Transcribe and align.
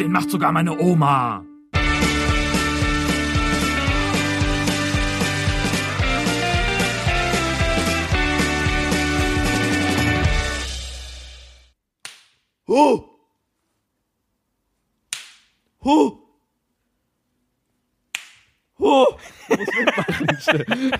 Den 0.00 0.12
macht 0.12 0.30
sogar 0.30 0.50
meine 0.50 0.78
Oma. 0.80 1.44
Huh. 12.66 13.09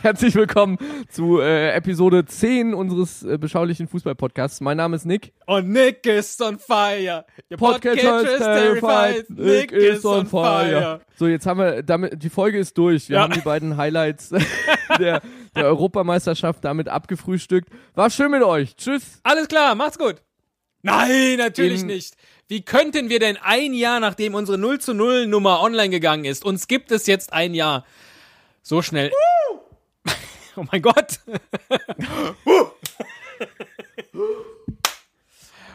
Herzlich 0.03 0.35
willkommen 0.35 0.79
zu 1.09 1.41
äh, 1.41 1.71
Episode 1.73 2.25
10 2.25 2.73
unseres 2.75 3.23
äh, 3.23 3.37
beschaulichen 3.38 3.88
Fußball-Podcasts. 3.88 4.61
Mein 4.61 4.77
Name 4.77 4.97
ist 4.97 5.07
Nick. 5.07 5.33
Und 5.47 5.69
Nick 5.70 6.07
is 6.07 6.41
on 6.41 6.59
fire. 6.59 7.24
Your 7.51 7.59
Podcatcher 7.59 8.23
is 8.23 8.38
terrified. 8.38 9.29
Nick 9.30 9.73
is 9.73 10.05
on 10.05 10.27
fire. 10.27 11.01
So, 11.16 11.27
jetzt 11.27 11.47
haben 11.47 11.59
wir 11.59 11.83
damit, 11.83 12.23
die 12.23 12.30
Folge 12.30 12.59
ist 12.59 12.77
durch. 12.79 13.09
Wir 13.09 13.16
Ja. 13.16 13.23
haben 13.23 13.33
die 13.33 13.41
beiden 13.41 13.77
Highlights 13.77 14.29
der, 14.98 15.21
der 15.57 15.65
Europameisterschaft 15.65 16.65
damit 16.65 16.88
abgefrühstückt. 16.88 17.69
War 17.95 18.09
schön 18.10 18.30
mit 18.30 18.43
euch. 18.43 18.77
Tschüss. 18.77 19.21
Alles 19.24 19.48
klar, 19.48 19.74
macht's 19.74 19.98
gut. 19.98 20.16
Nein, 20.82 21.37
natürlich 21.38 21.80
In- 21.82 21.88
nicht. 21.88 22.15
Wie 22.48 22.62
könnten 22.62 23.09
wir 23.10 23.19
denn 23.21 23.37
ein 23.43 23.74
Jahr, 23.74 24.01
nachdem 24.01 24.35
unsere 24.35 24.59
0 24.59 24.80
zu 24.80 24.95
0 24.95 25.27
Nummer 25.27 25.60
online 25.62 25.91
gegangen 25.91 26.24
ist, 26.24 26.45
uns 26.45 26.66
gibt 26.69 26.91
es 26.91 27.07
jetzt 27.07 27.32
ein 27.32 27.55
Jahr, 27.55 27.85
so 28.62 28.82
schnell. 28.82 29.10
Oh 30.60 30.66
mein 30.70 30.82
Gott. 30.82 31.20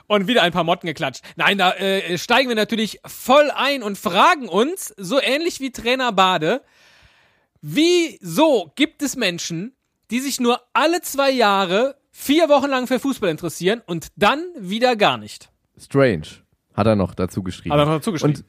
Und 0.08 0.28
wieder 0.28 0.44
ein 0.44 0.52
paar 0.52 0.64
Motten 0.64 0.86
geklatscht. 0.86 1.24
Nein, 1.36 1.58
da 1.58 1.74
äh, 1.74 2.18
steigen 2.20 2.48
wir 2.48 2.56
natürlich 2.56 3.00
voll 3.06 3.50
ein 3.50 3.82
und 3.82 3.98
fragen 3.98 4.48
uns, 4.48 4.94
so 4.98 5.20
ähnlich 5.20 5.60
wie 5.60 5.72
Trainer 5.72 6.12
Bade, 6.12 6.62
wieso 7.62 8.72
gibt 8.76 9.02
es 9.02 9.16
Menschen, 9.16 9.76
die 10.12 10.20
sich 10.20 10.40
nur 10.40 10.62
alle 10.74 11.02
zwei 11.02 11.32
Jahre 11.32 11.98
vier 12.12 12.50
Wochen 12.50 12.70
lang 12.70 12.86
für 12.86 13.00
Fußball 13.00 13.30
interessieren 13.30 13.82
und 13.88 14.10
dann 14.16 14.44
wieder 14.56 14.96
gar 14.96 15.18
nicht? 15.18 15.50
Strange. 15.76 16.28
Hat 16.76 16.86
er 16.86 16.96
noch 16.96 17.16
dazu 17.16 17.42
geschrieben. 17.42 17.74
Hat 17.74 17.80
er 17.80 17.86
noch 17.86 17.96
dazu 17.96 18.12
geschrieben. 18.12 18.36
Und 18.36 18.46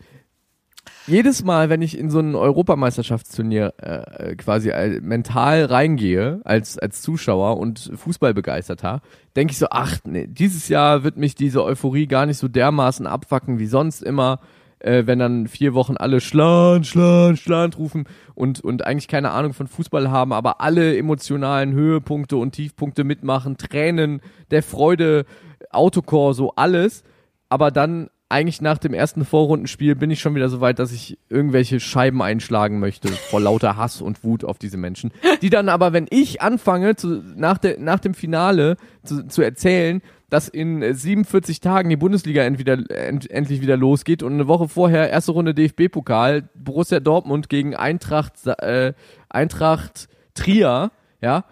jedes 1.07 1.45
Mal, 1.45 1.71
wenn 1.71 1.83
ich 1.83 1.99
in 1.99 2.11
so 2.11 2.19
ein 2.19 2.35
Europameisterschaftsturnier 2.35 3.75
äh, 3.79 4.37
quasi 4.37 4.71
äh, 4.71 5.01
mental 5.01 5.65
reingehe 5.65 6.41
als 6.45 6.79
als 6.79 7.03
Zuschauer 7.03 7.59
und 7.59 7.91
Fußballbegeisterter, 7.95 9.01
denke 9.37 9.53
ich 9.53 9.59
so, 9.59 9.67
ach, 9.71 9.99
nee, 10.05 10.27
dieses 10.27 10.69
Jahr 10.69 11.05
wird 11.05 11.17
mich 11.17 11.35
diese 11.35 11.63
Euphorie 11.65 12.07
gar 12.07 12.27
nicht 12.27 12.39
so 12.39 12.49
dermaßen 12.49 13.07
abwacken 13.07 13.59
wie 13.59 13.67
sonst 13.67 14.03
immer, 14.03 14.41
äh, 14.81 15.05
wenn 15.07 15.19
dann 15.19 15.47
vier 15.47 15.75
Wochen 15.75 15.97
alle 15.97 16.21
Schlan, 16.21 16.85
Schlan, 16.85 17.37
Schlan 17.37 17.73
rufen 17.73 18.05
und 18.35 18.61
und 18.61 18.87
eigentlich 18.87 19.09
keine 19.09 19.31
Ahnung 19.31 19.53
von 19.53 19.69
Fußball 19.69 20.11
haben, 20.11 20.33
aber 20.33 20.61
alle 20.61 20.97
emotionalen 20.97 21.73
Höhepunkte 21.73 22.37
und 22.37 22.53
Tiefpunkte 22.53 23.05
mitmachen, 23.05 23.57
Tränen 23.57 24.21
der 24.51 24.63
Freude, 24.63 25.25
Autokor, 25.71 26.35
so 26.35 26.53
alles, 26.57 27.05
aber 27.49 27.71
dann 27.71 28.09
eigentlich 28.29 28.61
nach 28.61 28.79
dem 28.79 28.93
ersten 28.93 29.25
Vorrundenspiel 29.25 29.95
bin 29.95 30.11
ich 30.11 30.21
schon 30.21 30.35
wieder 30.35 30.49
so 30.49 30.61
weit, 30.61 30.81
dass 30.81 30.91
ich 30.91 31.17
irgendwelche 31.29 31.79
Scheiben 31.79 32.23
einschlagen 32.23 32.81
möchte 32.81 33.09
vor 33.09 33.41
lauter 33.41 33.77
Hass 33.77 34.03
und 34.03 34.25
Wut 34.25 34.45
auf 34.45 34.59
diese 34.59 34.77
Menschen. 34.77 35.13
Die 35.43 35.51
dann 35.51 35.69
aber, 35.69 35.93
wenn 35.93 36.07
ich 36.11 36.43
anfange, 36.43 36.97
zu, 36.97 37.23
nach, 37.37 37.59
der, 37.59 37.79
nach 37.79 38.01
dem 38.01 38.15
Finale 38.15 38.77
zu, 39.05 39.29
zu 39.29 39.43
erzählen, 39.43 40.03
dass 40.29 40.49
in 40.49 40.83
äh, 40.83 40.93
47 40.93 41.61
Tagen 41.61 41.89
die 41.89 41.97
Bundesliga 41.97 42.43
entweder, 42.43 42.79
end, 42.91 43.31
endlich 43.31 43.61
wieder 43.61 43.77
losgeht 43.77 44.25
und 44.25 44.33
eine 44.33 44.49
Woche 44.49 44.69
vorher 44.69 45.09
erste 45.09 45.33
Runde 45.33 45.55
DFB-Pokal, 45.55 46.49
Borussia 46.55 46.99
Dortmund 46.99 47.49
gegen 47.49 47.77
Eintracht, 47.77 48.45
äh, 48.47 48.95
Eintracht 49.29 50.09
Trier, 50.35 50.91
ja, 51.21 51.45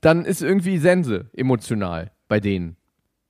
dann 0.00 0.24
ist 0.24 0.40
irgendwie 0.40 0.78
Sense 0.78 1.26
emotional 1.34 2.10
bei 2.28 2.40
denen. 2.40 2.76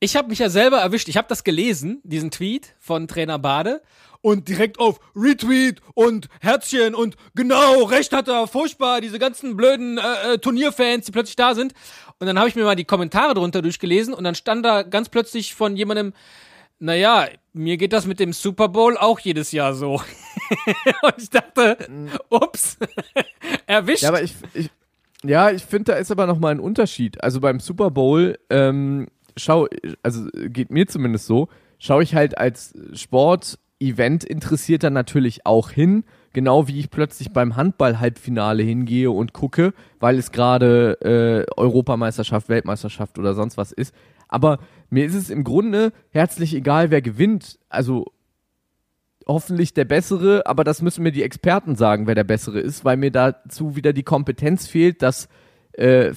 Ich 0.02 0.16
habe 0.16 0.28
mich 0.28 0.38
ja 0.38 0.48
selber 0.48 0.78
erwischt. 0.78 1.08
Ich 1.08 1.18
habe 1.18 1.28
das 1.28 1.44
gelesen, 1.44 2.00
diesen 2.04 2.30
Tweet 2.30 2.74
von 2.78 3.06
Trainer 3.06 3.38
Bade. 3.38 3.82
Und 4.22 4.48
direkt 4.48 4.78
auf 4.78 5.00
Retweet 5.16 5.80
und 5.94 6.28
Herzchen 6.40 6.94
und 6.94 7.16
genau, 7.34 7.84
recht 7.84 8.12
hat 8.12 8.28
er, 8.28 8.46
furchtbar, 8.46 9.00
diese 9.00 9.18
ganzen 9.18 9.56
blöden 9.56 9.96
äh, 9.96 10.34
äh, 10.34 10.38
Turnierfans, 10.38 11.06
die 11.06 11.12
plötzlich 11.12 11.36
da 11.36 11.54
sind. 11.54 11.72
Und 12.18 12.26
dann 12.26 12.38
habe 12.38 12.46
ich 12.46 12.54
mir 12.54 12.64
mal 12.64 12.76
die 12.76 12.84
Kommentare 12.84 13.32
drunter 13.32 13.62
durchgelesen 13.62 14.12
und 14.12 14.24
dann 14.24 14.34
stand 14.34 14.62
da 14.62 14.82
ganz 14.82 15.08
plötzlich 15.08 15.54
von 15.54 15.74
jemandem, 15.74 16.12
naja, 16.78 17.28
mir 17.54 17.78
geht 17.78 17.94
das 17.94 18.06
mit 18.06 18.20
dem 18.20 18.34
Super 18.34 18.68
Bowl 18.68 18.98
auch 18.98 19.20
jedes 19.20 19.52
Jahr 19.52 19.72
so. 19.72 19.92
und 21.02 21.14
ich 21.16 21.30
dachte, 21.30 21.78
ups, 22.28 22.76
erwischt. 23.66 24.02
Ja, 24.02 24.10
aber 24.10 24.22
ich, 24.22 24.34
ich 24.52 24.70
ja, 25.22 25.50
ich 25.50 25.64
finde, 25.64 25.92
da 25.92 25.98
ist 25.98 26.10
aber 26.10 26.26
noch 26.26 26.38
mal 26.38 26.50
ein 26.50 26.60
Unterschied. 26.60 27.22
Also 27.22 27.40
beim 27.40 27.60
Super 27.60 27.90
Bowl, 27.90 28.38
ähm, 28.48 29.08
schau, 29.40 29.68
also 30.02 30.26
geht 30.48 30.70
mir 30.70 30.86
zumindest 30.86 31.26
so, 31.26 31.48
schaue 31.78 32.02
ich 32.02 32.14
halt 32.14 32.38
als 32.38 32.74
Sport-Event 32.92 34.24
interessierter 34.24 34.90
natürlich 34.90 35.46
auch 35.46 35.70
hin, 35.70 36.04
genau 36.32 36.68
wie 36.68 36.78
ich 36.78 36.90
plötzlich 36.90 37.32
beim 37.32 37.56
Handball-Halbfinale 37.56 38.62
hingehe 38.62 39.10
und 39.10 39.32
gucke, 39.32 39.72
weil 39.98 40.18
es 40.18 40.32
gerade 40.32 40.98
äh, 41.00 41.60
Europameisterschaft, 41.60 42.48
Weltmeisterschaft 42.48 43.18
oder 43.18 43.34
sonst 43.34 43.56
was 43.56 43.72
ist. 43.72 43.94
Aber 44.28 44.58
mir 44.90 45.04
ist 45.04 45.14
es 45.14 45.30
im 45.30 45.42
Grunde 45.42 45.92
herzlich 46.10 46.54
egal, 46.54 46.90
wer 46.90 47.02
gewinnt. 47.02 47.58
Also 47.68 48.06
hoffentlich 49.26 49.74
der 49.74 49.84
Bessere, 49.84 50.46
aber 50.46 50.64
das 50.64 50.82
müssen 50.82 51.02
mir 51.02 51.12
die 51.12 51.22
Experten 51.22 51.76
sagen, 51.76 52.06
wer 52.06 52.14
der 52.14 52.24
Bessere 52.24 52.60
ist, 52.60 52.84
weil 52.84 52.96
mir 52.96 53.10
dazu 53.10 53.76
wieder 53.76 53.92
die 53.92 54.02
Kompetenz 54.02 54.66
fehlt, 54.66 55.02
das 55.02 55.28
äh, 55.72 56.12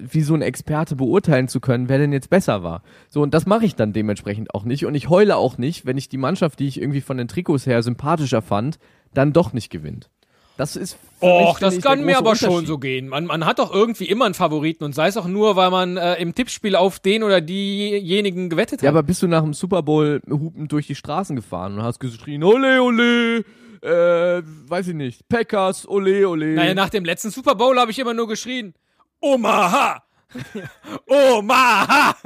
wie 0.00 0.22
so 0.22 0.34
ein 0.34 0.42
Experte 0.42 0.96
beurteilen 0.96 1.48
zu 1.48 1.60
können, 1.60 1.88
wer 1.88 1.98
denn 1.98 2.12
jetzt 2.12 2.30
besser 2.30 2.62
war. 2.62 2.82
So, 3.08 3.22
und 3.22 3.32
das 3.34 3.46
mache 3.46 3.64
ich 3.64 3.74
dann 3.74 3.92
dementsprechend 3.92 4.54
auch 4.54 4.64
nicht. 4.64 4.86
Und 4.86 4.94
ich 4.94 5.08
heule 5.08 5.36
auch 5.36 5.58
nicht, 5.58 5.86
wenn 5.86 5.96
ich 5.98 6.08
die 6.08 6.18
Mannschaft, 6.18 6.58
die 6.58 6.66
ich 6.66 6.80
irgendwie 6.80 7.00
von 7.00 7.16
den 7.16 7.28
Trikots 7.28 7.66
her 7.66 7.82
sympathischer 7.82 8.42
fand, 8.42 8.78
dann 9.14 9.32
doch 9.32 9.52
nicht 9.52 9.70
gewinnt. 9.70 10.10
Das 10.56 10.74
ist. 10.74 10.96
Och, 11.20 11.58
das 11.58 11.80
kann 11.82 12.04
mir 12.04 12.16
aber 12.16 12.34
schon 12.34 12.64
so 12.64 12.78
gehen. 12.78 13.08
Man, 13.08 13.26
man 13.26 13.44
hat 13.44 13.58
doch 13.58 13.74
irgendwie 13.74 14.06
immer 14.06 14.24
einen 14.24 14.34
Favoriten 14.34 14.84
und 14.84 14.94
sei 14.94 15.08
es 15.08 15.16
auch 15.18 15.26
nur, 15.26 15.54
weil 15.56 15.70
man 15.70 15.98
äh, 15.98 16.14
im 16.14 16.34
Tippspiel 16.34 16.76
auf 16.76 16.98
den 16.98 17.22
oder 17.22 17.40
diejenigen 17.42 18.48
gewettet 18.48 18.80
Ja, 18.80 18.88
hat. 18.88 18.94
aber 18.94 19.02
bist 19.02 19.22
du 19.22 19.26
nach 19.28 19.42
dem 19.42 19.52
Super 19.52 19.82
Bowl 19.82 20.20
hupend 20.30 20.72
durch 20.72 20.86
die 20.86 20.94
Straßen 20.94 21.36
gefahren 21.36 21.74
und 21.74 21.82
hast 21.82 22.00
geschrien, 22.00 22.42
ole, 22.42 22.82
ole, 22.82 23.38
äh, 23.82 24.42
weiß 24.68 24.88
ich 24.88 24.94
nicht, 24.94 25.28
Packers, 25.28 25.86
ole, 25.86 26.26
ole. 26.26 26.54
naja, 26.54 26.74
nach 26.74 26.88
dem 26.90 27.04
letzten 27.04 27.30
Super 27.30 27.54
Bowl 27.54 27.78
habe 27.78 27.90
ich 27.90 27.98
immer 27.98 28.14
nur 28.14 28.26
geschrien, 28.26 28.72
Omaha! 29.20 30.02
Omaha! 31.06 32.16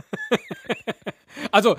also, 1.51 1.77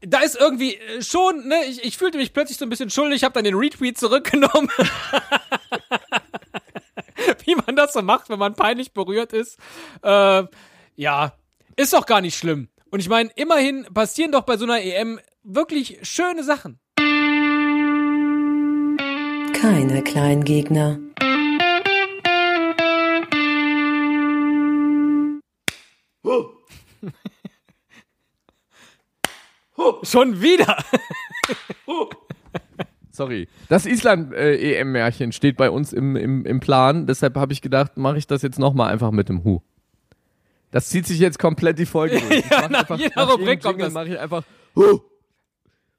da 0.00 0.20
ist 0.20 0.36
irgendwie 0.36 0.76
äh, 0.76 1.02
schon, 1.02 1.48
ne, 1.48 1.64
ich, 1.66 1.84
ich 1.84 1.96
fühlte 1.96 2.18
mich 2.18 2.32
plötzlich 2.32 2.58
so 2.58 2.66
ein 2.66 2.70
bisschen 2.70 2.90
schuldig, 2.90 3.16
ich 3.16 3.24
habe 3.24 3.34
dann 3.34 3.44
den 3.44 3.54
Retweet 3.54 3.98
zurückgenommen. 3.98 4.68
Wie 7.44 7.54
man 7.54 7.76
das 7.76 7.92
so 7.92 8.02
macht, 8.02 8.28
wenn 8.28 8.38
man 8.38 8.54
peinlich 8.54 8.92
berührt 8.92 9.32
ist. 9.32 9.58
Äh, 10.02 10.44
ja, 10.96 11.32
ist 11.76 11.92
doch 11.92 12.06
gar 12.06 12.20
nicht 12.20 12.36
schlimm. 12.36 12.68
Und 12.90 13.00
ich 13.00 13.08
meine, 13.08 13.30
immerhin 13.34 13.84
passieren 13.92 14.32
doch 14.32 14.42
bei 14.42 14.56
so 14.56 14.64
einer 14.64 14.80
EM 14.80 15.20
wirklich 15.42 15.98
schöne 16.02 16.44
Sachen. 16.44 16.78
Keine 19.52 20.02
Kleingegner. 26.24 26.48
Schon 30.02 30.40
wieder. 30.40 30.76
Sorry. 33.10 33.48
Das 33.68 33.86
Island-EM-Märchen 33.86 35.32
steht 35.32 35.56
bei 35.56 35.70
uns 35.70 35.92
im, 35.92 36.16
im, 36.16 36.44
im 36.46 36.60
Plan, 36.60 37.06
deshalb 37.06 37.36
habe 37.36 37.52
ich 37.52 37.60
gedacht, 37.62 37.96
mache 37.96 38.18
ich 38.18 38.26
das 38.26 38.42
jetzt 38.42 38.58
nochmal 38.58 38.92
einfach 38.92 39.10
mit 39.10 39.28
dem 39.28 39.44
Hu. 39.44 39.60
Das 40.70 40.88
zieht 40.88 41.06
sich 41.06 41.20
jetzt 41.20 41.38
komplett 41.38 41.78
die 41.78 41.86
Folge 41.86 42.20
durch. 42.28 42.40
Ich 42.40 42.50
mach 42.50 42.68
nach 42.68 42.80
einfach- 42.80 42.98
jeder 42.98 43.14
nach 43.26 43.32
Rubrik 43.32 43.62
kommt 43.62 43.80
das. 43.80 43.92
mache 43.92 44.08
ich 44.08 44.18
einfach 44.18 44.42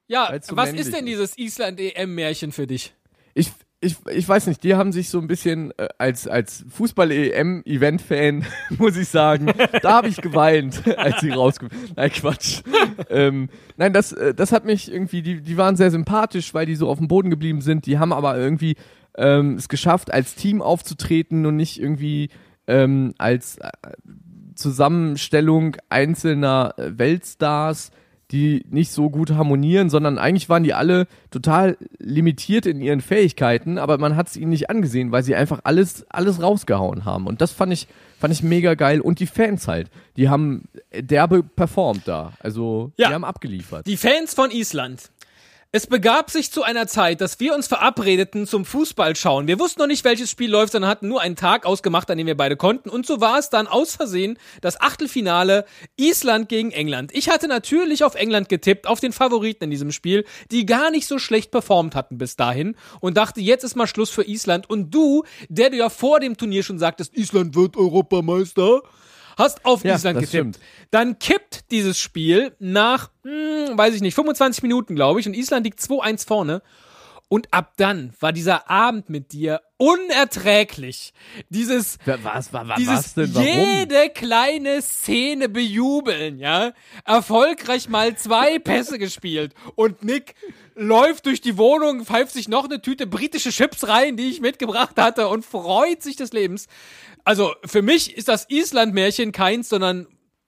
Ja, 0.08 0.30
Weil's 0.30 0.48
so 0.48 0.58
was 0.58 0.74
ist 0.74 0.94
denn 0.94 1.08
ist. 1.08 1.36
dieses 1.36 1.38
Island-EM-Märchen 1.38 2.52
für 2.52 2.68
dich? 2.68 2.94
ich, 3.34 3.52
ich, 3.86 3.98
ich 4.12 4.28
weiß 4.28 4.48
nicht, 4.48 4.64
die 4.64 4.76
haben 4.76 4.92
sich 4.92 5.10
so 5.10 5.20
ein 5.20 5.28
bisschen 5.28 5.72
äh, 5.78 5.88
als, 5.98 6.28
als 6.28 6.66
Fußball-EM-Event-Fan, 6.70 8.46
muss 8.80 8.98
ich 8.98 9.08
sagen, 9.08 9.54
da 9.82 9.98
habe 9.98 10.08
ich 10.08 10.18
geweint, 10.18 10.82
als 10.98 11.22
sie 11.22 11.30
rausgekommen 11.30 11.94
Nein, 11.96 12.12
Quatsch. 12.12 12.62
ähm, 13.10 13.50
nein, 13.78 13.94
das, 13.94 14.12
äh, 14.12 14.34
das 14.34 14.52
hat 14.52 14.66
mich 14.66 14.92
irgendwie, 14.92 15.22
die, 15.22 15.42
die 15.42 15.58
waren 15.58 15.76
sehr 15.76 15.92
sympathisch, 15.92 16.54
weil 16.54 16.66
die 16.66 16.76
so 16.76 16.90
auf 16.90 16.98
dem 16.98 17.08
Boden 17.08 17.30
geblieben 17.30 17.62
sind. 17.62 17.86
Die 17.86 18.00
haben 18.00 18.12
aber 18.12 18.38
irgendwie 18.38 18.76
ähm, 19.18 19.56
es 19.56 19.70
geschafft, 19.70 20.12
als 20.12 20.36
Team 20.36 20.62
aufzutreten 20.62 21.46
und 21.46 21.56
nicht 21.56 21.80
irgendwie 21.80 22.30
ähm, 22.68 23.14
als 23.18 23.58
äh, 23.60 23.70
Zusammenstellung 24.56 25.78
einzelner 25.90 26.74
äh, 26.78 26.98
Weltstars, 26.98 27.92
die 28.32 28.66
nicht 28.70 28.92
so 28.92 29.10
gut 29.10 29.32
harmonieren, 29.32 29.90
sondern 29.90 30.18
eigentlich 30.18 30.50
waren 30.50 30.64
die 30.64 30.74
alle 30.74 31.08
total 31.30 31.78
limitiert 32.00 32.66
in 32.66 32.82
ihren 32.82 33.02
Fähigkeiten, 33.02 33.78
aber 33.78 33.98
man 33.98 34.16
hat 34.16 34.28
es 34.30 34.38
ihnen 34.38 34.50
nicht 34.50 34.70
angesehen, 34.70 35.12
weil 35.12 35.24
sie 35.24 35.36
einfach 35.36 35.60
alles, 35.64 36.06
alles 36.10 36.42
rausgehauen 36.42 37.06
haben. 37.06 37.28
Und 37.28 37.42
das 37.42 37.52
fand 37.52 37.72
ich, 37.72 37.88
fand 38.20 38.34
ich 38.34 38.42
mega 38.42 38.74
geil. 38.74 39.00
Und 39.02 39.20
die 39.20 39.28
Fans 39.28 39.68
halt, 39.68 39.90
die 40.18 40.28
haben 40.30 40.64
derbe 41.00 41.44
performt 41.44 42.08
da. 42.08 42.34
Also, 42.40 42.92
Ja. 42.98 43.10
die 43.10 43.14
haben 43.14 43.26
abgeliefert. 43.26 43.86
Die 43.86 43.98
Fans 43.98 44.34
von 44.34 44.50
Island. 44.50 45.12
Es 45.78 45.88
begab 45.88 46.32
sich 46.32 46.54
zu 46.54 46.64
einer 46.64 46.88
Zeit, 46.88 47.20
dass 47.20 47.42
wir 47.42 47.54
uns 47.54 47.68
verabredeten 47.68 48.48
zum 48.48 48.64
Fußball 48.64 49.14
schauen. 49.18 49.46
Wir 49.46 49.60
wussten 49.60 49.82
noch 49.82 49.88
nicht, 49.88 50.06
welches 50.06 50.30
Spiel 50.30 50.50
läuft, 50.50 50.72
sondern 50.72 50.90
hatten 50.90 51.10
nur 51.10 51.20
einen 51.20 51.36
Tag 51.36 51.66
ausgemacht, 51.66 52.10
an 52.10 52.18
dem 52.18 52.28
wir 52.28 52.38
beide 52.38 52.56
konnten. 52.56 52.90
Und 52.90 53.06
so 53.06 53.20
war 53.20 53.40
es 53.40 53.50
dann 53.50 53.68
aus 53.68 53.94
Versehen 53.94 54.40
das 54.62 54.80
Achtelfinale 54.80 55.66
Island 55.98 56.48
gegen 56.48 56.72
England. 56.72 57.14
Ich 57.14 57.28
hatte 57.28 57.50
natürlich 57.50 58.06
auf 58.06 58.16
England 58.16 58.48
getippt, 58.48 58.88
auf 58.88 59.02
den 59.02 59.12
Favoriten 59.12 59.66
in 59.66 59.70
diesem 59.70 59.92
Spiel, 59.92 60.24
die 60.50 60.66
gar 60.66 60.92
nicht 60.92 61.08
so 61.08 61.20
schlecht 61.20 61.52
performt 61.52 61.94
hatten 61.94 62.18
bis 62.18 62.38
dahin. 62.38 62.78
Und 63.02 63.18
dachte, 63.18 63.42
jetzt 63.42 63.66
ist 63.66 63.76
mal 63.76 63.86
Schluss 63.86 64.12
für 64.12 64.24
Island. 64.24 64.70
Und 64.70 64.92
du, 64.92 65.26
der 65.50 65.72
du 65.72 65.76
ja 65.76 65.90
vor 65.90 66.22
dem 66.22 66.38
Turnier 66.38 66.64
schon 66.64 66.80
sagtest, 66.80 67.18
Island 67.18 67.54
wird 67.54 67.76
Europameister, 67.76 68.82
hast 69.38 69.66
auf 69.66 69.84
Ja, 69.84 69.96
Island 69.96 70.16
getippt. 70.20 70.30
stimmt. 70.30 70.60
Dann 70.92 71.20
kippt 71.20 71.72
dieses 71.72 72.00
Spiel 72.00 72.56
nach, 72.60 73.10
hm, 73.24 73.78
weiß 73.78 73.96
ich 73.96 74.02
nicht, 74.02 74.16
25 74.16 74.64
Minuten, 74.64 74.96
glaube 74.96 75.20
ich, 75.20 75.28
und 75.28 75.34
Island 75.36 75.66
liegt 75.66 75.80
2-1 75.80 76.26
vorne. 76.26 76.62
Und 77.28 77.54
ab 77.54 77.74
dann 77.78 78.14
war 78.20 78.32
dieser 78.32 78.70
Abend 78.70 79.10
mit 79.10 79.32
dir 79.34 79.62
unerträglich. 79.78 81.14
Dieses, 81.50 81.98
Wa- 82.06 82.18
Was, 82.24 82.54
wa- 82.54 82.62
wa- 82.68 82.70
was 82.70 82.78
dieses 82.78 83.14
denn? 83.16 83.34
Warum? 83.34 83.48
jede 83.48 84.10
kleine 84.10 84.82
Szene 84.82 85.50
bejubeln, 85.50 86.40
ja. 86.40 86.74
Erfolgreich 87.04 87.90
mal 87.90 88.16
zwei 88.16 88.60
Pässe 88.60 89.00
gespielt 89.00 89.54
und 89.76 90.04
Nick 90.04 90.36
läuft 90.76 91.26
durch 91.26 91.42
die 91.42 91.58
Wohnung, 91.58 92.06
pfeift 92.06 92.34
sich 92.34 92.48
noch 92.48 92.66
eine 92.66 92.82
Tüte 92.82 93.08
britische 93.08 93.50
Chips 93.50 93.88
rein, 93.88 94.18
die 94.18 94.30
ich 94.30 94.42
mitgebracht 94.42 94.96
hatte 94.98 95.28
und 95.28 95.46
freut 95.46 96.04
sich 96.04 96.16
des 96.16 96.32
Lebens. 96.34 96.68
Also 97.24 97.54
für 97.66 97.82
mich 97.82 98.16
ist 98.16 98.28
das 98.28 98.50
Island-Märchen 98.50 99.32
keins, 99.32 99.70
sondern 99.70 100.06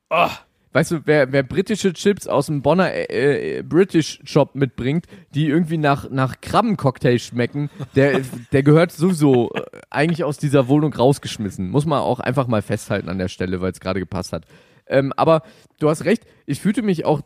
oh, 0.10 0.30
Weißt 0.74 0.92
du, 0.92 1.02
wer, 1.06 1.32
wer 1.32 1.44
britische 1.44 1.94
Chips 1.94 2.28
aus 2.28 2.48
dem 2.48 2.62
Bonner 2.62 2.92
äh, 2.92 3.60
äh, 3.60 3.62
British 3.64 4.20
Shop 4.26 4.54
mitbringt, 4.56 5.06
die 5.34 5.48
irgendwie 5.48 5.78
nach, 5.78 6.10
nach 6.10 6.42
Krabbencocktail 6.42 7.20
schmecken, 7.20 7.70
der, 7.96 8.22
der 8.52 8.64
gehört 8.64 8.92
sowieso 8.92 9.52
äh, 9.54 9.62
eigentlich 9.90 10.24
aus 10.24 10.38
dieser 10.38 10.68
Wohnung 10.68 10.94
rausgeschmissen. 10.94 11.70
Muss 11.70 11.86
man 11.86 12.00
auch 12.00 12.20
einfach 12.20 12.48
mal 12.48 12.62
festhalten 12.62 13.10
an 13.10 13.18
der 13.18 13.30
Stelle, 13.30 13.62
weil 13.62 13.72
es 13.72 13.80
gerade 13.80 14.00
gepasst 14.00 14.34
hat. 14.34 14.46
Ähm, 14.88 15.14
aber 15.16 15.44
du 15.80 15.90
hast 15.90 16.06
recht, 16.06 16.26
ich 16.46 16.62
fühlte 16.62 16.82
mich 16.82 17.06
auch 17.06 17.22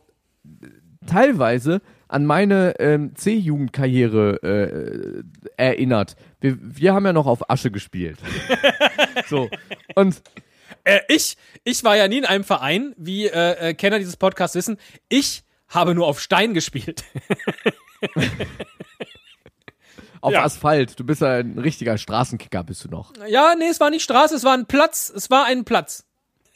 teilweise 1.06 1.80
an 2.08 2.26
meine 2.26 2.78
ähm, 2.78 3.14
C-Jugendkarriere 3.14 4.42
äh, 4.42 5.22
erinnert. 5.56 6.16
Wir, 6.40 6.58
wir 6.60 6.94
haben 6.94 7.06
ja 7.06 7.12
noch 7.12 7.26
auf 7.26 7.50
Asche 7.50 7.70
gespielt. 7.70 8.18
so. 9.28 9.48
Und 9.94 10.22
Äh, 10.84 11.00
ich, 11.08 11.36
ich 11.64 11.84
war 11.84 11.96
ja 11.96 12.08
nie 12.08 12.18
in 12.18 12.24
einem 12.24 12.44
Verein, 12.44 12.94
wie 12.96 13.26
äh, 13.26 13.70
äh, 13.70 13.74
Kenner 13.74 13.98
dieses 13.98 14.16
Podcasts 14.16 14.56
wissen. 14.56 14.78
Ich 15.08 15.44
habe 15.68 15.94
nur 15.94 16.06
auf 16.06 16.20
Stein 16.20 16.54
gespielt. 16.54 17.04
auf 20.20 20.32
Ja. 20.32 20.44
Asphalt. 20.44 20.98
Du 20.98 21.04
bist 21.04 21.20
ja 21.22 21.38
ein 21.38 21.58
richtiger 21.58 21.98
Straßenkicker, 21.98 22.64
bist 22.64 22.84
du 22.84 22.88
noch. 22.88 23.12
ja, 23.28 23.54
nee, 23.58 23.68
es 23.68 23.80
war 23.80 23.90
nicht 23.90 24.02
Straße, 24.02 24.34
es 24.34 24.44
war 24.44 24.54
ein 24.54 24.66
Platz. 24.66 25.12
Es 25.14 25.30
war 25.30 25.44
ein 25.46 25.64
Platz. 25.64 26.04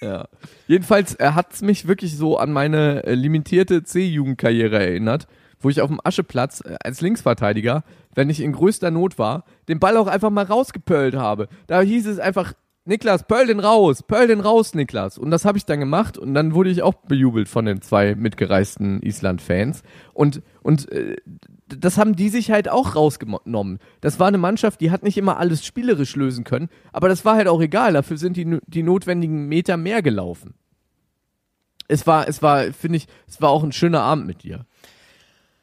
Ja. 0.01 0.29
Jedenfalls 0.67 1.17
hat 1.19 1.55
es 1.55 1.63
mich 1.63 1.89
wirklich 1.89 2.17
so 2.17 2.37
an 2.37 2.53
meine 2.53 3.05
äh, 3.05 3.15
limitierte 3.15 3.83
C-Jugendkarriere 3.83 4.79
erinnert, 4.79 5.27
wo 5.59 5.71
ich 5.71 5.81
auf 5.81 5.89
dem 5.89 6.01
Ascheplatz 6.05 6.61
äh, 6.61 6.77
als 6.85 7.01
Linksverteidiger, 7.01 7.83
wenn 8.15 8.29
ich 8.29 8.41
in 8.41 8.53
größter 8.53 8.91
Not 8.91 9.19
war, 9.19 9.45
den 9.69 9.81
Ball 9.81 9.97
auch 9.97 10.07
einfach 10.07 10.31
mal 10.31 10.45
rausgepölt 10.45 11.15
habe. 11.15 11.49
Da 11.67 11.81
hieß 11.81 12.07
es 12.07 12.19
einfach, 12.19 12.53
Niklas, 12.87 13.27
pöll 13.27 13.47
den 13.49 13.59
raus, 13.59 14.05
pöll 14.05 14.29
den 14.29 14.41
raus, 14.41 14.75
Niklas. 14.75 15.19
Und 15.19 15.31
das 15.33 15.45
habe 15.45 15.59
ich 15.59 15.65
dann 15.65 15.81
gemacht 15.81 16.17
und 16.17 16.35
dann 16.35 16.55
wurde 16.55 16.71
ich 16.71 16.83
auch 16.83 16.95
bejubelt 16.95 17.49
von 17.49 17.65
den 17.65 17.83
zwei 17.83 18.15
mitgereisten 18.15 19.03
Island-Fans. 19.03 19.83
Und, 20.13 20.41
und 20.63 20.91
äh, 20.93 21.17
das 21.67 21.99
haben 21.99 22.15
die 22.15 22.29
sich 22.29 22.53
halt 22.53 22.69
auch 22.69 22.95
rausgenommen. 22.95 23.81
Das 24.01 24.21
war 24.21 24.29
eine 24.29 24.39
Mannschaft, 24.39 24.81
die 24.81 24.93
hat 24.93 25.03
nicht 25.03 25.19
immer 25.19 25.37
alles 25.37 25.67
spielerisch 25.67 26.15
lösen 26.15 26.45
können, 26.45 26.69
aber 26.93 27.09
das 27.09 27.25
war 27.25 27.35
halt 27.35 27.49
auch 27.49 27.61
egal. 27.61 27.93
Dafür 27.93 28.19
sind 28.19 28.37
die, 28.37 28.59
die 28.67 28.85
notwendigen 28.85 29.49
Meter 29.49 29.77
mehr 29.77 30.01
gelaufen. 30.01 30.55
Es 31.89 32.07
war, 32.07 32.29
es 32.29 32.41
war, 32.41 32.73
finde 32.73 32.99
ich, 32.99 33.09
es 33.27 33.43
war 33.43 33.51
auch 33.51 33.65
ein 33.65 33.73
schöner 33.73 34.03
Abend 34.03 34.27
mit 34.27 34.45
dir. 34.45 34.65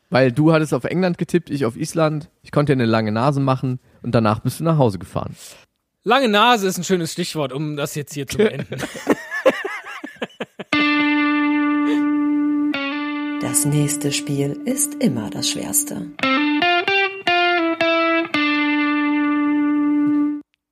Weil 0.10 0.32
du 0.32 0.52
hattest 0.52 0.74
auf 0.74 0.84
England 0.84 1.18
getippt, 1.18 1.50
ich 1.50 1.66
auf 1.66 1.78
Island. 1.78 2.30
Ich 2.44 2.52
konnte 2.52 2.76
dir 2.76 2.82
eine 2.82 2.92
lange 2.92 3.12
Nase 3.12 3.40
machen 3.40 3.80
und 4.02 4.14
danach 4.14 4.40
bist 4.40 4.60
du 4.60 4.64
nach 4.66 4.78
Hause 4.78 5.00
gefahren. 5.00 5.36
Lange 6.06 6.28
Nase 6.28 6.68
ist 6.68 6.78
ein 6.78 6.84
schönes 6.84 7.14
Stichwort, 7.14 7.54
um 7.54 7.78
das 7.78 7.96
jetzt 7.96 8.14
hier 8.14 8.28
zu 8.28 8.38
beenden. 8.38 8.82
Das 13.42 13.66
nächste 13.66 14.12
Spiel 14.12 14.60
ist 14.66 14.96
immer 14.96 15.30
das 15.30 15.50
schwerste. 15.50 16.10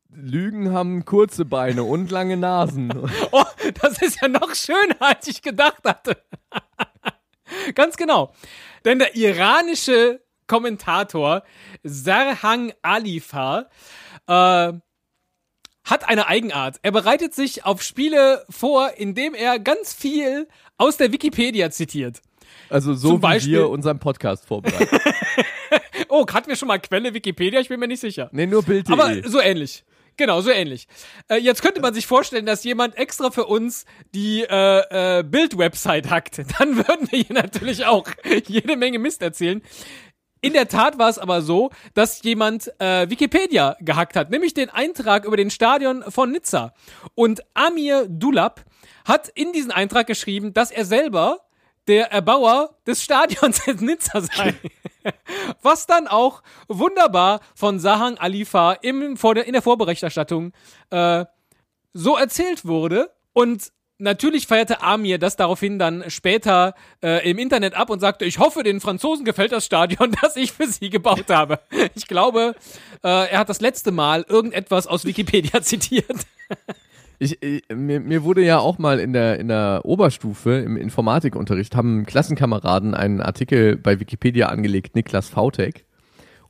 Lügen 0.10 0.74
haben 0.74 1.06
kurze 1.06 1.45
Beine 1.45 1.83
und 1.83 2.10
lange 2.10 2.38
Nasen. 2.38 2.92
oh, 3.31 3.44
das 3.81 4.01
ist 4.01 4.22
ja 4.22 4.30
noch 4.30 4.56
schöner, 4.56 4.95
als 5.00 5.28
ich 5.28 5.44
gedacht 5.44 5.83
hatte. 5.86 6.18
Ganz 7.75 7.98
genau. 7.98 8.33
Denn 8.83 8.98
der 8.98 9.16
iranische 9.16 10.22
Kommentator 10.48 11.44
Sarhang 11.83 12.74
Alifar 12.81 13.69
äh, 14.28 14.74
hat 15.83 16.07
eine 16.07 16.28
Eigenart. 16.28 16.78
Er 16.83 16.92
bereitet 16.92 17.33
sich 17.33 17.66
auf 17.66 17.81
Spiele 17.81 18.45
vor, 18.50 18.92
indem 18.98 19.33
er 19.33 19.60
ganz 19.60 19.94
viel 19.94 20.48
aus 20.78 20.98
der 20.98 21.12
Wikipedia 21.12 21.72
zitiert. 21.72 22.22
Also 22.69 22.94
so 22.94 23.10
Zum 23.10 23.18
wie 23.18 23.22
Beispiel- 23.22 23.54
wir 23.54 23.69
unseren 23.69 24.00
Podcast 24.00 24.45
vorbereiten. 24.45 24.88
Oh, 26.13 26.25
hatten 26.28 26.50
wir 26.50 26.57
schon 26.57 26.68
mal 26.68 26.78
Quelle 26.80 27.13
Wikipedia? 27.13 27.62
Ich 27.62 27.69
bin 27.69 27.80
mir 27.80 27.88
nicht 27.88 28.01
sicher. 28.01 28.28
nee, 28.33 28.45
nur 28.45 28.63
Bild.de. 28.63 28.92
Aber 28.94 29.30
so 29.30 29.39
ähnlich. 29.39 29.86
Genau, 30.18 30.42
so 30.42 30.51
ähnlich. 30.51 30.89
Äh, 31.30 31.38
jetzt 31.38 31.62
könnte 31.62 31.80
man 31.80 31.94
sich 31.94 32.06
vorstellen, 32.06 32.45
dass 32.45 32.66
jemand 32.66 32.98
extra 32.98 33.31
für 33.31 33.45
uns 33.45 33.86
die 34.13 34.42
äh, 34.42 35.19
äh, 35.19 35.23
Bild-Website 35.23 36.09
hackt. 36.09 36.40
Dann 36.59 36.76
würden 36.76 37.07
wir 37.09 37.19
hier 37.23 37.33
natürlich 37.33 37.85
auch 37.85 38.06
jede 38.47 38.76
Menge 38.76 39.00
Mist 39.00 39.21
erzählen. 39.21 39.61
In 40.42 40.54
der 40.54 40.68
Tat 40.68 40.98
war 40.98 41.10
es 41.10 41.19
aber 41.19 41.44
so, 41.44 41.69
dass 41.94 42.24
jemand 42.24 42.71
äh, 42.80 43.07
Wikipedia 43.10 43.78
gehackt 43.80 44.16
hat, 44.16 44.31
nämlich 44.31 44.56
den 44.56 44.69
Eintrag 44.69 45.26
über 45.26 45.38
den 45.38 45.52
Stadion 45.52 46.04
von 46.10 46.31
Nizza. 46.31 46.74
Und 47.14 47.42
Amir 47.54 48.07
Dulab 48.10 48.66
hat 49.06 49.30
in 49.30 49.54
diesen 49.54 49.71
Eintrag 49.71 50.07
geschrieben, 50.07 50.54
dass 50.54 50.71
er 50.71 50.86
selber 50.86 51.42
der 51.88 52.12
Erbauer 52.12 52.76
des 52.88 53.04
Stadions 53.04 53.68
in 53.68 53.78
Nizza 53.86 54.21
sei. 54.21 54.56
Was 55.62 55.86
dann 55.86 56.07
auch 56.07 56.42
wunderbar 56.68 57.42
von 57.56 57.80
Sahang 57.80 58.18
Alifa 58.18 58.74
im, 58.74 59.18
vor 59.18 59.36
der, 59.36 59.45
in 59.45 59.54
der 59.54 59.62
Vorberichterstattung 59.62 60.54
äh, 60.90 61.26
so 61.94 62.18
erzählt 62.18 62.66
wurde. 62.66 63.12
Und 63.33 63.71
natürlich 64.01 64.47
feierte 64.47 64.81
Amir 64.81 65.17
das 65.17 65.35
daraufhin 65.35 65.79
dann 65.79 66.03
später 66.09 66.73
äh, 67.01 67.29
im 67.29 67.37
Internet 67.37 67.75
ab 67.75 67.89
und 67.89 67.99
sagte, 67.99 68.25
ich 68.25 68.39
hoffe, 68.39 68.63
den 68.63 68.81
Franzosen 68.81 69.23
gefällt 69.23 69.51
das 69.51 69.65
Stadion, 69.65 70.13
das 70.21 70.35
ich 70.35 70.51
für 70.51 70.67
sie 70.67 70.89
gebaut 70.89 71.29
habe. 71.29 71.59
Ich 71.95 72.07
glaube, 72.07 72.55
äh, 73.03 73.29
er 73.29 73.39
hat 73.39 73.49
das 73.49 73.61
letzte 73.61 73.91
Mal 73.91 74.25
irgendetwas 74.27 74.87
aus 74.87 75.05
Wikipedia 75.05 75.61
zitiert. 75.61 76.25
Ich, 77.19 77.41
ich, 77.43 77.63
mir, 77.73 77.99
mir 77.99 78.23
wurde 78.23 78.43
ja 78.43 78.59
auch 78.59 78.79
mal 78.79 78.99
in 78.99 79.13
der, 79.13 79.39
in 79.39 79.47
der 79.47 79.81
Oberstufe 79.83 80.53
im 80.53 80.75
Informatikunterricht 80.75 81.75
haben 81.75 82.05
Klassenkameraden 82.05 82.95
einen 82.95 83.21
Artikel 83.21 83.77
bei 83.77 83.99
Wikipedia 83.99 84.47
angelegt, 84.47 84.95
Niklas 84.95 85.29
Vautek. 85.29 85.85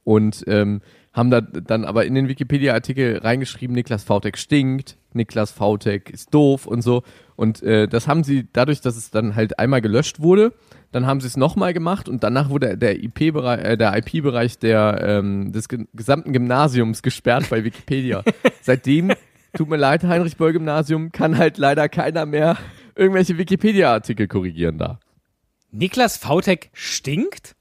Und 0.03 0.43
ähm, 0.47 0.81
haben 1.13 1.29
da 1.29 1.41
dann 1.41 1.83
aber 1.83 2.05
in 2.05 2.15
den 2.15 2.27
Wikipedia-Artikel 2.27 3.17
reingeschrieben, 3.17 3.75
Niklas 3.75 4.03
Vautek 4.03 4.37
stinkt, 4.37 4.97
Niklas 5.13 5.51
Vautek 5.51 6.09
ist 6.09 6.33
doof 6.33 6.65
und 6.65 6.81
so. 6.81 7.03
Und 7.35 7.63
äh, 7.63 7.87
das 7.87 8.07
haben 8.07 8.23
sie 8.23 8.47
dadurch, 8.51 8.81
dass 8.81 8.97
es 8.97 9.11
dann 9.11 9.35
halt 9.35 9.59
einmal 9.59 9.81
gelöscht 9.81 10.21
wurde, 10.21 10.53
dann 10.91 11.05
haben 11.05 11.21
sie 11.21 11.27
es 11.27 11.37
nochmal 11.37 11.73
gemacht 11.73 12.09
und 12.09 12.23
danach 12.23 12.49
wurde 12.49 12.77
der 12.77 13.01
IP-Bereich, 13.01 13.63
äh, 13.63 13.77
der 13.77 13.97
IP-Bereich 13.97 14.59
der 14.59 15.01
ähm, 15.01 15.51
des 15.51 15.69
ge 15.69 15.85
gesamten 15.93 16.33
Gymnasiums 16.33 17.01
gesperrt 17.01 17.49
bei 17.49 17.63
Wikipedia. 17.63 18.23
Seitdem 18.61 19.13
tut 19.53 19.69
mir 19.69 19.77
leid, 19.77 20.03
Heinrich 20.03 20.37
Böll 20.37 20.53
Gymnasium 20.53 21.11
kann 21.11 21.37
halt 21.37 21.57
leider 21.57 21.87
keiner 21.89 22.25
mehr 22.25 22.57
irgendwelche 22.95 23.37
Wikipedia-Artikel 23.37 24.27
korrigieren 24.27 24.77
da. 24.77 24.99
Niklas 25.71 26.17
Vautek 26.17 26.69
stinkt? 26.73 27.55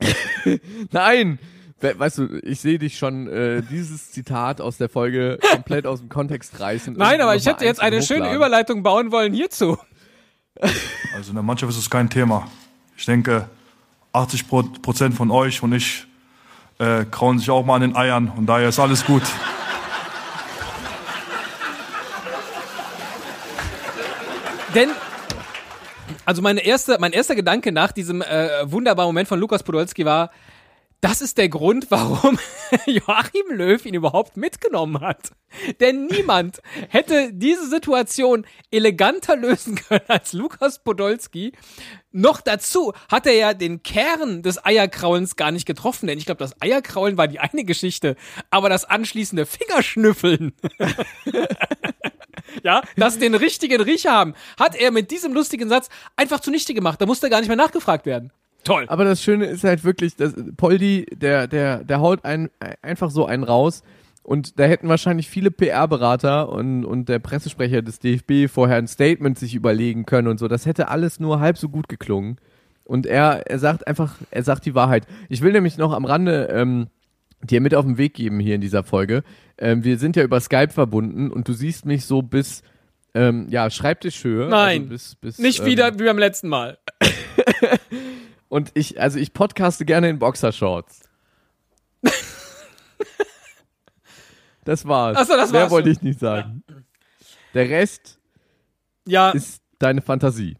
Nein! 0.92 1.38
We 1.80 1.98
weißt 1.98 2.18
du, 2.18 2.38
ich 2.42 2.60
sehe 2.60 2.78
dich 2.78 2.98
schon 2.98 3.26
äh, 3.28 3.62
dieses 3.62 4.10
Zitat 4.12 4.60
aus 4.60 4.76
der 4.76 4.88
Folge 4.90 5.38
komplett 5.52 5.86
aus 5.86 6.00
dem 6.00 6.08
Kontext 6.10 6.60
reißen. 6.60 6.94
Nein, 6.94 7.20
aber 7.22 7.34
ich 7.36 7.46
hätte 7.46 7.64
jetzt 7.64 7.80
eine 7.80 8.02
schöne 8.02 8.20
hochladen. 8.20 8.36
Überleitung 8.36 8.82
bauen 8.82 9.10
wollen 9.12 9.32
hierzu. 9.32 9.78
Also 11.14 11.30
in 11.30 11.36
der 11.36 11.42
Mannschaft 11.42 11.72
ist 11.72 11.78
es 11.78 11.88
kein 11.88 12.10
Thema. 12.10 12.46
Ich 12.96 13.06
denke, 13.06 13.48
80 14.12 14.46
Pro- 14.46 14.62
Prozent 14.62 15.14
von 15.14 15.30
euch 15.30 15.62
und 15.62 15.72
ich 15.72 16.06
äh, 16.78 17.04
krauen 17.10 17.38
sich 17.38 17.48
auch 17.50 17.64
mal 17.64 17.76
an 17.76 17.80
den 17.80 17.96
Eiern 17.96 18.30
und 18.36 18.44
daher 18.46 18.68
ist 18.68 18.78
alles 18.78 19.04
gut. 19.06 19.22
Denn, 24.74 24.90
also 26.24 26.42
meine 26.42 26.60
erste, 26.60 26.96
mein 27.00 27.12
erster 27.12 27.34
Gedanke 27.34 27.72
nach 27.72 27.92
diesem 27.92 28.22
äh, 28.22 28.48
wunderbaren 28.70 29.08
Moment 29.08 29.28
von 29.28 29.40
Lukas 29.40 29.62
Podolski 29.62 30.04
war, 30.04 30.30
das 31.00 31.22
ist 31.22 31.38
der 31.38 31.48
Grund, 31.48 31.90
warum 31.90 32.38
Joachim 32.86 33.50
Löw 33.50 33.84
ihn 33.86 33.94
überhaupt 33.94 34.36
mitgenommen 34.36 35.00
hat. 35.00 35.32
Denn 35.80 36.06
niemand 36.06 36.60
hätte 36.88 37.32
diese 37.32 37.68
Situation 37.68 38.46
eleganter 38.70 39.36
lösen 39.36 39.76
können 39.76 40.04
als 40.08 40.32
Lukas 40.32 40.82
Podolski. 40.82 41.52
Noch 42.12 42.40
dazu 42.40 42.92
hat 43.10 43.26
er 43.26 43.34
ja 43.34 43.54
den 43.54 43.82
Kern 43.82 44.42
des 44.42 44.64
Eierkraulens 44.64 45.36
gar 45.36 45.50
nicht 45.50 45.66
getroffen, 45.66 46.06
denn 46.06 46.18
ich 46.18 46.26
glaube, 46.26 46.38
das 46.38 46.60
Eierkraulen 46.60 47.16
war 47.16 47.28
die 47.28 47.40
eine 47.40 47.64
Geschichte, 47.64 48.16
aber 48.50 48.68
das 48.68 48.84
anschließende 48.84 49.46
Fingerschnüffeln 49.46 50.52
ja, 52.62 52.82
das 52.96 53.18
den 53.18 53.34
richtigen 53.34 53.80
Riecher 53.80 54.12
haben, 54.12 54.34
hat 54.58 54.74
er 54.74 54.90
mit 54.90 55.10
diesem 55.10 55.32
lustigen 55.32 55.68
Satz 55.68 55.88
einfach 56.16 56.40
zunichte 56.40 56.74
gemacht. 56.74 57.00
Da 57.00 57.06
musste 57.06 57.30
gar 57.30 57.40
nicht 57.40 57.48
mehr 57.48 57.56
nachgefragt 57.56 58.06
werden. 58.06 58.32
Toll. 58.64 58.84
Aber 58.88 59.04
das 59.04 59.22
Schöne 59.22 59.46
ist 59.46 59.64
halt 59.64 59.84
wirklich, 59.84 60.16
dass 60.16 60.34
Poldi, 60.56 61.06
der, 61.12 61.46
der, 61.46 61.84
der 61.84 62.00
haut 62.00 62.24
einen, 62.24 62.50
einfach 62.82 63.10
so 63.10 63.26
einen 63.26 63.44
raus. 63.44 63.82
Und 64.22 64.58
da 64.58 64.64
hätten 64.64 64.88
wahrscheinlich 64.88 65.28
viele 65.28 65.50
PR-Berater 65.50 66.50
und, 66.50 66.84
und 66.84 67.08
der 67.08 67.18
Pressesprecher 67.18 67.82
des 67.82 67.98
DFB 67.98 68.52
vorher 68.52 68.76
ein 68.76 68.86
Statement 68.86 69.38
sich 69.38 69.54
überlegen 69.54 70.04
können 70.04 70.28
und 70.28 70.38
so. 70.38 70.46
Das 70.46 70.66
hätte 70.66 70.88
alles 70.88 71.20
nur 71.20 71.40
halb 71.40 71.56
so 71.56 71.68
gut 71.68 71.88
geklungen. 71.88 72.36
Und 72.84 73.06
er, 73.06 73.46
er 73.48 73.58
sagt 73.58 73.86
einfach, 73.86 74.16
er 74.30 74.42
sagt 74.42 74.66
die 74.66 74.74
Wahrheit. 74.74 75.06
Ich 75.28 75.42
will 75.42 75.52
nämlich 75.52 75.78
noch 75.78 75.92
am 75.92 76.04
Rande 76.04 76.48
ähm, 76.52 76.88
dir 77.42 77.60
mit 77.60 77.74
auf 77.74 77.84
den 77.84 77.98
Weg 77.98 78.14
geben 78.14 78.40
hier 78.40 78.54
in 78.56 78.60
dieser 78.60 78.84
Folge. 78.84 79.22
Ähm, 79.58 79.84
wir 79.84 79.98
sind 79.98 80.16
ja 80.16 80.22
über 80.22 80.40
Skype 80.40 80.70
verbunden 80.70 81.30
und 81.30 81.48
du 81.48 81.52
siehst 81.52 81.86
mich 81.86 82.04
so 82.04 82.20
bis, 82.20 82.62
ähm, 83.14 83.46
ja, 83.48 83.70
Schreibtischhöhe. 83.70 84.48
Nein, 84.48 84.82
also 84.82 84.90
bis, 84.90 85.14
bis, 85.16 85.38
Nicht 85.38 85.60
ähm, 85.60 85.66
wieder 85.66 85.98
wie 85.98 86.04
beim 86.04 86.18
letzten 86.18 86.48
Mal. 86.48 86.78
Und 88.50 88.72
ich, 88.74 89.00
also 89.00 89.18
ich 89.18 89.32
podcaste 89.32 89.84
gerne 89.86 90.08
in 90.10 90.18
Boxershorts. 90.18 91.00
das 94.64 94.86
war's. 94.86 95.16
Ach 95.18 95.26
so, 95.26 95.36
das 95.36 95.50
Mehr 95.52 95.62
war's 95.62 95.70
wollte 95.70 95.88
schon. 95.88 95.96
ich 95.96 96.02
nicht 96.02 96.20
sagen. 96.20 96.62
Der 97.54 97.68
Rest 97.68 98.18
Ja, 99.06 99.30
ist 99.30 99.62
deine 99.78 100.02
Fantasie. 100.02 100.56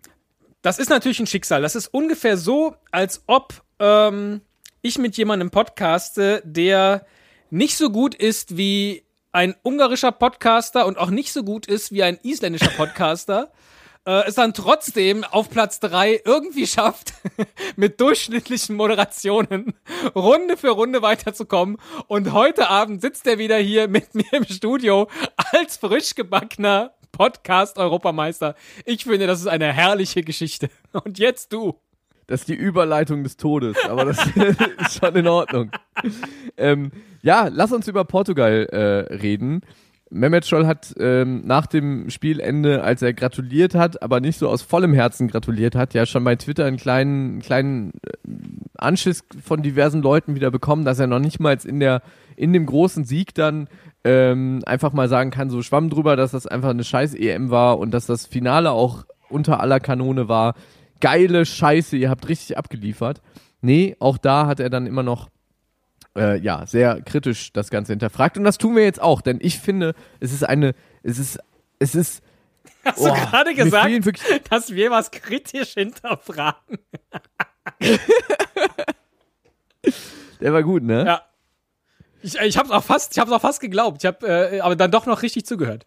das 0.62 0.78
ist 0.78 0.88
natürlich 0.88 1.20
ein 1.20 1.26
Schicksal. 1.26 1.62
Das 1.62 1.74
ist 1.76 1.88
ungefähr 1.88 2.36
so, 2.36 2.74
als 2.90 3.22
ob 3.26 3.62
ähm, 3.78 4.40
ich 4.82 4.98
mit 4.98 5.16
jemandem 5.16 5.50
podcaste, 5.50 6.42
der 6.44 7.04
nicht 7.50 7.76
so 7.76 7.90
gut 7.90 8.14
ist 8.14 8.56
wie 8.56 9.04
ein 9.32 9.54
ungarischer 9.62 10.12
Podcaster 10.12 10.86
und 10.86 10.96
auch 10.98 11.10
nicht 11.10 11.32
so 11.32 11.42
gut 11.44 11.66
ist 11.66 11.92
wie 11.92 12.02
ein 12.02 12.18
isländischer 12.22 12.70
Podcaster. 12.70 13.52
äh, 14.10 14.24
es 14.26 14.34
dann 14.34 14.52
trotzdem 14.52 15.22
auf 15.22 15.50
Platz 15.50 15.78
drei 15.78 16.20
irgendwie 16.24 16.66
schafft, 16.66 17.12
mit 17.76 18.00
durchschnittlichen 18.00 18.74
Moderationen 18.74 19.74
Runde 20.16 20.56
für 20.56 20.70
Runde 20.70 21.00
weiterzukommen. 21.00 21.76
Und 22.08 22.32
heute 22.32 22.68
Abend 22.68 23.02
sitzt 23.02 23.28
er 23.28 23.38
wieder 23.38 23.58
hier 23.58 23.86
mit 23.86 24.12
mir 24.16 24.32
im 24.32 24.44
Studio 24.44 25.08
als 25.52 25.76
frisch 25.76 26.16
gebackener 26.16 26.92
Podcast-Europameister. 27.12 28.56
Ich 28.84 29.04
finde, 29.04 29.28
das 29.28 29.40
ist 29.40 29.46
eine 29.46 29.72
herrliche 29.72 30.22
Geschichte. 30.22 30.70
Und 30.92 31.20
jetzt 31.20 31.52
du. 31.52 31.78
Das 32.26 32.40
ist 32.40 32.48
die 32.48 32.54
Überleitung 32.54 33.22
des 33.22 33.36
Todes, 33.36 33.76
aber 33.84 34.06
das 34.06 34.18
ist 34.78 34.98
schon 34.98 35.14
in 35.14 35.28
Ordnung. 35.28 35.70
Ähm, 36.56 36.90
ja, 37.22 37.48
lass 37.48 37.72
uns 37.72 37.86
über 37.86 38.04
Portugal 38.04 38.66
äh, 38.72 39.14
reden. 39.14 39.62
Mehmet 40.10 40.44
Scholl 40.44 40.66
hat 40.66 40.92
ähm, 40.98 41.42
nach 41.46 41.66
dem 41.66 42.10
Spielende, 42.10 42.82
als 42.82 43.00
er 43.00 43.14
gratuliert 43.14 43.76
hat, 43.76 44.02
aber 44.02 44.20
nicht 44.20 44.38
so 44.38 44.48
aus 44.48 44.60
vollem 44.60 44.92
Herzen 44.92 45.28
gratuliert 45.28 45.76
hat, 45.76 45.94
ja 45.94 46.04
schon 46.04 46.24
bei 46.24 46.34
Twitter 46.34 46.64
einen 46.64 46.76
kleinen, 46.76 47.40
kleinen 47.40 47.92
äh, 48.04 48.30
Anschiss 48.76 49.24
von 49.42 49.62
diversen 49.62 50.02
Leuten 50.02 50.34
wieder 50.34 50.50
bekommen, 50.50 50.84
dass 50.84 50.98
er 50.98 51.06
noch 51.06 51.20
nicht 51.20 51.38
mal 51.38 51.56
in 51.64 51.78
der 51.80 52.02
in 52.36 52.52
dem 52.52 52.66
großen 52.66 53.04
Sieg 53.04 53.34
dann 53.34 53.68
ähm, 54.02 54.62
einfach 54.66 54.92
mal 54.92 55.08
sagen 55.08 55.30
kann, 55.30 55.50
so 55.50 55.62
schwamm 55.62 55.90
drüber, 55.90 56.16
dass 56.16 56.32
das 56.32 56.46
einfach 56.46 56.70
eine 56.70 56.84
scheiß 56.84 57.14
EM 57.14 57.50
war 57.50 57.78
und 57.78 57.92
dass 57.92 58.06
das 58.06 58.26
Finale 58.26 58.70
auch 58.70 59.04
unter 59.28 59.60
aller 59.60 59.78
Kanone 59.78 60.28
war. 60.28 60.54
Geile 61.00 61.46
Scheiße, 61.46 61.96
ihr 61.96 62.10
habt 62.10 62.28
richtig 62.28 62.58
abgeliefert. 62.58 63.20
Nee, 63.60 63.96
auch 64.00 64.18
da 64.18 64.46
hat 64.46 64.58
er 64.58 64.70
dann 64.70 64.86
immer 64.86 65.02
noch 65.02 65.28
äh, 66.16 66.38
ja, 66.38 66.66
sehr 66.66 67.00
kritisch 67.02 67.52
das 67.52 67.70
Ganze 67.70 67.92
hinterfragt. 67.92 68.36
Und 68.38 68.44
das 68.44 68.58
tun 68.58 68.76
wir 68.76 68.84
jetzt 68.84 69.00
auch, 69.00 69.20
denn 69.20 69.38
ich 69.40 69.58
finde, 69.58 69.94
es 70.20 70.32
ist 70.32 70.44
eine, 70.44 70.74
es 71.02 71.18
ist, 71.18 71.38
es 71.78 71.94
ist. 71.94 72.22
Hast 72.84 72.98
Oh, 73.00 73.08
du 73.08 73.12
gerade 73.12 73.54
gesagt, 73.54 73.90
dass 74.50 74.74
wir 74.74 74.90
was 74.90 75.10
kritisch 75.10 75.74
hinterfragen? 75.74 76.78
Der 80.40 80.52
war 80.52 80.62
gut, 80.62 80.82
ne? 80.82 81.04
Ja. 81.06 81.22
Ich, 82.22 82.38
ich 82.38 82.58
hab's 82.58 82.70
auch 82.70 82.84
fast, 82.84 83.12
ich 83.12 83.18
hab's 83.18 83.32
auch 83.32 83.40
fast 83.40 83.60
geglaubt. 83.60 84.02
Ich 84.02 84.06
hab, 84.06 84.22
äh, 84.22 84.60
aber 84.60 84.76
dann 84.76 84.90
doch 84.90 85.06
noch 85.06 85.22
richtig 85.22 85.46
zugehört. 85.46 85.86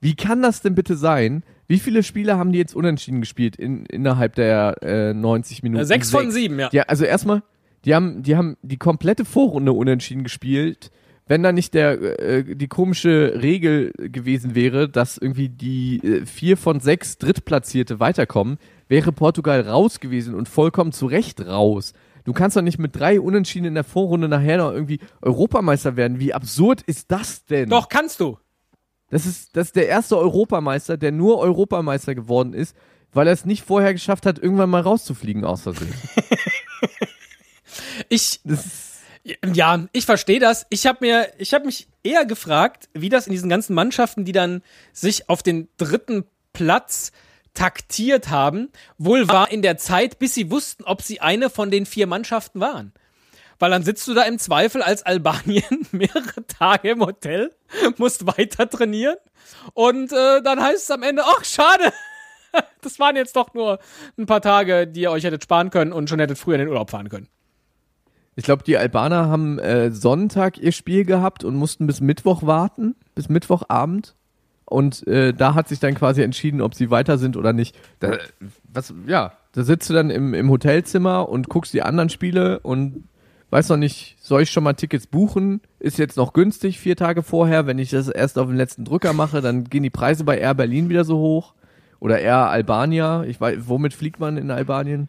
Wie 0.00 0.14
kann 0.14 0.42
das 0.42 0.60
denn 0.62 0.74
bitte 0.74 0.96
sein? 0.96 1.42
Wie 1.66 1.80
viele 1.80 2.02
Spiele 2.02 2.36
haben 2.36 2.52
die 2.52 2.58
jetzt 2.58 2.74
unentschieden 2.76 3.20
gespielt 3.20 3.56
in, 3.56 3.86
innerhalb 3.86 4.34
der 4.36 4.76
äh, 4.82 5.14
90 5.14 5.62
Minuten? 5.62 5.82
Äh, 5.82 5.86
sechs 5.86 6.10
von 6.10 6.30
sieben, 6.30 6.60
ja. 6.60 6.68
Ja, 6.70 6.84
also 6.84 7.04
erstmal, 7.04 7.42
die 7.86 7.94
haben, 7.94 8.22
die 8.22 8.36
haben 8.36 8.56
die 8.62 8.76
komplette 8.76 9.24
Vorrunde 9.24 9.72
unentschieden 9.72 10.24
gespielt. 10.24 10.90
Wenn 11.28 11.42
da 11.42 11.52
nicht 11.52 11.74
der, 11.74 12.20
äh, 12.20 12.56
die 12.56 12.68
komische 12.68 13.40
Regel 13.40 13.92
gewesen 13.96 14.54
wäre, 14.54 14.88
dass 14.88 15.18
irgendwie 15.18 15.48
die 15.48 16.00
äh, 16.04 16.26
vier 16.26 16.56
von 16.56 16.80
sechs 16.80 17.18
Drittplatzierte 17.18 17.98
weiterkommen, 17.98 18.58
wäre 18.88 19.12
Portugal 19.12 19.60
raus 19.60 20.00
gewesen 20.00 20.34
und 20.34 20.48
vollkommen 20.48 20.92
zu 20.92 21.06
Recht 21.06 21.46
raus. 21.46 21.94
Du 22.24 22.32
kannst 22.32 22.56
doch 22.56 22.62
nicht 22.62 22.78
mit 22.78 22.98
drei 22.98 23.20
Unentschieden 23.20 23.66
in 23.66 23.74
der 23.74 23.84
Vorrunde 23.84 24.28
nachher 24.28 24.58
noch 24.58 24.72
irgendwie 24.72 24.98
Europameister 25.22 25.96
werden. 25.96 26.18
Wie 26.18 26.34
absurd 26.34 26.82
ist 26.82 27.10
das 27.12 27.44
denn? 27.44 27.68
Doch, 27.68 27.88
kannst 27.88 28.18
du. 28.18 28.38
Das 29.10 29.26
ist, 29.26 29.56
das 29.56 29.68
ist 29.68 29.76
der 29.76 29.86
erste 29.86 30.18
Europameister, 30.18 30.96
der 30.96 31.12
nur 31.12 31.38
Europameister 31.38 32.16
geworden 32.16 32.52
ist, 32.52 32.76
weil 33.12 33.28
er 33.28 33.32
es 33.32 33.44
nicht 33.44 33.64
vorher 33.64 33.92
geschafft 33.92 34.26
hat, 34.26 34.40
irgendwann 34.40 34.70
mal 34.70 34.82
rauszufliegen 34.82 35.44
aus 35.44 35.62
Versehen. 35.62 35.94
Ich, 38.08 38.40
ja, 39.54 39.86
ich 39.92 40.06
verstehe 40.06 40.40
das. 40.40 40.66
Ich 40.70 40.86
habe 40.86 40.98
mir, 41.00 41.32
ich 41.38 41.54
habe 41.54 41.66
mich 41.66 41.88
eher 42.02 42.24
gefragt, 42.24 42.88
wie 42.94 43.08
das 43.08 43.26
in 43.26 43.32
diesen 43.32 43.50
ganzen 43.50 43.74
Mannschaften, 43.74 44.24
die 44.24 44.32
dann 44.32 44.62
sich 44.92 45.28
auf 45.28 45.42
den 45.42 45.68
dritten 45.76 46.24
Platz 46.52 47.12
taktiert 47.56 48.28
haben, 48.28 48.70
wohl 48.98 49.28
war 49.28 49.50
in 49.50 49.62
der 49.62 49.78
Zeit, 49.78 50.18
bis 50.18 50.34
sie 50.34 50.50
wussten, 50.50 50.84
ob 50.84 51.02
sie 51.02 51.20
eine 51.20 51.50
von 51.50 51.70
den 51.70 51.86
vier 51.86 52.06
Mannschaften 52.06 52.60
waren. 52.60 52.92
Weil 53.58 53.70
dann 53.70 53.82
sitzt 53.82 54.06
du 54.06 54.14
da 54.14 54.22
im 54.22 54.38
Zweifel 54.38 54.82
als 54.82 55.02
Albanien 55.02 55.86
mehrere 55.90 56.46
Tage 56.46 56.90
im 56.90 57.00
Hotel, 57.00 57.52
musst 57.96 58.26
weiter 58.26 58.68
trainieren 58.68 59.16
und 59.72 60.12
äh, 60.12 60.42
dann 60.42 60.62
heißt 60.62 60.82
es 60.84 60.90
am 60.90 61.02
Ende, 61.02 61.22
ach 61.24 61.44
schade, 61.44 61.92
das 62.82 62.98
waren 62.98 63.16
jetzt 63.16 63.34
doch 63.34 63.54
nur 63.54 63.78
ein 64.18 64.26
paar 64.26 64.42
Tage, 64.42 64.86
die 64.86 65.02
ihr 65.02 65.10
euch 65.10 65.24
hättet 65.24 65.42
sparen 65.42 65.70
können 65.70 65.92
und 65.92 66.08
schon 66.10 66.20
hättet 66.20 66.38
früher 66.38 66.56
in 66.56 66.60
den 66.60 66.68
Urlaub 66.68 66.90
fahren 66.90 67.08
können. 67.08 67.28
Ich 68.36 68.44
glaube, 68.44 68.62
die 68.64 68.76
Albaner 68.76 69.28
haben 69.28 69.58
äh, 69.58 69.90
Sonntag 69.90 70.58
ihr 70.58 70.72
Spiel 70.72 71.06
gehabt 71.06 71.42
und 71.42 71.56
mussten 71.56 71.86
bis 71.86 72.02
Mittwoch 72.02 72.42
warten, 72.42 72.94
bis 73.14 73.30
Mittwochabend. 73.30 74.14
Und 74.66 75.06
äh, 75.06 75.32
da 75.32 75.54
hat 75.54 75.68
sich 75.68 75.80
dann 75.80 75.94
quasi 75.94 76.22
entschieden, 76.22 76.60
ob 76.60 76.74
sie 76.74 76.90
weiter 76.90 77.16
sind 77.18 77.36
oder 77.36 77.52
nicht. 77.52 77.76
Da, 77.98 78.18
was, 78.70 78.92
ja, 79.06 79.32
da 79.52 79.62
sitzt 79.62 79.88
du 79.88 79.94
dann 79.94 80.10
im, 80.10 80.34
im 80.34 80.50
Hotelzimmer 80.50 81.28
und 81.28 81.48
guckst 81.48 81.72
die 81.72 81.82
anderen 81.82 82.10
Spiele 82.10 82.60
und 82.60 83.04
weiß 83.50 83.70
noch 83.70 83.78
nicht, 83.78 84.16
soll 84.20 84.42
ich 84.42 84.50
schon 84.50 84.64
mal 84.64 84.74
Tickets 84.74 85.06
buchen? 85.06 85.62
Ist 85.78 85.98
jetzt 85.98 86.18
noch 86.18 86.34
günstig, 86.34 86.78
vier 86.78 86.96
Tage 86.96 87.22
vorher. 87.22 87.66
Wenn 87.66 87.78
ich 87.78 87.90
das 87.90 88.08
erst 88.08 88.38
auf 88.38 88.48
den 88.48 88.56
letzten 88.56 88.84
Drücker 88.84 89.14
mache, 89.14 89.40
dann 89.40 89.64
gehen 89.64 89.82
die 89.82 89.90
Preise 89.90 90.24
bei 90.24 90.38
Air 90.38 90.54
Berlin 90.54 90.90
wieder 90.90 91.04
so 91.04 91.16
hoch. 91.16 91.54
Oder 92.00 92.18
Air 92.18 92.50
Albania. 92.50 93.24
Ich 93.24 93.40
weiß, 93.40 93.60
womit 93.60 93.94
fliegt 93.94 94.20
man 94.20 94.36
in 94.36 94.50
Albanien? 94.50 95.08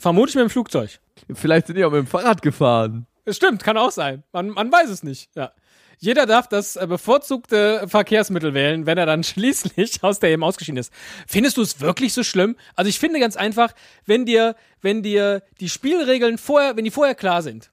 Vermutlich 0.00 0.34
mit 0.34 0.44
dem 0.44 0.50
Flugzeug. 0.50 0.98
Vielleicht 1.34 1.66
sind 1.66 1.76
die 1.76 1.84
auch 1.84 1.90
mit 1.90 1.98
dem 1.98 2.06
Fahrrad 2.06 2.40
gefahren. 2.40 3.06
Es 3.26 3.36
stimmt, 3.36 3.62
kann 3.62 3.76
auch 3.76 3.90
sein. 3.90 4.24
Man, 4.32 4.48
man 4.48 4.72
weiß 4.72 4.88
es 4.88 5.02
nicht. 5.02 5.28
Ja. 5.36 5.52
Jeder 5.98 6.24
darf 6.24 6.48
das 6.48 6.76
äh, 6.76 6.86
bevorzugte 6.86 7.86
Verkehrsmittel 7.86 8.54
wählen, 8.54 8.86
wenn 8.86 8.96
er 8.96 9.04
dann 9.04 9.22
schließlich 9.24 10.02
aus 10.02 10.18
der 10.18 10.30
EM 10.30 10.42
ausgeschieden 10.42 10.78
ist. 10.78 10.90
Findest 11.26 11.58
du 11.58 11.62
es 11.62 11.80
wirklich 11.80 12.14
so 12.14 12.22
schlimm? 12.22 12.56
Also 12.76 12.88
ich 12.88 12.98
finde 12.98 13.20
ganz 13.20 13.36
einfach, 13.36 13.74
wenn 14.06 14.24
dir, 14.24 14.56
wenn 14.80 15.02
dir 15.02 15.42
die 15.60 15.68
Spielregeln 15.68 16.38
vorher, 16.38 16.78
wenn 16.78 16.84
die 16.84 16.90
vorher 16.90 17.14
klar 17.14 17.42
sind 17.42 17.70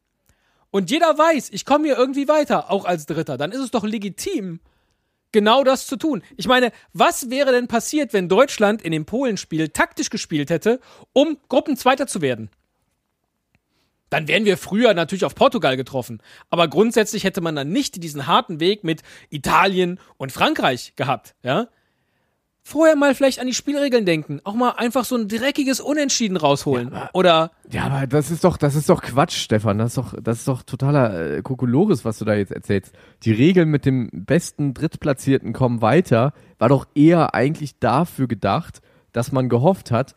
und 0.69 0.91
jeder 0.91 1.17
weiß, 1.17 1.49
ich 1.53 1.63
komme 1.63 1.85
hier 1.85 1.97
irgendwie 1.97 2.27
weiter, 2.27 2.69
auch 2.69 2.83
als 2.83 3.05
Dritter, 3.05 3.37
dann 3.37 3.53
ist 3.53 3.61
es 3.61 3.71
doch 3.71 3.85
legitim, 3.85 4.59
genau 5.31 5.63
das 5.63 5.87
zu 5.87 5.97
tun. 5.97 6.23
Ich 6.35 6.47
meine, 6.47 6.71
was 6.93 7.29
wäre 7.29 7.51
denn 7.51 7.67
passiert, 7.67 8.13
wenn 8.13 8.29
Deutschland 8.29 8.81
in 8.81 8.91
dem 8.91 9.05
Polenspiel 9.05 9.69
taktisch 9.69 10.09
gespielt 10.09 10.49
hätte, 10.49 10.79
um 11.13 11.37
Gruppenzweiter 11.49 12.07
zu 12.07 12.21
werden? 12.21 12.49
Dann 14.09 14.27
wären 14.27 14.45
wir 14.45 14.57
früher 14.57 14.93
natürlich 14.93 15.25
auf 15.25 15.35
Portugal 15.35 15.75
getroffen. 15.75 16.21
Aber 16.49 16.67
grundsätzlich 16.67 17.23
hätte 17.23 17.41
man 17.41 17.55
dann 17.55 17.69
nicht 17.69 18.01
diesen 18.01 18.25
harten 18.25 18.59
Weg 18.59 18.83
mit 18.83 19.01
Italien 19.29 19.99
und 20.17 20.31
Frankreich 20.31 20.93
gehabt, 20.95 21.35
ja? 21.43 21.67
Vorher 22.69 22.97
mal 22.97 23.15
vielleicht 23.15 23.39
an 23.39 23.47
die 23.47 23.53
Spielregeln 23.53 24.05
denken. 24.05 24.41
Auch 24.43 24.53
mal 24.53 24.71
einfach 24.71 25.05
so 25.05 25.15
ein 25.15 25.29
dreckiges 25.29 25.79
Unentschieden 25.79 26.35
rausholen. 26.35 26.91
Oder 27.13 27.51
Ja, 27.71 27.85
aber 27.85 28.07
das 28.07 28.29
ist 28.29 28.43
doch, 28.43 28.57
das 28.57 28.75
ist 28.75 28.89
doch 28.89 29.01
Quatsch, 29.01 29.37
Stefan. 29.37 29.77
Das 29.77 29.91
ist 29.91 29.97
doch, 29.97 30.13
das 30.21 30.39
ist 30.39 30.49
doch 30.49 30.63
totaler 30.63 31.37
äh, 31.37 31.41
Kokolores, 31.41 32.03
was 32.03 32.17
du 32.17 32.25
da 32.25 32.33
jetzt 32.33 32.51
erzählst. 32.51 32.93
Die 33.23 33.31
Regel 33.31 33.65
mit 33.65 33.85
dem 33.85 34.09
besten 34.11 34.73
Drittplatzierten 34.73 35.53
kommen 35.53 35.81
weiter 35.81 36.33
war 36.59 36.67
doch 36.67 36.87
eher 36.93 37.33
eigentlich 37.33 37.79
dafür 37.79 38.27
gedacht, 38.27 38.81
dass 39.13 39.31
man 39.31 39.47
gehofft 39.47 39.89
hat, 39.91 40.15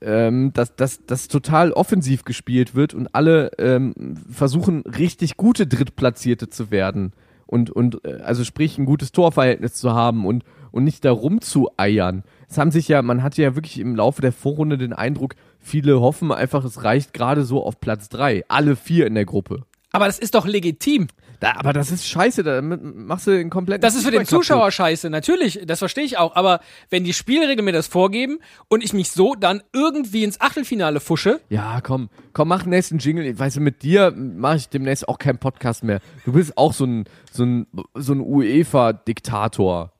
ähm, 0.00 0.52
dass, 0.54 0.74
dass 0.74 1.28
total 1.28 1.70
offensiv 1.70 2.24
gespielt 2.24 2.74
wird 2.74 2.94
und 2.94 3.14
alle 3.14 3.52
ähm, 3.58 3.94
versuchen, 4.28 4.80
richtig 4.80 5.36
gute 5.36 5.68
Drittplatzierte 5.68 6.50
zu 6.50 6.72
werden. 6.72 7.12
Und, 7.46 7.70
und 7.70 8.04
äh, 8.04 8.22
also 8.24 8.42
sprich, 8.42 8.76
ein 8.76 8.86
gutes 8.86 9.12
Torverhältnis 9.12 9.74
zu 9.74 9.92
haben 9.92 10.26
und, 10.26 10.42
und 10.72 10.84
nicht 10.84 11.04
da 11.04 11.12
rumzueiern. 11.12 12.24
Es 12.48 12.58
haben 12.58 12.70
sich 12.70 12.88
ja, 12.88 13.02
man 13.02 13.22
hatte 13.22 13.42
ja 13.42 13.54
wirklich 13.54 13.78
im 13.78 13.96
Laufe 13.96 14.22
der 14.22 14.32
Vorrunde 14.32 14.78
den 14.78 14.92
Eindruck, 14.92 15.34
viele 15.58 16.00
hoffen 16.00 16.32
einfach, 16.32 16.64
es 16.64 16.84
reicht 16.84 17.12
gerade 17.12 17.44
so 17.44 17.64
auf 17.64 17.80
Platz 17.80 18.08
drei. 18.08 18.44
Alle 18.48 18.76
vier 18.76 19.06
in 19.06 19.14
der 19.14 19.24
Gruppe. 19.24 19.62
aber 19.92 20.06
das 20.06 20.18
ist 20.18 20.34
doch 20.34 20.46
legitim. 20.46 21.08
Da, 21.38 21.52
aber 21.56 21.74
das 21.74 21.90
ist 21.90 22.08
scheiße, 22.08 22.42
da 22.42 22.62
machst 22.62 23.26
du 23.26 23.32
den 23.32 23.50
kompletten. 23.50 23.82
Das 23.82 23.94
ist 23.94 24.04
für 24.04 24.10
den 24.10 24.24
Zuschauer 24.24 24.70
scheiße, 24.70 25.10
natürlich, 25.10 25.60
das 25.66 25.80
verstehe 25.80 26.04
ich 26.04 26.16
auch. 26.16 26.34
Aber 26.34 26.60
wenn 26.88 27.04
die 27.04 27.12
Spielregeln 27.12 27.62
mir 27.62 27.72
das 27.72 27.88
vorgeben 27.88 28.38
und 28.68 28.82
ich 28.82 28.94
mich 28.94 29.10
so 29.10 29.34
dann 29.34 29.62
irgendwie 29.74 30.24
ins 30.24 30.40
Achtelfinale 30.40 30.98
fusche, 30.98 31.40
Ja, 31.50 31.82
komm, 31.82 32.08
komm, 32.32 32.48
mach 32.48 32.62
den 32.62 32.70
nächsten 32.70 32.96
Jingle. 32.98 33.38
Weißt 33.38 33.56
du, 33.56 33.60
mit 33.60 33.82
dir 33.82 34.12
mache 34.16 34.56
ich 34.56 34.68
demnächst 34.70 35.10
auch 35.10 35.18
keinen 35.18 35.36
Podcast 35.36 35.84
mehr. 35.84 36.00
Du 36.24 36.32
bist 36.32 36.56
auch 36.56 36.72
so 36.72 36.86
ein, 36.86 37.04
so 37.30 37.44
ein, 37.44 37.66
so 37.94 38.14
ein 38.14 38.20
UEFA-Diktator. 38.20 39.92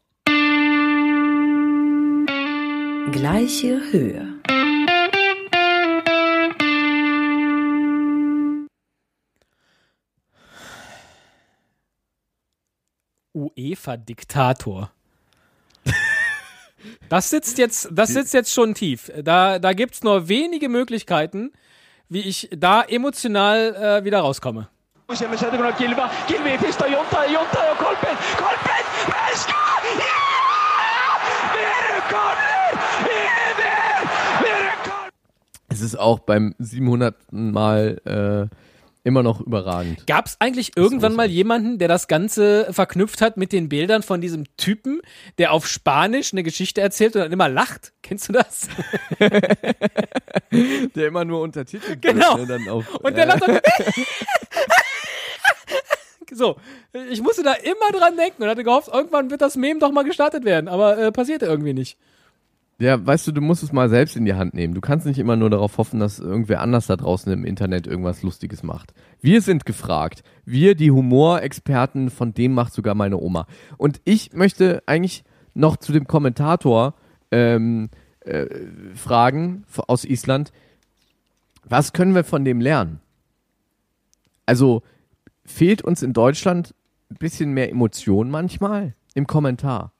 Gleiche 3.12 3.80
Höhe. 3.92 4.26
UEFA-Diktator. 13.34 14.90
Das 17.08 17.30
sitzt 17.30 17.58
jetzt, 17.58 17.88
das 17.90 18.10
sitzt 18.10 18.32
jetzt 18.32 18.52
schon 18.52 18.74
tief. 18.74 19.10
Da, 19.22 19.58
da 19.58 19.72
gibt's 19.72 20.04
nur 20.04 20.28
wenige 20.28 20.68
Möglichkeiten, 20.68 21.52
wie 22.08 22.20
ich 22.20 22.48
da 22.52 22.82
emotional 22.82 23.74
äh, 23.74 24.04
wieder 24.04 24.20
rauskomme. 24.20 24.68
Kilva, 25.78 26.10
Kilvi 26.26 26.58
pistää 26.58 26.86
Jonta 26.86 27.24
Jonta 27.24 27.74
Kolpen, 27.78 28.16
Kolpen, 28.36 28.84
Meska! 29.08 29.54
Ja! 29.98 31.20
Veren 31.54 32.02
Kolpen! 32.10 32.78
Veren! 33.04 34.08
Veren 34.42 34.78
Kolpen! 34.84 35.12
Es 35.76 35.82
ist 35.82 35.96
auch 35.98 36.20
beim 36.20 36.54
700. 36.58 37.14
Mal 37.32 38.48
äh, 38.50 38.56
immer 39.06 39.22
noch 39.22 39.40
überragend. 39.42 40.06
Gab's 40.06 40.36
eigentlich 40.40 40.72
irgendwann 40.74 41.14
mal 41.14 41.30
jemanden, 41.30 41.78
der 41.78 41.86
das 41.86 42.08
Ganze 42.08 42.72
verknüpft 42.72 43.20
hat 43.20 43.36
mit 43.36 43.52
den 43.52 43.68
Bildern 43.68 44.02
von 44.02 44.22
diesem 44.22 44.44
Typen, 44.56 45.02
der 45.36 45.52
auf 45.52 45.68
Spanisch 45.68 46.32
eine 46.32 46.42
Geschichte 46.42 46.80
erzählt 46.80 47.14
und 47.14 47.22
dann 47.22 47.30
immer 47.32 47.48
lacht? 47.50 47.92
Kennst 48.02 48.28
du 48.28 48.32
das? 48.32 48.68
Der 50.94 51.08
immer 51.08 51.24
nur 51.24 51.40
untertitelt 51.42 52.00
Genau. 52.00 52.38
wird, 52.38 52.60
ne, 52.62 52.72
auf, 52.72 52.94
Und 52.96 53.16
der 53.16 53.26
lacht 53.26 53.42
dann. 53.42 53.60
So, 56.32 56.56
ich 57.10 57.22
musste 57.22 57.42
da 57.42 57.52
immer 57.52 57.96
dran 57.98 58.16
denken 58.16 58.42
und 58.42 58.48
hatte 58.48 58.64
gehofft, 58.64 58.88
irgendwann 58.92 59.30
wird 59.30 59.40
das 59.40 59.56
Meme 59.56 59.78
doch 59.78 59.92
mal 59.92 60.04
gestartet 60.04 60.44
werden, 60.44 60.68
aber 60.68 60.98
äh, 60.98 61.12
passierte 61.12 61.46
irgendwie 61.46 61.72
nicht. 61.72 61.96
Ja, 62.78 63.04
weißt 63.04 63.26
du, 63.26 63.32
du 63.32 63.40
musst 63.40 63.62
es 63.62 63.72
mal 63.72 63.88
selbst 63.88 64.16
in 64.16 64.26
die 64.26 64.34
Hand 64.34 64.52
nehmen. 64.52 64.74
Du 64.74 64.82
kannst 64.82 65.06
nicht 65.06 65.18
immer 65.18 65.36
nur 65.36 65.48
darauf 65.48 65.78
hoffen, 65.78 65.98
dass 65.98 66.18
irgendwer 66.18 66.60
anders 66.60 66.86
da 66.86 66.96
draußen 66.96 67.32
im 67.32 67.46
Internet 67.46 67.86
irgendwas 67.86 68.22
Lustiges 68.22 68.62
macht. 68.62 68.92
Wir 69.22 69.40
sind 69.40 69.64
gefragt. 69.64 70.22
Wir, 70.44 70.74
die 70.74 70.90
Humorexperten, 70.90 72.10
von 72.10 72.34
dem 72.34 72.52
macht 72.52 72.74
sogar 72.74 72.94
meine 72.94 73.18
Oma. 73.18 73.46
Und 73.78 74.02
ich 74.04 74.34
möchte 74.34 74.82
eigentlich 74.84 75.24
noch 75.54 75.78
zu 75.78 75.92
dem 75.92 76.06
Kommentator 76.06 76.94
ähm, 77.30 77.88
äh, 78.20 78.46
fragen 78.94 79.64
aus 79.86 80.04
Island. 80.04 80.52
Was 81.64 81.94
können 81.94 82.14
wir 82.14 82.24
von 82.24 82.44
dem 82.44 82.60
lernen? 82.60 83.00
Also 84.44 84.82
fehlt 85.46 85.80
uns 85.80 86.02
in 86.02 86.12
Deutschland 86.12 86.74
ein 87.10 87.16
bisschen 87.16 87.52
mehr 87.52 87.70
Emotion 87.70 88.30
manchmal 88.30 88.94
im 89.14 89.26
Kommentar. 89.26 89.92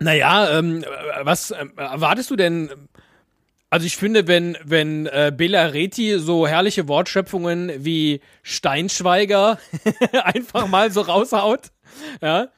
Naja, 0.00 0.58
ähm, 0.58 0.84
äh, 0.84 0.86
was 1.22 1.50
ähm, 1.50 1.72
erwartest 1.76 2.30
du 2.30 2.36
denn? 2.36 2.70
Also 3.70 3.86
ich 3.86 3.96
finde, 3.96 4.26
wenn, 4.26 4.56
wenn 4.64 5.06
äh, 5.06 5.32
Bela 5.34 5.66
Reti 5.66 6.18
so 6.18 6.46
herrliche 6.46 6.88
Wortschöpfungen 6.88 7.84
wie 7.84 8.20
Steinschweiger 8.42 9.58
einfach 10.24 10.66
mal 10.68 10.90
so 10.90 11.02
raushaut, 11.02 11.70
ja, 12.22 12.48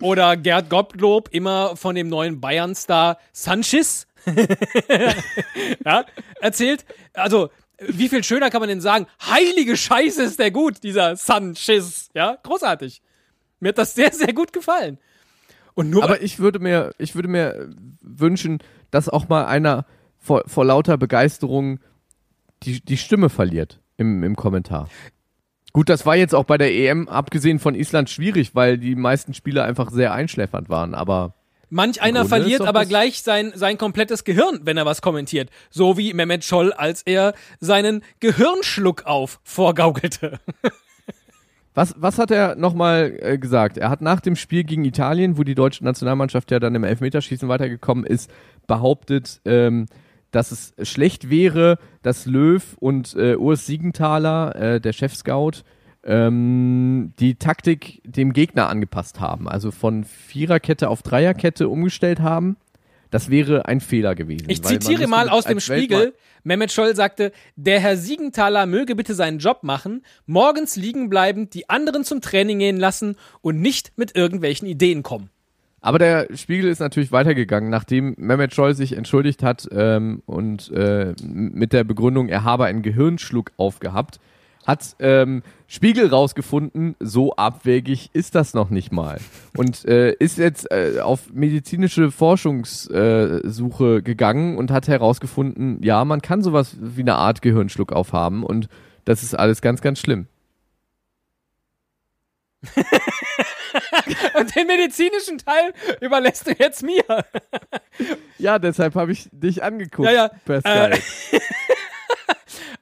oder 0.00 0.36
Gerd 0.36 0.68
Gottlob 0.68 1.28
immer 1.32 1.76
von 1.76 1.94
dem 1.94 2.08
neuen 2.08 2.40
Bayern-Star 2.40 3.18
Sanchez 3.32 4.06
ja, 5.84 6.04
erzählt, 6.40 6.84
also 7.14 7.50
wie 7.80 8.08
viel 8.08 8.24
schöner 8.24 8.50
kann 8.50 8.60
man 8.60 8.68
denn 8.68 8.80
sagen, 8.80 9.06
heilige 9.24 9.76
Scheiße 9.76 10.22
ist 10.22 10.38
der 10.38 10.50
gut, 10.50 10.82
dieser 10.82 11.16
Sanchez, 11.16 12.10
ja, 12.14 12.36
großartig. 12.42 13.00
Mir 13.60 13.70
hat 13.70 13.78
das 13.78 13.94
sehr, 13.94 14.12
sehr 14.12 14.32
gut 14.32 14.52
gefallen. 14.52 14.98
Und 15.78 15.90
nur 15.90 16.02
Aber 16.02 16.22
ich 16.22 16.40
würde 16.40 16.58
mir, 16.58 16.90
ich 16.98 17.14
würde 17.14 17.28
mir 17.28 17.68
wünschen, 18.00 18.58
dass 18.90 19.08
auch 19.08 19.28
mal 19.28 19.46
einer 19.46 19.86
vor, 20.18 20.42
vor 20.48 20.64
lauter 20.64 20.98
Begeisterung 20.98 21.78
die, 22.64 22.84
die 22.84 22.96
Stimme 22.96 23.28
verliert 23.28 23.78
im, 23.96 24.24
im 24.24 24.34
Kommentar. 24.34 24.88
Gut, 25.72 25.88
das 25.88 26.04
war 26.04 26.16
jetzt 26.16 26.34
auch 26.34 26.46
bei 26.46 26.58
der 26.58 26.74
EM, 26.74 27.08
abgesehen 27.08 27.60
von 27.60 27.76
Island, 27.76 28.10
schwierig, 28.10 28.56
weil 28.56 28.76
die 28.76 28.96
meisten 28.96 29.34
Spieler 29.34 29.66
einfach 29.66 29.92
sehr 29.92 30.12
einschläfernd 30.12 30.68
waren, 30.68 30.94
aber 30.94 31.34
Manch 31.70 32.02
einer 32.02 32.22
Grunde 32.22 32.28
verliert 32.28 32.62
aber 32.62 32.84
gleich 32.84 33.22
sein, 33.22 33.52
sein 33.54 33.78
komplettes 33.78 34.24
Gehirn, 34.24 34.62
wenn 34.64 34.78
er 34.78 34.86
was 34.86 35.00
kommentiert. 35.00 35.48
So 35.70 35.96
wie 35.96 36.12
Mehmet 36.12 36.42
Scholl, 36.42 36.72
als 36.72 37.02
er 37.02 37.34
seinen 37.60 38.02
Gehirnschluck 38.18 39.06
auf 39.06 39.38
vorgaukelte. 39.44 40.40
Was, 41.78 41.94
was 41.96 42.18
hat 42.18 42.32
er 42.32 42.56
nochmal 42.56 43.16
äh, 43.20 43.38
gesagt? 43.38 43.78
Er 43.78 43.88
hat 43.88 44.00
nach 44.00 44.18
dem 44.18 44.34
Spiel 44.34 44.64
gegen 44.64 44.84
Italien, 44.84 45.38
wo 45.38 45.44
die 45.44 45.54
deutsche 45.54 45.84
Nationalmannschaft 45.84 46.50
ja 46.50 46.58
dann 46.58 46.74
im 46.74 46.82
Elfmeterschießen 46.82 47.48
weitergekommen 47.48 48.04
ist, 48.04 48.32
behauptet, 48.66 49.40
ähm, 49.44 49.86
dass 50.32 50.50
es 50.50 50.74
schlecht 50.82 51.30
wäre, 51.30 51.78
dass 52.02 52.26
Löw 52.26 52.76
und 52.80 53.14
äh, 53.14 53.36
Urs 53.36 53.66
Siegenthaler, 53.66 54.56
äh, 54.56 54.80
der 54.80 54.92
Chefscout, 54.92 55.62
ähm, 56.02 57.12
die 57.20 57.36
Taktik 57.36 58.02
dem 58.04 58.32
Gegner 58.32 58.68
angepasst 58.68 59.20
haben. 59.20 59.48
Also 59.48 59.70
von 59.70 60.02
Viererkette 60.02 60.88
auf 60.88 61.02
Dreierkette 61.02 61.68
umgestellt 61.68 62.18
haben. 62.18 62.56
Das 63.10 63.30
wäre 63.30 63.66
ein 63.66 63.80
Fehler 63.80 64.14
gewesen. 64.14 64.46
Ich 64.48 64.62
zitiere 64.62 65.06
mal 65.06 65.28
aus 65.28 65.44
dem 65.44 65.60
Spiegel. 65.60 65.98
Weltme- 65.98 66.12
Mehmet 66.44 66.72
Scholl 66.72 66.94
sagte, 66.94 67.32
der 67.56 67.80
Herr 67.80 67.96
Siegenthaler 67.96 68.66
möge 68.66 68.94
bitte 68.94 69.14
seinen 69.14 69.38
Job 69.38 69.64
machen, 69.64 70.02
morgens 70.26 70.76
liegen 70.76 71.10
bleiben, 71.10 71.50
die 71.50 71.68
anderen 71.68 72.04
zum 72.04 72.20
Training 72.20 72.60
gehen 72.60 72.76
lassen 72.78 73.16
und 73.40 73.60
nicht 73.60 73.92
mit 73.96 74.16
irgendwelchen 74.16 74.66
Ideen 74.68 75.02
kommen. 75.02 75.30
Aber 75.80 75.98
der 75.98 76.28
Spiegel 76.34 76.70
ist 76.70 76.80
natürlich 76.80 77.12
weitergegangen, 77.12 77.70
nachdem 77.70 78.14
Mehmet 78.18 78.54
Scholl 78.54 78.74
sich 78.74 78.96
entschuldigt 78.96 79.42
hat 79.42 79.68
ähm, 79.72 80.22
und 80.26 80.70
äh, 80.72 81.14
mit 81.22 81.72
der 81.72 81.84
Begründung, 81.84 82.28
er 82.28 82.44
habe 82.44 82.64
einen 82.64 82.82
Gehirnschluck 82.82 83.52
aufgehabt, 83.56 84.18
hat 84.68 84.96
ähm, 84.98 85.42
Spiegel 85.66 86.08
rausgefunden, 86.08 86.94
so 87.00 87.34
abwegig 87.36 88.10
ist 88.12 88.34
das 88.34 88.52
noch 88.52 88.68
nicht 88.68 88.92
mal. 88.92 89.18
Und 89.56 89.86
äh, 89.86 90.12
ist 90.12 90.36
jetzt 90.36 90.70
äh, 90.70 91.00
auf 91.00 91.32
medizinische 91.32 92.10
Forschungssuche 92.10 93.96
äh, 93.96 94.02
gegangen 94.02 94.58
und 94.58 94.70
hat 94.70 94.86
herausgefunden, 94.86 95.82
ja, 95.82 96.04
man 96.04 96.20
kann 96.20 96.42
sowas 96.42 96.76
wie 96.78 97.00
eine 97.00 97.14
Art 97.14 97.40
Gehirnschluck 97.40 97.92
aufhaben 97.94 98.44
und 98.44 98.68
das 99.06 99.22
ist 99.22 99.34
alles 99.34 99.62
ganz, 99.62 99.80
ganz 99.80 100.00
schlimm. 100.00 100.26
Und 104.34 104.54
den 104.56 104.66
medizinischen 104.66 105.38
Teil 105.38 105.72
überlässt 106.00 106.46
du 106.46 106.52
jetzt 106.58 106.82
mir. 106.82 107.04
Ja, 108.38 108.58
deshalb 108.58 108.96
habe 108.96 109.12
ich 109.12 109.28
dich 109.30 109.62
angeguckt, 109.62 110.08
Ja, 110.08 110.12
ja. 110.12 110.30
per 110.44 110.64
Äh, 110.64 110.96
Skype. 110.96 111.46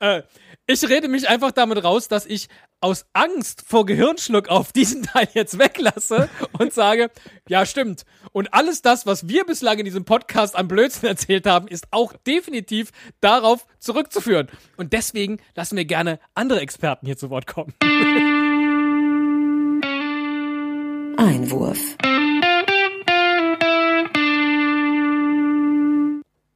Ich 0.69 0.89
rede 0.89 1.07
mich 1.07 1.29
einfach 1.29 1.53
damit 1.53 1.85
raus, 1.85 2.09
dass 2.09 2.27
ich 2.27 2.49
aus 2.81 3.07
Angst 3.13 3.63
vor 3.69 3.87
Gehirnschluck 3.87 4.49
auf 4.49 4.73
diesen 4.73 5.03
Teil 5.05 5.29
jetzt 5.33 5.61
weglasse 5.61 6.29
und 6.59 6.73
sage, 6.73 7.11
ja, 7.49 7.65
stimmt. 7.65 8.05
Und 8.33 8.53
alles 8.53 8.83
das, 8.83 9.07
was 9.07 9.29
wir 9.29 9.45
bislang 9.45 9.79
in 9.79 9.85
diesem 9.85 10.05
Podcast 10.05 10.57
an 10.57 10.67
Blödsinn 10.67 11.09
erzählt 11.09 11.47
haben, 11.47 11.69
ist 11.69 11.87
auch 11.93 12.15
definitiv 12.27 12.91
darauf 13.21 13.65
zurückzuführen. 13.79 14.49
Und 14.77 14.93
deswegen 14.93 15.39
lassen 15.55 15.77
wir 15.77 15.85
gerne 15.85 16.19
andere 16.35 16.61
Experten 16.61 17.07
hier 17.07 17.17
zu 17.17 17.31
Wort 17.31 17.47
kommen. 17.47 17.73
Einwurf. 21.17 21.79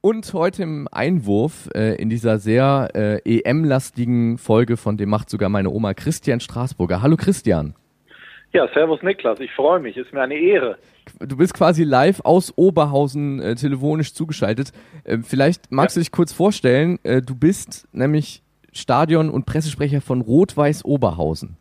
Und 0.03 0.33
heute 0.33 0.63
im 0.63 0.87
Einwurf 0.91 1.69
äh, 1.75 1.93
in 2.01 2.09
dieser 2.09 2.39
sehr 2.39 2.89
äh, 2.95 3.19
EM-lastigen 3.23 4.39
Folge 4.39 4.75
von 4.75 4.97
dem 4.97 5.09
macht 5.09 5.29
sogar 5.29 5.47
meine 5.47 5.69
Oma 5.69 5.93
Christian 5.93 6.39
Straßburger. 6.39 7.03
Hallo 7.03 7.17
Christian. 7.17 7.75
Ja, 8.51 8.67
Servus 8.73 9.03
Niklas, 9.03 9.39
ich 9.39 9.51
freue 9.51 9.79
mich, 9.79 9.97
ist 9.97 10.11
mir 10.11 10.23
eine 10.23 10.33
Ehre. 10.33 10.79
Du 11.19 11.37
bist 11.37 11.53
quasi 11.53 11.83
live 11.83 12.19
aus 12.21 12.51
Oberhausen 12.57 13.39
äh, 13.41 13.53
telefonisch 13.53 14.15
zugeschaltet. 14.15 14.71
Äh, 15.03 15.19
vielleicht 15.19 15.71
magst 15.71 15.95
du 15.95 15.99
dich 15.99 16.11
kurz 16.11 16.33
vorstellen, 16.33 16.97
äh, 17.03 17.21
du 17.21 17.35
bist 17.35 17.87
nämlich 17.91 18.41
Stadion- 18.73 19.29
und 19.29 19.45
Pressesprecher 19.45 20.01
von 20.01 20.21
Rot-Weiß 20.21 20.83
Oberhausen. 20.83 21.57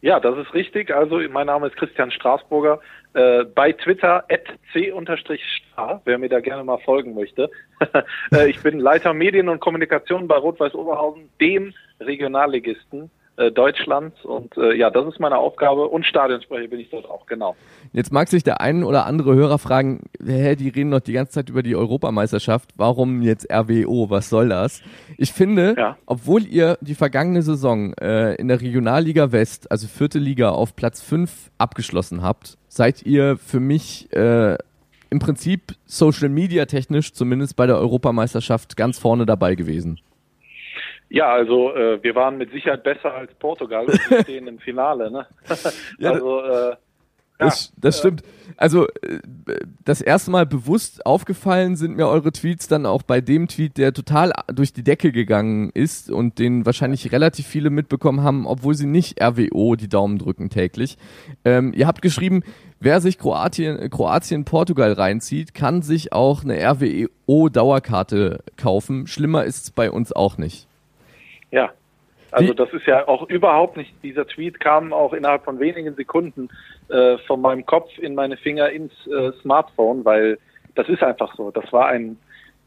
Ja, 0.00 0.18
das 0.18 0.36
ist 0.36 0.52
richtig. 0.52 0.92
Also 0.92 1.20
mein 1.30 1.46
Name 1.46 1.68
ist 1.68 1.76
Christian 1.76 2.10
Straßburger. 2.10 2.80
Äh, 3.14 3.44
bei 3.44 3.72
Twitter 3.72 4.24
c-star, 4.72 6.02
wer 6.04 6.18
mir 6.18 6.28
da 6.28 6.40
gerne 6.40 6.62
mal 6.62 6.78
folgen 6.78 7.14
möchte. 7.14 7.50
äh, 8.32 8.50
ich 8.50 8.60
bin 8.60 8.78
Leiter 8.78 9.14
Medien 9.14 9.48
und 9.48 9.60
Kommunikation 9.60 10.28
bei 10.28 10.36
Rot-Weiß 10.36 10.74
Oberhausen, 10.74 11.30
dem 11.40 11.72
Regionalligisten 12.00 13.10
äh, 13.38 13.50
Deutschlands. 13.50 14.24
Und 14.24 14.56
äh, 14.56 14.74
ja, 14.74 14.90
das 14.90 15.06
ist 15.06 15.20
meine 15.20 15.38
Aufgabe. 15.38 15.88
Und 15.88 16.04
Stadionsprecher 16.04 16.68
bin 16.68 16.80
ich 16.80 16.90
dort 16.90 17.08
auch, 17.08 17.26
genau. 17.26 17.56
Jetzt 17.92 18.12
mag 18.12 18.28
sich 18.28 18.42
der 18.42 18.60
ein 18.60 18.84
oder 18.84 19.06
andere 19.06 19.34
Hörer 19.34 19.58
fragen, 19.58 20.02
hä, 20.24 20.56
die 20.56 20.68
reden 20.68 20.90
doch 20.90 21.00
die 21.00 21.12
ganze 21.12 21.32
Zeit 21.32 21.48
über 21.48 21.62
die 21.62 21.74
Europameisterschaft. 21.76 22.70
Warum 22.76 23.22
jetzt 23.22 23.50
RWO? 23.50 24.10
Was 24.10 24.28
soll 24.28 24.48
das? 24.50 24.82
Ich 25.16 25.32
finde, 25.32 25.74
Ja. 25.78 25.96
obwohl 26.06 26.44
ihr 26.46 26.76
die 26.80 26.94
vergangene 26.94 27.42
Saison 27.42 27.94
äh, 27.94 28.34
in 28.34 28.48
der 28.48 28.60
Regionalliga 28.60 29.32
West, 29.32 29.70
also 29.70 29.86
vierte 29.86 30.18
Liga, 30.18 30.50
auf 30.50 30.76
Platz 30.76 31.00
5 31.00 31.50
abgeschlossen 31.58 32.22
habt, 32.22 32.58
seid 32.68 33.02
ihr 33.06 33.36
für 33.38 33.60
mich 33.60 34.12
äh, 34.12 34.56
im 35.10 35.18
Prinzip 35.20 35.74
Social 35.86 36.28
Media 36.28 36.66
technisch 36.66 37.12
zumindest 37.14 37.56
bei 37.56 37.66
der 37.66 37.78
Europameisterschaft 37.78 38.76
ganz 38.76 38.98
vorne 38.98 39.24
dabei 39.24 39.54
gewesen. 39.54 40.00
Ja, 41.10 41.32
also 41.32 41.74
äh, 41.74 42.02
wir 42.02 42.14
waren 42.14 42.36
mit 42.36 42.50
Sicherheit 42.50 42.82
besser 42.82 43.14
als 43.14 43.32
Portugal 43.34 43.86
und 43.86 44.10
wir 44.10 44.22
stehen 44.22 44.46
im 44.46 44.58
Finale. 44.58 45.10
Ne? 45.10 45.26
Ja, 45.98 46.12
also 46.12 46.42
äh, 46.42 46.76
Das, 47.38 47.72
das 47.76 47.98
stimmt. 48.00 48.22
Also 48.56 48.88
äh, 48.88 49.20
das 49.84 50.00
erste 50.00 50.30
Mal 50.30 50.44
bewusst 50.44 51.06
aufgefallen 51.06 51.76
sind 51.76 51.96
mir 51.96 52.08
eure 52.08 52.32
Tweets 52.32 52.66
dann 52.66 52.84
auch 52.84 53.02
bei 53.02 53.20
dem 53.20 53.46
Tweet, 53.48 53.78
der 53.78 53.92
total 53.92 54.32
durch 54.52 54.72
die 54.72 54.82
Decke 54.82 55.12
gegangen 55.12 55.70
ist 55.72 56.10
und 56.10 56.38
den 56.38 56.66
wahrscheinlich 56.66 57.12
relativ 57.12 57.46
viele 57.46 57.70
mitbekommen 57.70 58.22
haben, 58.22 58.46
obwohl 58.46 58.74
sie 58.74 58.86
nicht 58.86 59.22
RWO 59.22 59.76
die 59.76 59.88
Daumen 59.88 60.18
drücken 60.18 60.50
täglich. 60.50 60.98
Ähm, 61.44 61.72
ihr 61.74 61.86
habt 61.86 62.02
geschrieben, 62.02 62.42
wer 62.80 63.00
sich 63.00 63.18
Kroatien, 63.18 63.88
Kroatien, 63.88 64.44
Portugal 64.44 64.92
reinzieht, 64.92 65.54
kann 65.54 65.82
sich 65.82 66.12
auch 66.12 66.42
eine 66.42 66.58
RWO-Dauerkarte 66.60 68.40
kaufen. 68.56 69.06
Schlimmer 69.06 69.44
ist 69.44 69.64
es 69.64 69.70
bei 69.70 69.90
uns 69.90 70.12
auch 70.12 70.36
nicht. 70.36 70.67
Ja, 71.50 71.72
also 72.30 72.52
Wie- 72.52 72.56
das 72.56 72.72
ist 72.72 72.86
ja 72.86 73.08
auch 73.08 73.28
überhaupt 73.28 73.76
nicht, 73.76 73.92
dieser 74.02 74.26
Tweet 74.26 74.60
kam 74.60 74.92
auch 74.92 75.12
innerhalb 75.12 75.44
von 75.44 75.60
wenigen 75.60 75.94
Sekunden 75.94 76.48
äh, 76.88 77.16
von 77.26 77.40
meinem 77.40 77.64
Kopf 77.64 77.96
in 77.98 78.14
meine 78.14 78.36
Finger 78.36 78.68
ins 78.70 78.92
äh, 79.06 79.32
Smartphone, 79.40 80.04
weil 80.04 80.38
das 80.74 80.88
ist 80.88 81.02
einfach 81.02 81.34
so. 81.36 81.50
Das 81.50 81.72
war 81.72 81.86
ein 81.88 82.18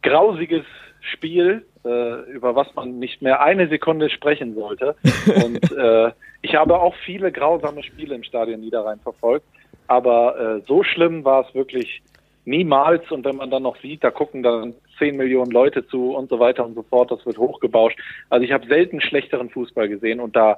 grausiges 0.01 0.65
Spiel, 1.01 1.65
äh, 1.85 2.31
über 2.31 2.55
was 2.55 2.73
man 2.75 2.99
nicht 2.99 3.21
mehr 3.21 3.41
eine 3.41 3.67
Sekunde 3.67 4.09
sprechen 4.09 4.55
sollte. 4.55 4.95
Und 5.43 5.71
äh, 5.71 6.11
ich 6.41 6.55
habe 6.55 6.79
auch 6.79 6.95
viele 7.05 7.31
grausame 7.31 7.83
Spiele 7.83 8.15
im 8.15 8.23
Stadion 8.23 8.61
Niederrhein 8.61 8.99
verfolgt, 8.99 9.45
aber 9.87 10.39
äh, 10.57 10.61
so 10.67 10.83
schlimm 10.83 11.23
war 11.23 11.47
es 11.47 11.53
wirklich 11.53 12.01
niemals. 12.45 13.09
Und 13.11 13.25
wenn 13.25 13.35
man 13.35 13.51
dann 13.51 13.63
noch 13.63 13.77
sieht, 13.77 14.03
da 14.03 14.09
gucken 14.09 14.41
dann 14.41 14.73
10 15.01 15.17
Millionen 15.17 15.51
Leute 15.51 15.87
zu 15.87 16.15
und 16.15 16.29
so 16.29 16.39
weiter 16.39 16.63
und 16.63 16.75
so 16.75 16.83
fort, 16.83 17.09
das 17.09 17.25
wird 17.25 17.39
hochgebauscht. 17.39 17.99
Also 18.29 18.45
ich 18.45 18.51
habe 18.51 18.67
selten 18.67 19.01
schlechteren 19.01 19.49
Fußball 19.49 19.89
gesehen 19.89 20.19
und 20.19 20.35
da, 20.35 20.57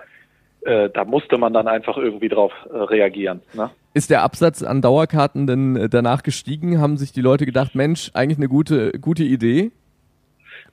äh, 0.62 0.90
da 0.90 1.06
musste 1.06 1.38
man 1.38 1.54
dann 1.54 1.70
einfach 1.70 1.96
irgendwie 1.96 2.28
drauf 2.28 2.52
äh, 2.70 2.78
reagieren. 2.78 3.42
Ne? 3.54 3.70
Ist 3.94 4.10
der 4.10 4.24
Absatz 4.24 4.62
an 4.62 4.82
Dauerkarten 4.82 5.48
denn 5.48 5.76
äh, 5.78 5.90
danach 5.90 6.24
gestiegen? 6.24 6.82
Haben 6.82 6.98
sich 6.98 7.14
die 7.14 7.22
Leute 7.22 7.46
gedacht, 7.46 7.74
Mensch, 7.74 8.12
eigentlich 8.14 8.38
eine 8.38 8.50
gute, 8.50 8.92
gute 9.00 9.24
Idee? 9.24 9.72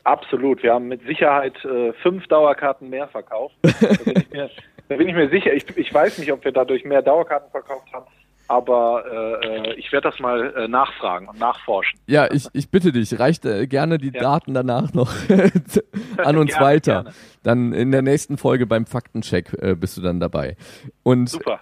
Absolut. 0.03 0.63
Wir 0.63 0.75
haben 0.75 0.89
mit 0.89 1.03
Sicherheit 1.07 1.55
äh, 1.65 1.93
fünf 2.03 2.27
Dauerkarten 2.27 2.91
mehr 2.91 3.07
verkauft. 3.07 3.55
Da 3.63 3.69
bin 4.05 4.15
ich 4.17 4.31
mir, 4.31 4.51
da 4.89 4.97
bin 4.97 5.09
ich 5.09 5.15
mir 5.15 5.29
sicher. 5.29 5.53
Ich, 5.53 5.65
ich 5.77 5.95
weiß 5.95 6.19
nicht, 6.19 6.33
ob 6.33 6.45
wir 6.45 6.53
dadurch 6.53 6.85
mehr 6.85 7.03
Dauerkarten 7.03 7.51
verkauft 7.51 7.93
haben, 7.93 8.07
aber 8.51 9.05
äh, 9.43 9.71
äh, 9.71 9.75
ich 9.75 9.93
werde 9.93 10.11
das 10.11 10.19
mal 10.19 10.53
äh, 10.57 10.67
nachfragen 10.69 11.29
und 11.29 11.39
nachforschen. 11.39 11.99
Ja, 12.07 12.29
ich, 12.31 12.47
ich 12.53 12.71
bitte 12.71 12.91
dich, 12.93 13.19
reicht 13.19 13.45
äh, 13.47 13.67
gerne 13.67 13.99
die 13.99 14.11
Ja. 14.13 14.21
Daten 14.21 14.55
danach 14.55 14.93
noch 14.93 15.13
an 16.19 16.37
uns 16.37 16.51
Gerne, 16.53 16.67
weiter. 16.67 16.93
gerne. 17.05 17.15
Dann 17.43 17.73
in 17.73 17.93
der 17.93 18.03
nächsten 18.03 18.37
Folge 18.37 18.67
beim 18.67 18.87
Faktencheck 18.87 19.53
äh, 19.63 19.75
bist 19.75 19.97
du 19.97 20.01
dann 20.03 20.19
dabei. 20.21 20.57
Und 21.05 21.29
Super. 21.31 21.61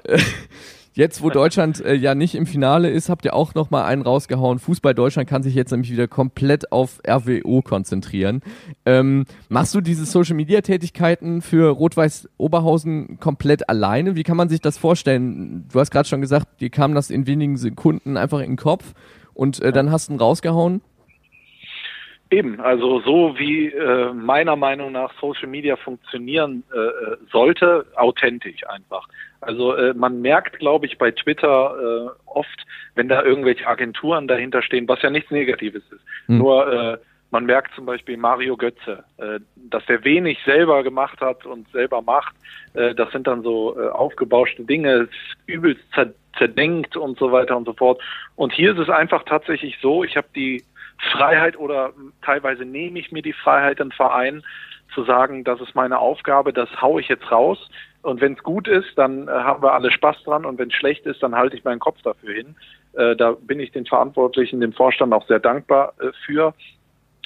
Jetzt, 0.99 1.23
wo 1.23 1.31
Deutschland 1.31 1.81
äh, 1.85 1.95
ja 1.95 2.17
nicht 2.17 2.35
im 2.35 2.45
Finale 2.45 2.91
ist, 2.91 3.09
habt 3.09 3.25
ihr 3.25 3.33
auch 3.33 3.55
noch 3.55 3.71
mal 3.71 3.85
einen 3.85 4.03
rausgehauen. 4.03 4.59
Fußball 4.59 4.95
Deutschland 4.95 5.29
kann 5.29 5.45
sich 5.45 5.55
jetzt 5.55 5.71
nämlich 5.71 5.93
wieder 5.93 6.09
komplett 6.09 6.73
auf 6.73 6.99
RWO 7.09 7.63
konzentrieren. 7.63 8.43
Ähm, 8.85 9.25
machst 9.49 9.77
du 9.77 9.81
diese 9.81 10.07
Social 10.07 10.35
Media 10.35 10.61
Tätigkeiten 10.61 11.41
für 11.41 11.71
Rot-Weiß 11.71 12.29
Oberhausen 12.37 13.21
komplett 13.21 13.69
alleine? 13.69 14.17
Wie 14.17 14.25
kann 14.25 14.37
man 14.37 14.49
sich 14.49 14.61
das 14.61 14.77
vorstellen? 14.77 15.69
Du 15.73 15.79
hast 15.79 15.93
gerade 15.93 16.09
schon 16.09 16.21
gesagt, 16.21 16.61
dir 16.61 16.69
kam 16.69 16.97
das 16.97 17.11
in 17.11 17.29
wenigen 17.29 17.59
Sekunden 17.59 18.17
einfach 18.17 18.41
in 18.41 18.51
den 18.51 18.57
Kopf 18.57 18.95
und 19.35 19.61
äh, 19.61 19.71
dann 19.71 19.93
hast 19.93 20.09
du 20.09 20.15
ihn 20.15 20.19
rausgehauen. 20.19 20.81
Eben, 22.31 22.61
also 22.61 23.01
so 23.01 23.39
wie 23.39 23.69
äh, 23.69 24.13
meiner 24.13 24.55
Meinung 24.55 24.93
nach 24.93 25.13
Social 25.19 25.49
Media 25.49 25.77
funktionieren 25.77 26.63
äh, 26.75 26.79
äh, 26.79 27.17
sollte, 27.33 27.87
authentisch 27.97 28.69
einfach. 28.69 29.09
Also 29.41 29.75
äh, 29.75 29.95
man 29.95 30.21
merkt, 30.21 30.59
glaube 30.59 30.85
ich, 30.85 30.99
bei 30.99 31.11
Twitter 31.11 31.75
äh, 31.75 32.11
oft, 32.27 32.67
wenn 32.95 33.09
da 33.09 33.23
irgendwelche 33.23 33.67
Agenturen 33.67 34.29
dahinter 34.29 34.61
stehen, 34.61 34.87
was 34.89 35.01
ja 35.01 35.09
nichts 35.09 35.31
Negatives 35.31 35.83
ist. 35.91 36.03
Hm. 36.27 36.39
Nur 36.39 36.71
äh, 36.71 36.99
man 37.31 37.47
merkt 37.47 37.75
zum 37.75 37.87
Beispiel 37.87 38.17
Mario 38.17 38.57
Götze, 38.57 39.05
äh, 39.19 39.41
dass 39.57 39.85
der 39.87 40.05
wenig 40.05 40.39
selber 40.45 40.83
gemacht 40.83 41.21
hat 41.21 41.47
und 41.47 41.69
selber 41.71 42.03
macht. 42.03 42.35
Äh, 42.75 42.95
das 42.95 43.11
sind 43.13 43.27
dann 43.27 43.43
so 43.43 43.79
äh, 43.79 43.89
aufgebauschte 43.89 44.65
Dinge, 44.65 45.09
übelst 45.47 45.83
zer 45.95 46.13
zerdenkt 46.37 46.97
und 46.97 47.19
so 47.19 47.33
weiter 47.33 47.57
und 47.57 47.65
so 47.65 47.73
fort. 47.73 48.01
Und 48.37 48.53
hier 48.53 48.73
ist 48.73 48.79
es 48.79 48.89
einfach 48.89 49.25
tatsächlich 49.25 49.77
so, 49.83 50.05
ich 50.05 50.17
habe 50.17 50.29
die 50.37 50.63
Freiheit 50.99 51.59
oder 51.59 51.93
teilweise 52.23 52.65
nehme 52.65 52.99
ich 52.99 53.13
mir 53.13 53.23
die 53.23 53.33
Freiheit 53.33 53.81
im 53.81 53.91
Verein 53.91 54.43
zu 54.95 55.05
sagen, 55.05 55.45
das 55.45 55.61
ist 55.61 55.75
meine 55.75 55.99
Aufgabe, 55.99 56.53
das 56.53 56.69
haue 56.81 57.01
ich 57.01 57.09
jetzt 57.09 57.31
raus. 57.31 57.69
Und 58.03 58.21
wenn 58.21 58.35
es 58.35 58.43
gut 58.43 58.69
ist, 58.69 58.97
dann 58.97 59.29
äh, 59.29 59.31
haben 59.31 59.63
wir 59.63 59.73
alle 59.73 59.91
Spaß 59.91 60.23
dran. 60.25 60.45
Und 60.45 60.59
wenn 60.59 60.69
es 60.69 60.75
schlecht 60.75 61.05
ist, 61.07 61.23
dann 61.23 61.35
halte 61.35 61.57
ich 61.57 61.65
meinen 61.65 61.81
Kopf 61.81 62.01
dafür 62.03 62.35
hin. 62.35 62.57
Äh, 62.95 63.17
da 63.17 63.33
bin 63.33 63.61
ich 63.61 63.73
den 63.73 63.87
Verantwortlichen, 63.87 64.61
dem 64.61 64.73
Vorstand 64.73 65.13
auch 65.13 65.27
sehr 65.27 65.41
dankbar 65.41 65.95
äh, 66.01 66.11
für. 66.25 66.55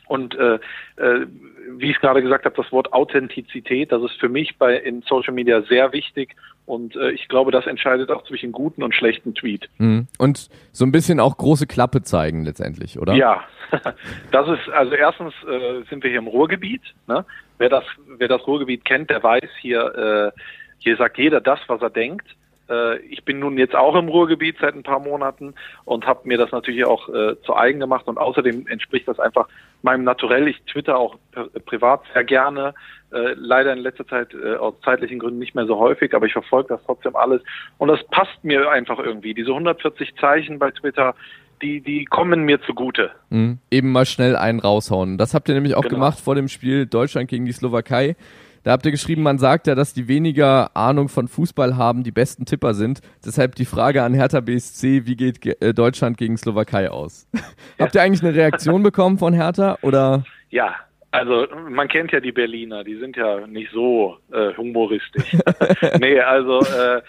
Und 0.08 0.34
äh, 0.34 0.54
äh, 0.96 1.26
wie 1.70 1.90
ich 1.90 2.00
gerade 2.00 2.22
gesagt 2.22 2.44
habe, 2.44 2.56
das 2.56 2.72
Wort 2.72 2.92
Authentizität, 2.92 3.92
das 3.92 4.02
ist 4.02 4.18
für 4.18 4.28
mich 4.28 4.58
bei 4.58 4.76
in 4.76 5.02
Social 5.02 5.32
Media 5.32 5.62
sehr 5.62 5.92
wichtig. 5.92 6.34
Und 6.64 6.94
äh, 6.96 7.10
ich 7.10 7.28
glaube, 7.28 7.50
das 7.50 7.66
entscheidet 7.66 8.10
auch 8.10 8.24
zwischen 8.24 8.52
guten 8.52 8.82
und 8.82 8.94
schlechten 8.94 9.34
Tweet. 9.34 9.68
Mhm. 9.78 10.06
Und 10.18 10.48
so 10.70 10.84
ein 10.84 10.92
bisschen 10.92 11.18
auch 11.18 11.36
große 11.36 11.66
Klappe 11.66 12.02
zeigen 12.02 12.44
letztendlich, 12.44 12.98
oder? 12.98 13.14
Ja, 13.14 13.44
das 14.30 14.48
ist 14.48 14.68
also 14.72 14.92
erstens 14.92 15.34
äh, 15.48 15.82
sind 15.90 16.04
wir 16.04 16.10
hier 16.10 16.20
im 16.20 16.28
Ruhrgebiet. 16.28 16.82
Ne? 17.08 17.24
Wer 17.58 17.68
das 17.68 17.84
wer 18.16 18.28
das 18.28 18.46
Ruhrgebiet 18.46 18.84
kennt, 18.84 19.10
der 19.10 19.22
weiß 19.22 19.48
hier 19.60 20.32
äh, 20.34 20.40
hier 20.78 20.96
sagt 20.96 21.18
jeder 21.18 21.40
das, 21.40 21.60
was 21.66 21.80
er 21.80 21.90
denkt. 21.90 22.26
Äh, 22.70 22.98
ich 23.06 23.24
bin 23.24 23.38
nun 23.38 23.58
jetzt 23.58 23.74
auch 23.74 23.94
im 23.96 24.08
Ruhrgebiet 24.08 24.56
seit 24.60 24.74
ein 24.74 24.82
paar 24.82 25.00
Monaten 25.00 25.54
und 25.84 26.06
habe 26.06 26.28
mir 26.28 26.38
das 26.38 26.52
natürlich 26.52 26.84
auch 26.84 27.08
äh, 27.08 27.36
zu 27.44 27.56
eigen 27.56 27.80
gemacht 27.80 28.06
und 28.06 28.18
außerdem 28.18 28.66
entspricht 28.68 29.08
das 29.08 29.18
einfach 29.18 29.48
meinem 29.82 30.04
Naturell. 30.04 30.48
Ich 30.48 30.60
twitter 30.64 30.96
auch 30.96 31.16
pri- 31.34 31.58
privat 31.64 32.02
sehr 32.14 32.24
gerne. 32.24 32.74
Äh, 33.12 33.34
leider 33.36 33.72
in 33.72 33.80
letzter 33.80 34.06
Zeit 34.06 34.32
äh, 34.32 34.54
aus 34.56 34.74
zeitlichen 34.84 35.18
Gründen 35.18 35.38
nicht 35.38 35.54
mehr 35.54 35.66
so 35.66 35.78
häufig, 35.78 36.14
aber 36.14 36.24
ich 36.26 36.32
verfolge 36.32 36.68
das 36.70 36.80
trotzdem 36.86 37.14
alles 37.14 37.42
und 37.78 37.88
das 37.88 38.02
passt 38.10 38.42
mir 38.42 38.70
einfach 38.70 38.98
irgendwie. 38.98 39.34
Diese 39.34 39.50
140 39.50 40.14
Zeichen 40.18 40.58
bei 40.58 40.70
Twitter, 40.70 41.14
die 41.60 41.80
die 41.82 42.06
kommen 42.06 42.44
mir 42.44 42.62
zugute. 42.62 43.10
Mhm. 43.28 43.58
Eben 43.70 43.92
mal 43.92 44.06
schnell 44.06 44.34
einen 44.34 44.60
raushauen. 44.60 45.18
Das 45.18 45.34
habt 45.34 45.48
ihr 45.48 45.54
nämlich 45.54 45.74
auch 45.74 45.82
Genau. 45.82 45.96
gemacht 45.96 46.20
vor 46.20 46.34
dem 46.36 46.48
Spiel 46.48 46.86
Deutschland 46.86 47.28
gegen 47.28 47.44
die 47.44 47.52
Slowakei. 47.52 48.16
Da 48.64 48.70
habt 48.70 48.84
ihr 48.86 48.92
geschrieben, 48.92 49.22
man 49.22 49.38
sagt 49.38 49.66
ja, 49.66 49.74
dass 49.74 49.92
die 49.92 50.06
weniger 50.06 50.76
Ahnung 50.76 51.08
von 51.08 51.26
Fußball 51.26 51.76
haben, 51.76 52.04
die 52.04 52.12
besten 52.12 52.44
Tipper 52.44 52.74
sind. 52.74 53.00
Deshalb 53.24 53.56
die 53.56 53.64
Frage 53.64 54.02
an 54.02 54.14
Hertha 54.14 54.40
BSC, 54.40 55.06
wie 55.06 55.16
geht 55.16 55.40
ge 55.40 55.56
äh, 55.60 55.74
Deutschland 55.74 56.16
gegen 56.16 56.36
Slowakei 56.36 56.90
aus? 56.90 57.26
habt 57.78 57.94
ihr 57.94 58.02
eigentlich 58.02 58.22
eine 58.22 58.34
Reaktion 58.34 58.82
bekommen 58.84 59.18
von 59.18 59.34
Hertha 59.34 59.78
oder? 59.82 60.24
Ja, 60.50 60.76
also 61.10 61.46
man 61.68 61.88
kennt 61.88 62.12
ja 62.12 62.20
die 62.20 62.32
Berliner, 62.32 62.84
die 62.84 62.96
sind 62.96 63.16
ja 63.16 63.46
nicht 63.46 63.70
so 63.72 64.18
äh, 64.32 64.54
humoristisch. 64.56 65.36
nee, 66.00 66.20
also 66.20 66.60
äh, 66.60 67.02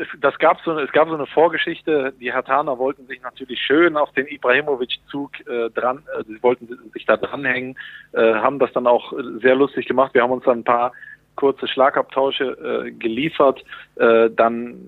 es, 0.00 0.08
das 0.20 0.38
gab 0.38 0.60
so, 0.62 0.78
es 0.78 0.90
gab 0.92 1.08
so 1.08 1.14
eine 1.14 1.26
Vorgeschichte, 1.26 2.12
die 2.20 2.32
Hertaner 2.32 2.78
wollten 2.78 3.06
sich 3.06 3.22
natürlich 3.22 3.60
schön 3.60 3.96
auf 3.96 4.12
den 4.12 4.26
Ibrahimovic-Zug 4.26 5.46
äh, 5.46 5.70
dran, 5.70 6.02
äh, 6.18 6.24
sie 6.24 6.42
wollten 6.42 6.68
sich 6.92 7.06
da 7.06 7.16
dranhängen, 7.16 7.78
äh, 8.12 8.34
haben 8.34 8.58
das 8.58 8.72
dann 8.72 8.86
auch 8.86 9.12
sehr 9.40 9.54
lustig 9.54 9.86
gemacht. 9.86 10.14
Wir 10.14 10.22
haben 10.22 10.32
uns 10.32 10.44
dann 10.44 10.60
ein 10.60 10.64
paar 10.64 10.92
kurze 11.36 11.68
Schlagabtausche 11.68 12.86
äh, 12.86 12.90
geliefert. 12.92 13.64
Äh, 13.96 14.30
dann 14.30 14.80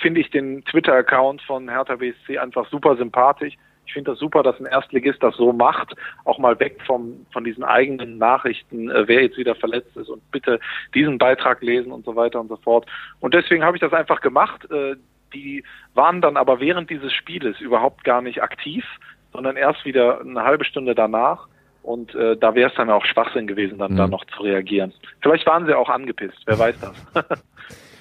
finde 0.00 0.20
ich 0.20 0.30
den 0.30 0.64
Twitter-Account 0.64 1.42
von 1.42 1.68
Hertha 1.68 1.96
BSC 1.96 2.38
einfach 2.38 2.68
super 2.70 2.96
sympathisch. 2.96 3.54
Ich 3.86 3.92
finde 3.92 4.12
das 4.12 4.18
super, 4.20 4.42
dass 4.42 4.58
ein 4.58 4.66
Erstligist 4.66 5.22
das 5.22 5.36
so 5.36 5.52
macht, 5.52 5.94
auch 6.24 6.38
mal 6.38 6.58
weg 6.60 6.78
vom, 6.86 7.26
von 7.32 7.44
diesen 7.44 7.64
eigenen 7.64 8.18
Nachrichten, 8.18 8.90
äh, 8.90 9.06
wer 9.06 9.22
jetzt 9.22 9.36
wieder 9.36 9.54
verletzt 9.54 9.96
ist 9.96 10.08
und 10.08 10.22
bitte 10.30 10.60
diesen 10.94 11.18
Beitrag 11.18 11.62
lesen 11.62 11.92
und 11.92 12.04
so 12.04 12.16
weiter 12.16 12.40
und 12.40 12.48
so 12.48 12.56
fort. 12.56 12.86
Und 13.20 13.34
deswegen 13.34 13.64
habe 13.64 13.76
ich 13.76 13.80
das 13.80 13.92
einfach 13.92 14.20
gemacht. 14.20 14.70
Äh, 14.70 14.96
die 15.34 15.64
waren 15.94 16.20
dann 16.20 16.36
aber 16.36 16.60
während 16.60 16.90
dieses 16.90 17.12
Spieles 17.12 17.60
überhaupt 17.60 18.04
gar 18.04 18.22
nicht 18.22 18.42
aktiv, 18.42 18.84
sondern 19.32 19.56
erst 19.56 19.84
wieder 19.84 20.20
eine 20.20 20.42
halbe 20.42 20.64
Stunde 20.64 20.94
danach. 20.94 21.48
Und 21.82 22.14
äh, 22.14 22.36
da 22.36 22.54
wäre 22.54 22.70
es 22.70 22.76
dann 22.76 22.90
auch 22.90 23.04
Schwachsinn 23.04 23.46
gewesen, 23.46 23.78
dann 23.78 23.92
Mhm. 23.92 23.96
da 23.96 24.06
noch 24.06 24.24
zu 24.26 24.42
reagieren. 24.42 24.92
Vielleicht 25.20 25.46
waren 25.46 25.66
sie 25.66 25.74
auch 25.76 25.88
angepisst, 25.88 26.40
wer 26.46 26.58
weiß 26.58 26.76
das. 26.80 27.42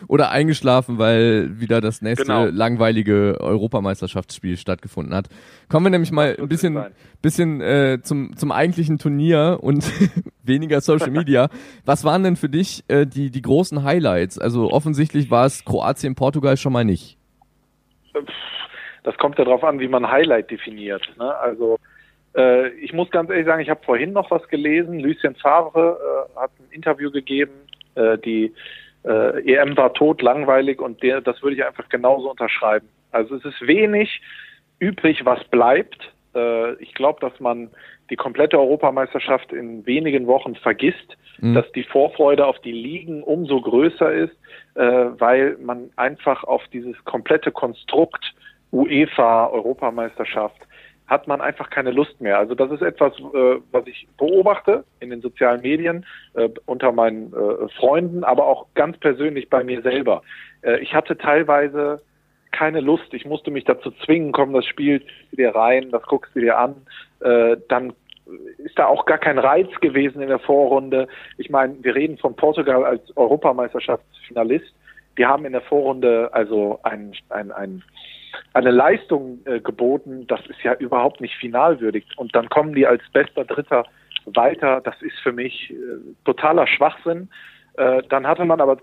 Oder 0.08 0.32
eingeschlafen, 0.32 0.98
weil 0.98 1.60
wieder 1.60 1.82
das 1.82 2.02
nächste 2.02 2.26
Genau. 2.26 2.46
langweilige 2.46 3.38
Europameisterschaftsspiel 3.40 4.58
stattgefunden 4.58 5.14
hat. 5.14 5.28
Kommen 5.70 5.86
wir 5.86 5.90
nämlich 5.92 6.12
mal 6.12 6.36
ein 6.40 6.48
bisschen, 6.48 6.84
bisschen 7.22 7.62
äh, 7.62 8.00
zum, 8.02 8.36
zum 8.36 8.52
eigentlichen 8.52 8.98
Turnier 8.98 9.60
und 9.62 9.84
weniger 10.44 10.82
Social 10.82 11.12
Media. 11.12 11.50
Was 11.86 12.04
waren 12.04 12.24
denn 12.24 12.36
für 12.36 12.50
dich 12.50 12.84
äh, 12.88 13.06
die, 13.06 13.32
die 13.32 13.42
großen 13.42 13.84
Highlights? 13.84 14.40
Also 14.40 14.72
offensichtlich 14.72 15.32
war 15.32 15.46
es 15.46 15.66
Kroatien, 15.66 16.16
Portugal 16.16 16.58
schon 16.58 16.74
mal 16.74 16.86
nicht. 16.86 17.18
das 19.04 19.18
kommt 19.18 19.38
ja 19.38 19.46
darauf 19.46 19.64
an, 19.64 19.80
wie 19.80 19.88
man 19.88 20.10
Highlight 20.10 20.52
definiert. 20.52 21.08
Ne? 21.18 21.36
Also 21.38 21.78
äh, 22.36 22.70
ich 22.70 22.94
muss 22.94 23.10
ganz 23.12 23.30
ehrlich 23.30 23.46
sagen, 23.46 23.62
ich 23.62 23.70
habe 23.70 23.84
vorhin 23.84 24.14
noch 24.14 24.32
was 24.32 24.48
gelesen. 24.48 25.00
Lucien 25.00 25.36
Favre 25.36 25.98
äh, 26.36 26.40
hat 26.40 26.52
ein 26.60 26.72
Interview 26.72 27.12
gegeben. 27.12 27.52
Äh, 27.96 28.18
die 28.20 28.54
äh, 29.06 29.54
EM 29.54 29.76
war 29.78 29.94
tot, 29.94 30.22
langweilig 30.22 30.82
und 30.82 31.02
der, 31.04 31.22
das 31.22 31.42
würde 31.42 31.56
ich 31.56 31.66
einfach 31.66 31.90
genauso 31.90 32.30
unterschreiben. 32.30 32.88
Also 33.12 33.36
es 33.36 33.46
ist 33.46 33.68
wenig 33.68 34.22
übrig, 34.80 35.26
was 35.26 35.44
bleibt. 35.46 36.12
Äh, 36.36 36.74
ich 36.76 36.94
glaube, 36.94 37.20
dass 37.20 37.40
man 37.40 37.70
die 38.10 38.16
komplette 38.16 38.60
Europameisterschaft 38.60 39.54
in 39.54 39.86
wenigen 39.86 40.28
Wochen 40.28 40.56
vergisst, 40.56 41.18
Mhm. 41.42 41.56
dass 41.56 41.72
die 41.74 41.84
Vorfreude 41.84 42.46
auf 42.46 42.60
die 42.60 42.72
Ligen 42.72 43.24
umso 43.24 43.60
größer 43.60 44.12
ist, 44.14 44.36
äh, 44.76 44.82
weil 44.82 45.58
man 45.60 45.90
einfach 45.96 46.44
auf 46.44 46.62
dieses 46.72 46.96
komplette 47.04 47.52
Konstrukt 47.52 48.34
UEFA 48.72 49.48
Europameisterschaft 49.48 50.58
hat 51.08 51.28
man 51.28 51.42
einfach 51.42 51.70
keine 51.70 51.92
Lust 51.92 52.22
mehr. 52.22 52.38
Also 52.38 52.56
das 52.56 52.72
ist 52.72 52.82
etwas, 52.82 53.14
äh, 53.20 53.60
was 53.72 53.86
ich 53.88 54.08
beobachte 54.18 54.86
in 55.00 55.10
den 55.10 55.22
sozialen 55.22 55.62
Medien 55.62 56.06
äh, 56.36 56.50
unter 56.66 56.92
meinen 56.92 57.34
äh, 57.34 57.68
Freunden, 57.80 58.24
aber 58.24 58.48
auch 58.48 58.68
ganz 58.76 58.98
persönlich 58.98 59.50
bei 59.50 59.64
mir 59.64 59.82
selber. 59.82 60.22
Äh, 60.62 60.80
ich 60.80 60.94
hatte 60.94 61.18
teilweise 61.18 62.02
keine 62.52 62.82
Lust. 62.82 63.14
Ich 63.14 63.26
musste 63.26 63.52
mich 63.52 63.64
dazu 63.66 63.92
zwingen, 64.06 64.32
komm, 64.32 64.54
das 64.54 64.66
Spiel 64.66 65.02
ziehst 65.02 65.32
du 65.32 65.36
dir 65.38 65.56
rein, 65.56 65.90
das 65.92 66.04
guckst 66.04 66.36
du 66.36 66.40
dir 66.40 66.58
an. 66.58 66.76
Äh, 67.22 67.58
dann 67.68 67.94
ist 68.58 68.78
da 68.78 68.86
auch 68.88 69.06
gar 69.06 69.18
kein 69.18 69.40
Reiz 69.40 69.70
gewesen 69.82 70.22
in 70.22 70.30
der 70.30 70.40
Vorrunde. 70.40 71.08
Ich 71.38 71.50
meine, 71.50 71.76
wir 71.82 71.96
reden 71.96 72.18
von 72.18 72.36
Portugal 72.36 72.86
als 72.86 73.16
Europameisterschaftsfinalist. 73.18 74.74
Die 75.18 75.26
haben 75.26 75.46
in 75.46 75.52
der 75.52 75.62
Vorrunde 75.62 76.30
also 76.34 76.80
ein, 76.84 77.14
ein, 77.30 77.52
ein, 77.52 77.84
eine 78.54 78.72
Leistung 78.72 79.40
äh, 79.46 79.60
geboten, 79.60 80.28
das 80.28 80.42
ist 80.48 80.62
ja 80.64 80.74
überhaupt 80.74 81.22
nicht 81.22 81.36
finalwürdig. 81.36 82.06
Und 82.18 82.36
dann 82.36 82.50
kommen 82.50 82.74
die 82.74 82.86
als 82.86 83.02
bester 83.14 83.46
Dritter 83.46 83.86
weiter. 84.26 84.82
Das 84.82 85.02
ist 85.02 85.18
für 85.20 85.32
mich 85.32 85.72
äh, 85.72 85.76
totaler 86.26 86.68
Schwachsinn. 86.68 87.30
Äh, 87.78 88.04
dann 88.10 88.28
hatte 88.28 88.46
man 88.46 88.60
aber 88.60 88.78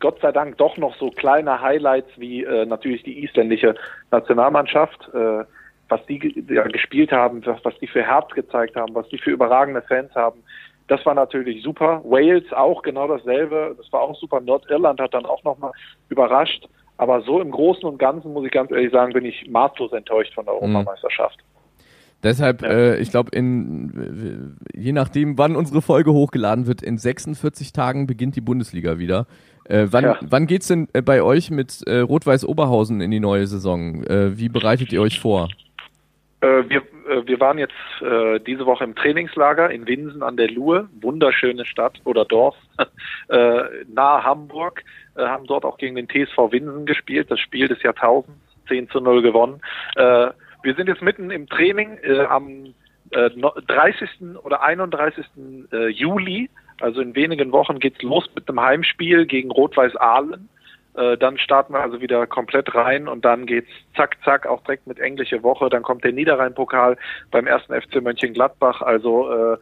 Gott 0.00 0.20
sei 0.20 0.32
Dank 0.32 0.58
doch 0.58 0.76
noch 0.76 0.96
so 0.96 1.10
kleine 1.10 1.60
Highlights 1.60 2.10
wie 2.16 2.42
äh, 2.42 2.66
natürlich 2.66 3.02
die 3.04 3.24
isländische 3.24 3.76
Nationalmannschaft, 4.10 5.08
äh, 5.14 5.44
was 5.88 6.04
die 6.06 6.44
ja, 6.48 6.64
gespielt 6.64 7.12
haben, 7.12 7.44
was, 7.46 7.64
was 7.64 7.78
die 7.78 7.86
für 7.86 8.02
Herz 8.02 8.28
gezeigt 8.32 8.76
haben, 8.76 8.94
was 8.94 9.08
die 9.08 9.18
für 9.18 9.30
überragende 9.30 9.82
Fans 9.82 10.14
haben. 10.14 10.42
Das 10.88 11.06
war 11.06 11.14
natürlich 11.14 11.62
super. 11.62 12.02
Wales 12.04 12.52
auch 12.52 12.82
genau 12.82 13.06
dasselbe. 13.06 13.74
Das 13.78 13.90
war 13.92 14.00
auch 14.00 14.18
super. 14.18 14.40
Nordirland 14.40 15.00
hat 15.00 15.14
dann 15.14 15.24
auch 15.24 15.42
nochmal 15.44 15.72
überrascht. 16.08 16.68
Aber 16.98 17.22
so 17.22 17.40
im 17.40 17.50
Großen 17.50 17.84
und 17.84 17.98
Ganzen, 17.98 18.32
muss 18.32 18.44
ich 18.46 18.52
ganz 18.52 18.70
ehrlich 18.70 18.92
sagen, 18.92 19.12
bin 19.12 19.24
ich 19.24 19.48
maßlos 19.48 19.92
enttäuscht 19.92 20.34
von 20.34 20.44
der 20.44 20.54
Europameisterschaft. 20.54 21.38
Deshalb, 22.22 22.62
Ja. 22.62 22.68
äh, 22.68 22.98
ich 23.00 23.10
glaube, 23.10 23.30
in 23.36 24.56
je 24.74 24.92
nachdem, 24.92 25.38
wann 25.38 25.56
unsere 25.56 25.82
Folge 25.82 26.12
hochgeladen 26.12 26.68
wird, 26.68 26.80
in 26.82 26.96
46 26.98 27.72
Tagen 27.72 28.06
beginnt 28.06 28.36
die 28.36 28.40
Bundesliga 28.40 28.98
wieder. 28.98 29.26
Äh, 29.64 29.86
wann, 29.90 30.04
Ja. 30.04 30.18
wann 30.22 30.46
geht's 30.46 30.68
denn 30.68 30.88
äh, 30.92 31.02
bei 31.02 31.22
euch 31.22 31.50
mit 31.50 31.82
äh, 31.86 31.98
Rot-Weiß 31.98 32.44
Oberhausen 32.46 33.00
in 33.00 33.10
die 33.10 33.18
neue 33.20 33.46
Saison? 33.48 34.04
Äh, 34.04 34.38
wie 34.38 34.48
bereitet 34.48 34.92
ihr 34.92 35.00
euch 35.02 35.18
vor? 35.18 35.48
Äh, 36.42 36.62
wir, 36.68 36.82
wir 37.26 37.40
waren 37.40 37.58
jetzt 37.58 37.74
diese 38.46 38.64
Woche 38.64 38.84
im 38.84 38.94
Trainingslager 38.94 39.70
in 39.70 39.86
Winsen 39.86 40.22
an 40.22 40.36
der 40.36 40.50
Luhe, 40.50 40.88
wunderschöne 41.00 41.66
Stadt 41.66 42.00
oder 42.04 42.24
Dorf, 42.24 42.56
nahe 43.28 44.24
Hamburg, 44.24 44.82
haben 45.16 45.46
dort 45.46 45.64
auch 45.64 45.78
gegen 45.78 45.96
den 45.96 46.08
TSV 46.08 46.52
Winsen 46.52 46.86
gespielt, 46.86 47.30
das 47.30 47.40
Spiel 47.40 47.68
des 47.68 47.82
Jahrtausends, 47.82 48.38
10 48.68 48.88
zu 48.90 49.00
0 49.00 49.22
gewonnen. 49.22 49.60
Äh, 49.96 50.28
wir 50.62 50.74
sind 50.74 50.88
jetzt 50.88 51.02
mitten 51.02 51.30
im 51.30 51.48
Training 51.48 51.98
äh, 52.02 52.20
am 52.20 52.74
äh, 53.10 53.30
no- 53.34 53.54
30. 53.66 54.08
oder 54.42 54.62
31. 54.62 55.24
Äh, 55.72 55.88
Juli, 55.88 56.48
also 56.80 57.00
in 57.00 57.14
wenigen 57.14 57.52
Wochen 57.52 57.78
geht's 57.78 58.02
los 58.02 58.28
mit 58.34 58.48
einem 58.48 58.60
Heimspiel 58.60 59.26
gegen 59.26 59.50
Rot-Weiß 59.50 59.96
Aalen. 59.96 60.48
Äh, 60.94 61.16
dann 61.16 61.38
starten 61.38 61.72
wir 61.72 61.80
also 61.80 62.00
wieder 62.00 62.26
komplett 62.26 62.74
rein 62.74 63.08
und 63.08 63.24
dann 63.24 63.46
geht's 63.46 63.70
zack, 63.96 64.16
zack, 64.24 64.46
auch 64.46 64.62
direkt 64.62 64.86
mit 64.86 64.98
englische 64.98 65.42
Woche. 65.42 65.68
Dann 65.70 65.82
kommt 65.82 66.04
der 66.04 66.12
Niederrhein-Pokal 66.12 66.96
beim 67.30 67.46
ersten 67.46 67.74
FC 67.74 68.02
Mönchengladbach. 68.02 68.82
Also 68.82 69.30
äh, 69.30 69.56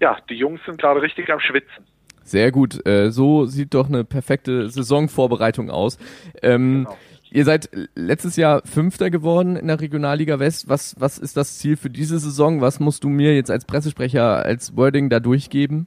ja, 0.00 0.16
die 0.28 0.36
Jungs 0.36 0.60
sind 0.64 0.80
gerade 0.80 1.02
richtig 1.02 1.30
am 1.30 1.40
Schwitzen. 1.40 1.84
Sehr 2.30 2.52
gut. 2.52 2.86
Äh, 2.86 3.10
so 3.10 3.46
sieht 3.46 3.74
doch 3.74 3.88
eine 3.88 4.04
perfekte 4.04 4.68
Saisonvorbereitung 4.68 5.70
aus. 5.70 5.98
Ähm, 6.42 6.84
Genau. 6.84 6.96
Ihr 7.32 7.44
seid 7.44 7.68
letztes 7.94 8.36
Jahr 8.36 8.62
Fünfter 8.64 9.08
geworden 9.08 9.54
in 9.54 9.68
der 9.68 9.80
Regionalliga 9.80 10.40
West. 10.40 10.68
Was, 10.68 10.96
was 10.98 11.16
ist 11.16 11.36
das 11.36 11.58
Ziel 11.58 11.76
für 11.76 11.88
diese 11.88 12.18
Saison? 12.18 12.60
Was 12.60 12.80
musst 12.80 13.04
du 13.04 13.08
mir 13.08 13.36
jetzt 13.36 13.52
als 13.52 13.64
Pressesprecher 13.64 14.44
als 14.44 14.76
Wording 14.76 15.10
da 15.10 15.20
durchgeben? 15.20 15.86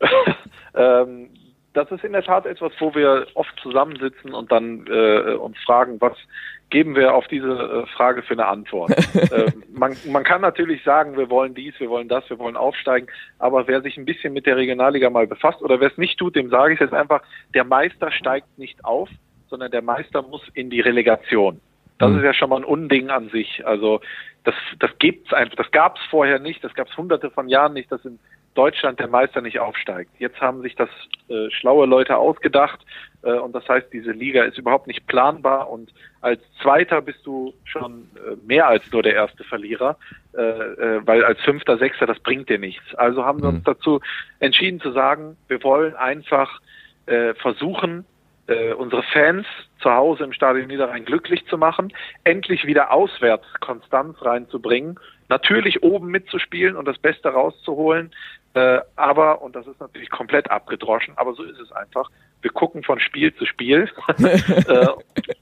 ähm, 0.74 1.28
das 1.72 1.88
ist 1.92 2.02
in 2.02 2.12
der 2.12 2.24
Tat 2.24 2.46
etwas, 2.46 2.72
wo 2.80 2.92
wir 2.96 3.28
oft 3.34 3.54
zusammensitzen 3.62 4.34
und 4.34 4.50
dann 4.50 4.86
äh, 4.88 5.34
uns 5.34 5.56
fragen, 5.64 6.00
was 6.00 6.16
geben 6.70 6.94
wir 6.94 7.14
auf 7.14 7.26
diese 7.28 7.48
äh, 7.48 7.86
Frage 7.86 8.22
für 8.22 8.34
eine 8.34 8.46
Antwort. 8.46 8.90
äh, 9.14 9.52
man, 9.72 9.96
man 10.06 10.24
kann 10.24 10.40
natürlich 10.40 10.82
sagen, 10.84 11.16
wir 11.16 11.28
wollen 11.28 11.54
dies, 11.54 11.74
wir 11.78 11.90
wollen 11.90 12.08
das, 12.08 12.28
wir 12.30 12.38
wollen 12.38 12.56
aufsteigen, 12.56 13.08
aber 13.38 13.66
wer 13.66 13.82
sich 13.82 13.96
ein 13.98 14.04
bisschen 14.04 14.32
mit 14.32 14.46
der 14.46 14.56
Regionalliga 14.56 15.10
mal 15.10 15.26
befasst 15.26 15.60
oder 15.62 15.80
wer 15.80 15.90
es 15.90 15.98
nicht 15.98 16.18
tut, 16.18 16.36
dem 16.36 16.48
sage 16.48 16.74
ich 16.74 16.80
jetzt 16.80 16.94
einfach, 16.94 17.22
der 17.54 17.64
Meister 17.64 18.10
steigt 18.12 18.58
nicht 18.58 18.84
auf, 18.84 19.08
sondern 19.48 19.70
der 19.70 19.82
Meister 19.82 20.22
muss 20.22 20.42
in 20.54 20.70
die 20.70 20.80
Relegation. 20.80 21.60
Das 21.98 22.10
Mhm. 22.10 22.18
ist 22.18 22.24
ja 22.24 22.34
schon 22.34 22.50
mal 22.50 22.56
ein 22.56 22.64
Unding 22.64 23.10
an 23.10 23.28
sich. 23.28 23.66
Also 23.66 24.00
das, 24.44 24.54
das 24.78 24.90
gibt's 24.98 25.32
einfach, 25.32 25.56
das 25.56 25.70
gab 25.70 25.96
es 25.96 26.02
vorher 26.10 26.38
nicht, 26.38 26.64
das 26.64 26.72
gab 26.74 26.88
es 26.88 26.96
hunderte 26.96 27.30
von 27.30 27.48
Jahren 27.48 27.74
nicht, 27.74 27.92
dass 27.92 28.04
in 28.04 28.18
Deutschland 28.54 28.98
der 28.98 29.08
Meister 29.08 29.40
nicht 29.40 29.58
aufsteigt. 29.58 30.10
Jetzt 30.18 30.40
haben 30.40 30.62
sich 30.62 30.74
das 30.74 30.88
äh, 31.28 31.50
schlaue 31.50 31.86
Leute 31.86 32.16
ausgedacht 32.16 32.80
äh, 33.22 33.32
und 33.32 33.54
das 33.54 33.68
heißt, 33.68 33.92
diese 33.92 34.10
Liga 34.10 34.42
ist 34.44 34.58
überhaupt 34.58 34.86
nicht 34.86 35.06
planbar 35.06 35.70
und 35.70 35.92
als 36.20 36.40
Zweiter 36.60 37.00
bist 37.00 37.24
du 37.24 37.54
schon 37.64 38.08
äh, 38.16 38.36
mehr 38.46 38.66
als 38.66 38.82
nur 38.92 39.02
der 39.02 39.14
erste 39.14 39.44
Verlierer, 39.44 39.96
äh, 40.36 40.40
äh, 40.40 41.06
weil 41.06 41.24
als 41.24 41.40
Fünfter, 41.42 41.78
Sechster, 41.78 42.06
das 42.06 42.18
bringt 42.18 42.48
dir 42.48 42.58
nichts. 42.58 42.94
Also 42.96 43.24
haben 43.24 43.40
wir 43.40 43.48
uns 43.48 43.64
dazu 43.64 44.00
entschieden 44.40 44.80
zu 44.80 44.92
sagen, 44.92 45.36
wir 45.48 45.62
wollen 45.62 45.94
einfach 45.94 46.60
äh, 47.06 47.34
versuchen, 47.34 48.04
äh, 48.50 48.72
unsere 48.72 49.02
Fans 49.04 49.46
zu 49.80 49.90
Hause 49.90 50.24
im 50.24 50.32
Stadion 50.32 50.66
Niederrhein 50.66 51.04
glücklich 51.04 51.46
zu 51.46 51.56
machen, 51.56 51.92
endlich 52.24 52.66
wieder 52.66 52.90
auswärts 52.90 53.46
Konstanz 53.60 54.20
reinzubringen, 54.22 54.98
natürlich 55.28 55.82
oben 55.82 56.08
mitzuspielen 56.08 56.76
und 56.76 56.86
das 56.86 56.98
Beste 56.98 57.28
rauszuholen, 57.28 58.12
äh, 58.54 58.80
aber, 58.96 59.42
und 59.42 59.54
das 59.54 59.66
ist 59.66 59.80
natürlich 59.80 60.10
komplett 60.10 60.50
abgedroschen, 60.50 61.16
aber 61.16 61.34
so 61.34 61.42
ist 61.42 61.58
es 61.60 61.70
einfach, 61.72 62.10
wir 62.42 62.50
gucken 62.50 62.82
von 62.82 62.98
Spiel 63.00 63.34
zu 63.34 63.46
Spiel 63.46 63.88
äh, 64.18 64.86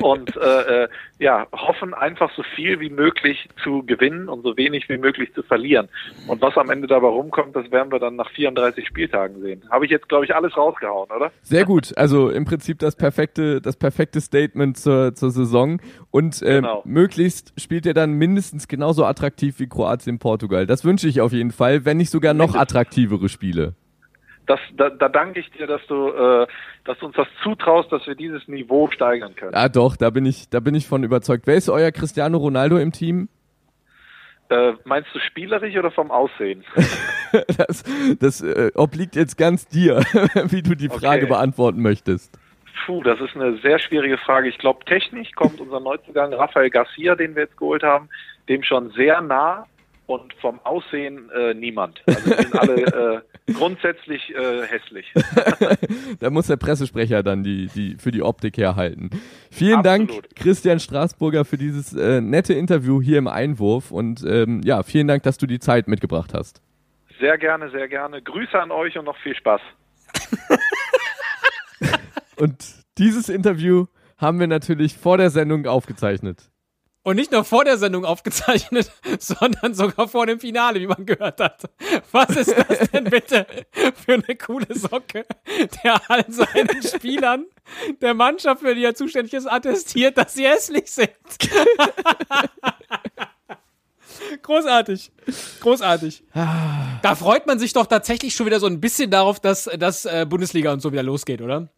und 0.03 0.37
äh, 0.37 0.85
äh, 0.85 0.89
ja, 1.19 1.47
hoffen 1.53 1.95
einfach 1.95 2.31
so 2.37 2.43
viel 2.55 2.79
wie 2.81 2.91
möglich 2.91 3.49
zu 3.63 3.83
gewinnen 3.85 4.29
und 4.29 4.43
so 4.43 4.57
wenig 4.57 4.89
wie 4.89 4.99
möglich 4.99 5.33
zu 5.35 5.43
verlieren. 5.43 5.89
Und 6.27 6.43
was 6.43 6.57
am 6.57 6.71
Ende 6.71 6.87
dabei 6.87 7.09
rumkommt, 7.09 7.57
das 7.57 7.71
werden 7.71 7.91
wir 7.91 7.99
dann 7.99 8.17
nach 8.17 8.31
34 8.31 8.87
Spieltagen 8.87 9.41
sehen. 9.41 9.65
Habe 9.71 9.85
ich 9.87 9.91
jetzt, 9.91 10.09
glaube 10.09 10.25
ich, 10.27 10.35
alles 10.35 10.57
rausgehauen, 10.57 11.11
oder? 11.11 11.33
Sehr 11.43 11.65
gut. 11.65 11.97
Also 11.97 12.31
im 12.31 12.45
Prinzip 12.45 12.79
das 12.79 12.95
perfekte, 12.97 13.61
das 13.61 13.77
perfekte 13.77 14.21
Statement 14.21 14.77
zur, 14.77 15.15
zur 15.15 15.31
Saison. 15.31 15.81
Und 16.11 16.43
ähm, 16.43 16.59
Genau. 16.59 16.83
möglichst 16.85 17.53
spielt 17.61 17.87
er 17.87 17.95
dann 17.95 18.13
mindestens 18.13 18.69
genauso 18.69 19.05
attraktiv 19.05 19.59
wie 19.59 19.69
Kroatien, 19.69 20.19
Portugal. 20.19 20.67
Das 20.67 20.85
wünsche 20.85 21.09
ich 21.09 21.21
auf 21.21 21.33
jeden 21.33 21.53
Fall, 21.53 21.85
wenn 21.85 21.97
nicht 21.97 22.11
sogar 22.11 22.35
noch 22.35 22.55
attraktivere 22.55 23.29
Spiele. 23.29 23.75
Das, 24.49 24.59
da, 24.77 24.89
da 24.89 25.11
danke 25.11 25.41
ich 25.41 25.51
dir, 25.51 25.67
dass 25.67 25.87
du, 25.89 26.09
äh, 26.09 26.47
dass 26.85 26.99
du 26.99 27.07
uns 27.07 27.17
das 27.17 27.29
zutraust, 27.43 27.93
dass 27.93 28.07
wir 28.07 28.15
dieses 28.15 28.49
Niveau 28.49 28.91
steigern 28.91 29.37
können. 29.37 29.53
Ja, 29.53 29.69
doch, 29.69 29.95
da 29.95 30.09
bin 30.09 30.25
ich, 30.25 30.49
da 30.49 30.61
bin 30.61 30.75
ich 30.75 30.89
von 30.89 31.05
überzeugt. 31.05 31.47
Wer 31.47 31.57
ist 31.57 31.69
euer 31.69 31.93
Cristiano 31.93 32.39
Ronaldo 32.39 32.79
im 32.79 32.91
Team? 32.91 33.29
Äh, 34.49 34.73
meinst 34.85 35.11
du 35.15 35.19
spielerisch 35.19 35.77
oder 35.77 35.91
vom 35.91 36.11
Aussehen? 36.11 36.65
Das, 37.59 37.85
das 38.21 38.41
äh, 38.41 38.71
obliegt 38.75 39.15
jetzt 39.15 39.37
ganz 39.37 39.69
dir, 39.69 39.97
wie 40.49 40.63
du 40.63 40.75
die 40.75 40.89
Frage 40.89 41.25
Okay. 41.25 41.27
beantworten 41.27 41.83
möchtest. 41.83 42.39
Puh, 42.87 43.03
das 43.03 43.21
ist 43.21 43.37
eine 43.37 43.59
sehr 43.59 43.79
schwierige 43.79 44.17
Frage. 44.17 44.49
Ich 44.49 44.57
glaube, 44.57 44.83
technisch 44.87 45.31
kommt 45.33 45.61
unser 45.61 45.79
Neuzugang 45.79 46.33
Rafael 46.33 46.71
Garcia, 46.71 47.17
den 47.17 47.35
wir 47.35 47.43
jetzt 47.43 47.59
geholt 47.59 47.83
haben, 47.83 48.09
dem 48.49 48.63
schon 48.63 48.93
sehr 48.93 49.21
nah 49.21 49.67
und 50.07 50.33
vom 50.41 50.59
Aussehen 50.65 51.31
äh, 51.33 51.53
niemand. 51.53 52.01
Also 52.07 52.31
sind 52.35 52.59
alle 52.59 52.77
äh, 53.17 53.21
grundsätzlich 53.55 54.35
äh, 54.35 54.67
hässlich. 54.67 55.13
Da 56.21 56.31
muss 56.31 56.49
der 56.49 56.57
Pressesprecher 56.57 57.23
dann 57.23 57.43
die, 57.43 57.67
die 57.67 57.97
für 57.97 58.11
die 58.11 58.23
Optik 58.23 58.57
herhalten. 58.57 59.11
Vielen 59.51 59.81
Absolut. 59.81 60.11
Dank, 60.11 60.35
Christian 60.35 60.81
Straßburger, 60.81 61.45
für 61.45 61.57
dieses 61.57 61.95
äh, 61.95 62.21
nette 62.21 62.55
Interview 62.55 63.01
hier 63.01 63.19
im 63.19 63.29
Einwurf 63.29 63.91
und 63.91 64.25
ähm, 64.27 64.63
ja, 64.65 64.83
vielen 64.83 65.07
Dank, 65.07 65.23
dass 65.23 65.39
du 65.39 65.47
die 65.47 65.59
Zeit 65.61 65.87
mitgebracht 65.87 66.35
hast. 66.35 66.61
Sehr 67.21 67.39
gerne, 67.39 67.71
sehr 67.71 67.89
gerne. 67.89 68.23
Grüße 68.23 68.59
an 68.61 68.71
euch 68.71 68.99
und 68.99 69.05
noch 69.05 69.17
viel 69.19 69.35
Spaß. 69.35 69.61
Und 72.39 72.85
dieses 72.99 73.29
Interview 73.29 73.87
haben 74.17 74.39
wir 74.39 74.47
natürlich 74.47 74.97
vor 74.97 75.19
der 75.19 75.31
Sendung 75.31 75.67
aufgezeichnet. 75.67 76.51
Und 77.09 77.17
nicht 77.17 77.33
nur 77.33 77.43
vor 77.43 77.65
der 77.65 77.79
Sendung 77.79 78.05
aufgezeichnet, 78.05 78.93
sondern 79.19 79.73
sogar 79.73 80.09
vor 80.09 80.27
dem 80.27 80.39
Finale, 80.39 80.79
wie 80.79 80.87
man 80.87 81.07
gehört 81.07 81.41
hat. 81.41 81.63
Was 82.13 82.29
ist 82.37 82.55
das 82.55 82.91
denn 82.91 83.05
bitte 83.05 83.47
für 84.05 84.13
eine 84.13 84.37
coole 84.37 84.67
Socke, 84.75 85.25
der 85.83 86.03
all 86.11 86.27
seinen 86.29 86.83
Spielern 86.83 87.47
der 88.03 88.13
Mannschaft, 88.13 88.61
für 88.61 88.75
die 88.75 88.85
er 88.85 88.95
zuständig 88.95 89.33
ist, 89.33 89.47
attestiert, 89.47 90.19
dass 90.19 90.35
sie 90.35 90.47
hässlich 90.47 90.91
sind. 90.91 91.13
Großartig. 94.43 95.11
Großartig. 95.61 96.25
Da 96.35 97.15
freut 97.15 97.47
man 97.47 97.59
sich 97.59 97.73
doch 97.73 97.87
tatsächlich 97.87 98.35
schon 98.35 98.45
wieder 98.45 98.61
so 98.61 98.67
ein 98.67 98.83
bisschen 98.83 99.11
darauf, 99.11 99.41
dass, 99.41 99.65
dass 99.79 100.05
äh, 100.05 100.27
Bundesliga 100.29 100.75
und 100.75 100.83
so 100.83 100.93
wieder 100.93 101.03
losgeht, 101.03 101.41
oder? 101.41 101.71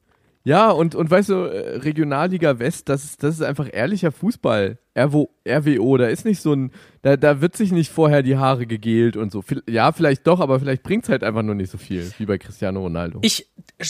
Ja, 0.42 0.70
und, 0.70 0.94
und 0.94 1.10
weißt 1.10 1.28
du, 1.28 1.34
äh, 1.34 1.78
Regionalliga 1.78 2.58
West, 2.58 2.88
das 2.88 3.04
ist, 3.04 3.22
das 3.22 3.34
ist 3.34 3.42
einfach 3.42 3.68
ehrlicher 3.70 4.10
Fußball. 4.10 4.78
RWO, 4.96 5.96
da 5.96 6.08
ist 6.08 6.24
nicht 6.24 6.42
so 6.42 6.52
ein, 6.52 6.72
da, 7.02 7.16
da 7.16 7.40
wird 7.40 7.56
sich 7.56 7.70
nicht 7.70 7.92
vorher 7.92 8.22
die 8.22 8.36
Haare 8.36 8.66
gegelt 8.66 9.16
und 9.16 9.30
so. 9.30 9.44
Ja, 9.68 9.92
vielleicht 9.92 10.26
doch, 10.26 10.40
aber 10.40 10.58
vielleicht 10.58 10.82
bringt's 10.82 11.08
halt 11.08 11.22
einfach 11.22 11.42
nur 11.42 11.54
nicht 11.54 11.70
so 11.70 11.78
viel, 11.78 12.10
wie 12.18 12.26
bei 12.26 12.38
Cristiano 12.38 12.80
Ronaldo. 12.80 13.20
Ich 13.22 13.46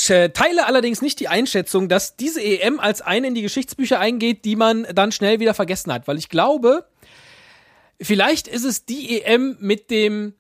äh, 0.09 0.29
teile 0.31 0.67
allerdings 0.67 1.01
nicht 1.01 1.19
die 1.19 1.29
Einschätzung, 1.29 1.89
dass 1.89 2.17
diese 2.17 2.43
EM 2.43 2.79
als 2.79 3.01
eine 3.01 3.29
in 3.29 3.35
die 3.35 3.43
Geschichtsbücher 3.43 3.99
eingeht, 3.99 4.45
die 4.45 4.57
man 4.57 4.87
dann 4.95 5.11
schnell 5.11 5.41
wieder 5.41 5.55
vergessen 5.55 5.93
hat, 5.93 6.07
weil 6.07 6.19
ich 6.19 6.29
glaube, 6.29 6.85
vielleicht 8.01 8.47
ist 8.47 8.65
es 8.65 8.85
die 8.85 9.23
EM 9.23 9.57
mit 9.59 9.91
dem 9.91 10.35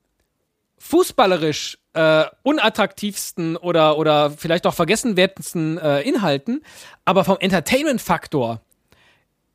fußballerisch 0.78 1.78
äh, 1.94 2.24
unattraktivsten 2.42 3.56
oder 3.56 3.98
oder 3.98 4.30
vielleicht 4.30 4.66
auch 4.66 4.74
vergessenwertesten 4.74 5.78
äh, 5.78 6.02
Inhalten, 6.02 6.62
aber 7.04 7.24
vom 7.24 7.38
Entertainment-Faktor 7.38 8.62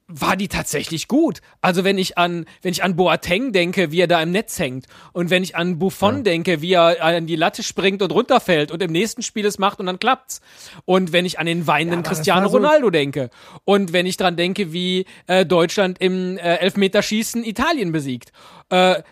war 0.08 0.38
die 0.38 0.48
tatsächlich 0.48 1.08
gut. 1.08 1.42
Also 1.62 1.84
wenn 1.84 1.98
ich 1.98 2.18
an, 2.18 2.46
wenn 2.62 2.72
ich 2.72 2.84
an 2.84 2.96
Boateng 2.96 3.52
denke, 3.54 3.92
wie 3.92 4.02
er 4.02 4.08
da 4.08 4.22
im 4.22 4.32
Netz 4.32 4.60
hängt, 4.60 4.86
und 5.14 5.30
wenn 5.32 5.44
ich 5.44 5.56
an 5.56 5.80
Buffon 5.80 6.24
denke, 6.24 6.62
wie 6.62 6.74
er 6.74 7.04
an 7.04 7.26
die 7.26 7.36
Latte 7.36 7.64
springt 7.64 8.02
und 8.04 8.12
runterfällt 8.12 8.72
und 8.72 8.84
im 8.84 8.92
nächsten 8.92 9.24
Spiel 9.24 9.46
es 9.46 9.58
macht 9.58 9.80
und 9.80 9.88
dann 9.88 9.98
klappt's. 10.00 10.42
Und 10.86 11.12
wenn 11.12 11.26
ich 11.26 11.40
an 11.40 11.48
den 11.48 11.66
weinenden 11.66 12.04
das 12.04 12.14
Cristiano 12.18 12.48
so- 12.50 12.58
Ronaldo 12.58 12.92
denke. 12.92 13.30
Und 13.64 13.94
wenn 13.94 14.06
ich 14.06 14.18
dran 14.18 14.36
denke, 14.36 14.72
wie 14.74 15.06
äh, 15.28 15.46
Deutschland 15.46 16.00
im 16.00 16.38
äh, 16.38 16.58
Elfmeterschießen 16.58 17.44
Italien 17.44 17.92
besiegt. 17.92 18.32
Äh, 18.70 19.04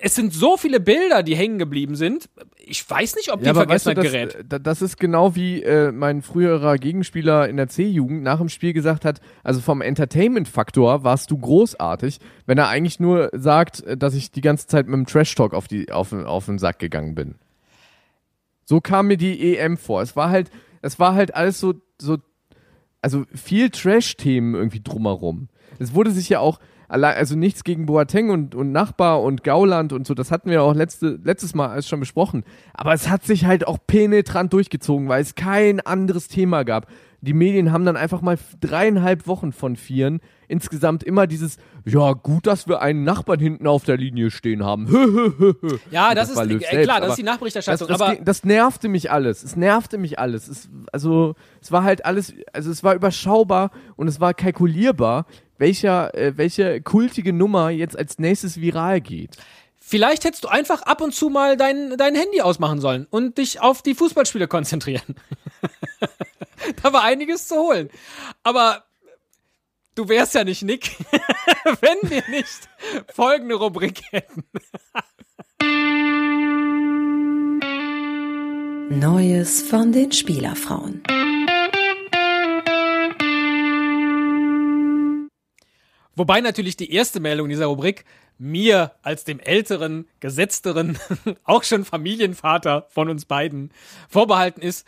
es 0.00 0.14
sind 0.14 0.32
so 0.32 0.56
viele 0.56 0.80
Bilder, 0.80 1.22
die 1.22 1.36
hängen 1.36 1.58
geblieben 1.58 1.94
sind. 1.94 2.30
Ich 2.56 2.88
weiß 2.88 3.16
nicht, 3.16 3.30
ob 3.32 3.40
die 3.42 3.48
in 3.50 3.54
Vergessenheit 3.54 3.98
das, 3.98 4.04
gerät. 4.12 4.34
äh, 4.52 4.60
das 4.60 4.80
ist 4.80 4.96
genau 4.98 5.34
wie 5.34 5.62
äh, 5.62 5.92
mein 5.92 6.22
früherer 6.22 6.78
Gegenspieler 6.78 7.46
in 7.48 7.58
der 7.58 7.68
C-Jugend 7.68 8.22
nach 8.22 8.38
dem 8.38 8.48
Spiel 8.48 8.72
gesagt 8.72 9.04
hat, 9.04 9.20
also 9.42 9.60
vom 9.60 9.82
Entertainment-Faktor 9.82 11.04
warst 11.04 11.30
du 11.30 11.36
großartig, 11.36 12.18
wenn 12.46 12.56
er 12.56 12.68
eigentlich 12.68 12.98
nur 12.98 13.28
sagt, 13.34 13.82
äh, 13.84 13.96
dass 13.98 14.14
ich 14.14 14.30
die 14.32 14.40
ganze 14.40 14.66
Zeit 14.68 14.86
mit 14.86 14.94
dem 14.94 15.06
Trash-Talk 15.06 15.52
auf, 15.52 15.68
die, 15.68 15.92
auf, 15.92 16.08
den- 16.08 16.24
auf 16.24 16.46
den 16.46 16.58
Sack 16.58 16.78
gegangen 16.78 17.14
bin. 17.14 17.34
So 18.64 18.80
kam 18.80 19.08
mir 19.08 19.18
die 19.18 19.54
EM 19.58 19.76
vor. 19.76 20.00
Es 20.00 20.16
war 20.16 20.30
halt, 20.30 20.50
es 20.80 20.98
war 20.98 21.14
halt 21.14 21.34
alles 21.34 21.60
so, 21.60 21.74
so 22.00 22.16
also 23.02 23.24
viel 23.34 23.68
Trash-Themen 23.68 24.54
irgendwie 24.54 24.80
drumherum. 24.82 25.48
Es 25.78 25.92
wurde 25.94 26.10
sich 26.10 26.30
ja 26.30 26.38
auch, 26.40 26.58
also 26.88 27.36
nichts 27.36 27.64
gegen 27.64 27.86
Boateng 27.86 28.30
und, 28.30 28.54
und 28.54 28.72
Nachbar 28.72 29.22
und 29.22 29.44
Gauland 29.44 29.92
und 29.92 30.06
so, 30.06 30.14
das 30.14 30.30
hatten 30.30 30.50
wir 30.50 30.62
auch 30.62 30.74
letzte, 30.74 31.18
letztes 31.22 31.54
Mal 31.54 31.68
alles 31.68 31.88
schon 31.88 32.00
besprochen. 32.00 32.44
Aber 32.72 32.92
es 32.92 33.08
hat 33.08 33.24
sich 33.24 33.44
halt 33.44 33.66
auch 33.66 33.78
penetrant 33.86 34.52
durchgezogen, 34.52 35.08
weil 35.08 35.22
es 35.22 35.34
kein 35.34 35.80
anderes 35.80 36.28
Thema 36.28 36.64
gab. 36.64 36.86
Die 37.20 37.32
Medien 37.32 37.72
haben 37.72 37.86
dann 37.86 37.96
einfach 37.96 38.20
mal 38.20 38.38
dreieinhalb 38.60 39.26
Wochen 39.26 39.52
von 39.52 39.76
vieren 39.76 40.20
insgesamt 40.48 41.02
immer 41.02 41.26
dieses, 41.26 41.56
ja 41.84 42.12
gut, 42.12 42.46
dass 42.46 42.68
wir 42.68 42.80
einen 42.80 43.04
Nachbarn 43.04 43.40
hinten 43.40 43.66
auf 43.66 43.84
der 43.84 43.96
Linie 43.96 44.30
stehen 44.30 44.64
haben. 44.64 44.84
Ja, 45.90 46.14
das, 46.14 46.34
war 46.34 46.44
ist 46.46 46.72
äh, 46.72 46.82
klar, 46.84 47.00
das 47.00 47.10
ist 47.10 47.18
die 47.18 47.22
Nachberichterstattung. 47.22 47.88
das, 47.88 47.98
das, 47.98 48.08
aber 48.08 48.20
das 48.22 48.44
nervte 48.44 48.88
mich 48.88 49.10
alles. 49.10 49.42
Es 49.42 49.56
nervte 49.56 49.98
mich 49.98 50.18
alles. 50.18 50.48
Es, 50.48 50.68
also, 50.92 51.34
es 51.60 51.70
war 51.72 51.84
halt 51.84 52.04
alles, 52.04 52.34
also 52.52 52.70
es 52.70 52.82
war 52.82 52.94
überschaubar 52.94 53.70
und 53.96 54.08
es 54.08 54.20
war 54.20 54.34
kalkulierbar, 54.34 55.26
welcher, 55.58 56.14
äh, 56.14 56.36
welche 56.36 56.80
kultige 56.80 57.32
Nummer 57.32 57.70
jetzt 57.70 57.98
als 57.98 58.18
nächstes 58.18 58.60
viral 58.60 59.00
geht. 59.00 59.36
Vielleicht 59.86 60.24
hättest 60.24 60.44
du 60.44 60.48
einfach 60.48 60.82
ab 60.82 61.02
und 61.02 61.14
zu 61.14 61.28
mal 61.28 61.58
dein, 61.58 61.96
dein 61.98 62.14
Handy 62.14 62.40
ausmachen 62.40 62.80
sollen 62.80 63.06
und 63.10 63.36
dich 63.36 63.60
auf 63.60 63.82
die 63.82 63.94
Fußballspiele 63.94 64.48
konzentrieren. 64.48 65.14
da 66.82 66.92
war 66.92 67.02
einiges 67.02 67.48
zu 67.48 67.56
holen. 67.56 67.90
Aber 68.42 68.84
du 69.94 70.08
wärst 70.08 70.34
ja 70.34 70.44
nicht 70.44 70.62
Nick, 70.62 70.96
wenn 71.80 72.10
wir 72.10 72.22
nicht 72.30 72.68
folgende 73.14 73.56
Rubrik 73.56 74.02
hätten. 74.10 74.44
Neues 78.88 79.62
von 79.62 79.92
den 79.92 80.12
Spielerfrauen. 80.12 81.02
Wobei 86.16 86.40
natürlich 86.40 86.76
die 86.76 86.92
erste 86.92 87.20
Meldung 87.20 87.48
dieser 87.48 87.66
Rubrik 87.66 88.04
mir 88.38 88.92
als 89.02 89.24
dem 89.24 89.40
älteren, 89.40 90.08
gesetzteren, 90.20 90.98
auch 91.44 91.62
schon 91.62 91.84
Familienvater 91.84 92.86
von 92.90 93.08
uns 93.08 93.24
beiden 93.24 93.70
vorbehalten 94.08 94.60
ist. 94.60 94.86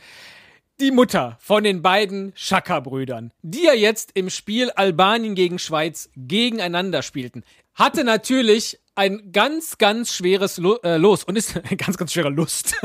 Die 0.78 0.90
Mutter 0.90 1.38
von 1.40 1.64
den 1.64 1.80
beiden 1.80 2.32
Schaka-Brüdern, 2.34 3.32
die 3.42 3.64
ja 3.64 3.72
jetzt 3.72 4.10
im 4.12 4.28
Spiel 4.28 4.70
Albanien 4.70 5.34
gegen 5.34 5.58
Schweiz 5.58 6.10
gegeneinander 6.16 7.02
spielten, 7.02 7.44
hatte 7.74 8.04
natürlich 8.04 8.78
ein 8.94 9.32
ganz, 9.32 9.78
ganz 9.78 10.14
schweres 10.14 10.58
Lo 10.58 10.78
äh, 10.82 10.96
Los 10.96 11.24
und 11.24 11.36
ist 11.36 11.60
ganz, 11.78 11.96
ganz 11.96 12.12
schwere 12.12 12.30
Lust. 12.30 12.76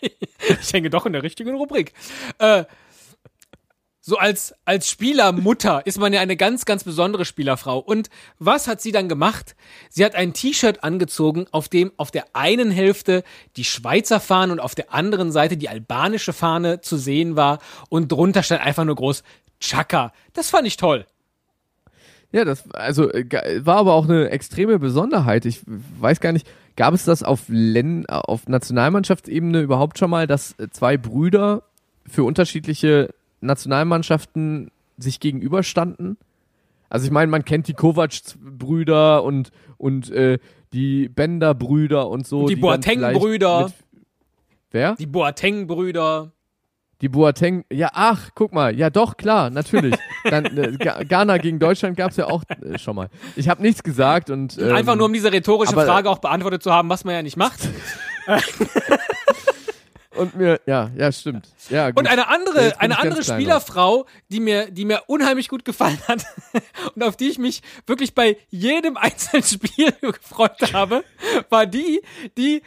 ich 0.60 0.72
hänge 0.72 0.90
doch 0.90 1.06
in 1.06 1.12
der 1.12 1.22
richtigen 1.22 1.54
Rubrik. 1.54 1.92
Äh, 2.38 2.64
so 4.04 4.18
als, 4.18 4.52
als 4.64 4.90
Spielermutter 4.90 5.86
ist 5.86 5.98
man 5.98 6.12
ja 6.12 6.20
eine 6.20 6.36
ganz, 6.36 6.64
ganz 6.64 6.82
besondere 6.82 7.24
Spielerfrau. 7.24 7.78
Und 7.78 8.10
was 8.40 8.66
hat 8.66 8.80
sie 8.80 8.90
dann 8.90 9.08
gemacht? 9.08 9.54
Sie 9.90 10.04
hat 10.04 10.16
ein 10.16 10.32
T-Shirt 10.32 10.82
angezogen, 10.82 11.46
auf 11.52 11.68
dem 11.68 11.92
auf 11.98 12.10
der 12.10 12.24
einen 12.32 12.72
Hälfte 12.72 13.22
die 13.56 13.62
Schweizer 13.62 14.18
Fahne 14.18 14.54
und 14.54 14.58
auf 14.58 14.74
der 14.74 14.92
anderen 14.92 15.30
Seite 15.30 15.56
die 15.56 15.68
albanische 15.68 16.32
Fahne 16.32 16.80
zu 16.80 16.96
sehen 16.96 17.36
war. 17.36 17.60
Und 17.90 18.10
drunter 18.10 18.42
stand 18.42 18.62
einfach 18.62 18.84
nur 18.84 18.96
groß 18.96 19.22
Chaka. 19.60 20.12
Das 20.32 20.50
fand 20.50 20.66
ich 20.66 20.76
toll. 20.76 21.06
Ja, 22.32 22.44
das 22.44 22.68
also 22.72 23.08
äh, 23.08 23.64
war 23.64 23.76
aber 23.76 23.92
auch 23.92 24.08
eine 24.08 24.30
extreme 24.30 24.80
Besonderheit. 24.80 25.44
Ich 25.44 25.60
weiß 25.64 26.18
gar 26.18 26.32
nicht, 26.32 26.48
gab 26.74 26.92
es 26.92 27.04
das 27.04 27.22
auf 27.22 27.42
Len 27.46 28.06
auf 28.06 28.48
Nationalmannschaftsebene 28.48 29.60
überhaupt 29.60 29.96
schon 29.96 30.10
mal, 30.10 30.26
dass 30.26 30.58
äh, 30.58 30.70
zwei 30.70 30.96
Brüder 30.96 31.62
für 32.04 32.24
unterschiedliche 32.24 33.14
Nationalmannschaften 33.42 34.70
sich 34.98 35.20
gegenüberstanden? 35.20 36.16
Also 36.88 37.06
ich 37.06 37.10
meine, 37.10 37.30
man 37.30 37.44
kennt 37.44 37.68
die 37.68 37.74
Kovac-Brüder 37.74 39.22
und 39.24 39.50
und 39.78 40.10
äh, 40.10 40.38
die 40.72 41.08
Bender-Brüder 41.08 42.08
und 42.08 42.26
so. 42.26 42.40
Und 42.40 42.50
die 42.50 42.54
dann 42.54 42.60
Boateng-Brüder. 42.62 43.72
Wer? 44.70 44.94
Die 44.96 45.06
Boateng-Brüder. 45.06 46.32
Die 47.02 47.08
Boateng, 47.08 47.64
ja, 47.72 47.90
ach, 47.94 48.30
guck 48.36 48.52
mal, 48.52 48.78
ja 48.78 48.88
doch, 48.88 49.16
klar, 49.16 49.50
natürlich. 49.50 49.96
Dann 50.24 50.44
äh, 50.56 50.76
Ghana 51.04 51.38
gegen 51.38 51.58
Deutschland 51.58 51.96
gab's 51.96 52.16
ja 52.16 52.28
auch 52.28 52.44
äh, 52.48 52.78
schon 52.78 52.94
mal. 52.94 53.08
Ich 53.34 53.48
habe 53.48 53.60
nichts 53.60 53.82
gesagt 53.82 54.30
und 54.30 54.56
ähm, 54.56 54.72
Einfach 54.72 54.94
nur 54.94 55.06
um 55.06 55.12
diese 55.12 55.32
rhetorische 55.32 55.72
aber- 55.72 55.84
Frage 55.84 56.08
auch 56.08 56.18
beantwortet 56.18 56.62
zu 56.62 56.72
haben, 56.72 56.88
was 56.88 57.02
man 57.04 57.14
ja 57.14 57.22
nicht 57.22 57.36
macht. 57.36 57.68
und 60.16 60.34
mir, 60.34 60.60
ja, 60.66 60.90
ja, 60.96 61.10
stimmt. 61.12 61.48
Ja, 61.68 61.90
gut. 61.90 61.98
Und 61.98 62.06
eine 62.06 62.28
andere, 62.28 62.70
bin 62.70 62.80
eine 62.80 62.98
andere 62.98 63.22
Spielerfrau, 63.22 64.06
die 64.28 64.40
mir, 64.40 64.70
die 64.70 64.84
mir 64.84 65.02
unheimlich 65.06 65.48
gut 65.48 65.64
gefallen 65.64 66.00
hat 66.08 66.24
und 66.94 67.02
auf 67.02 67.16
die 67.16 67.28
ich 67.28 67.38
mich 67.38 67.62
wirklich 67.86 68.14
bei 68.14 68.36
jedem 68.50 68.96
einzelnen 68.98 69.42
Spiel 69.42 69.92
gefreut 70.00 70.72
habe, 70.72 71.04
war 71.48 71.66
die, 71.66 72.02
die 72.36 72.62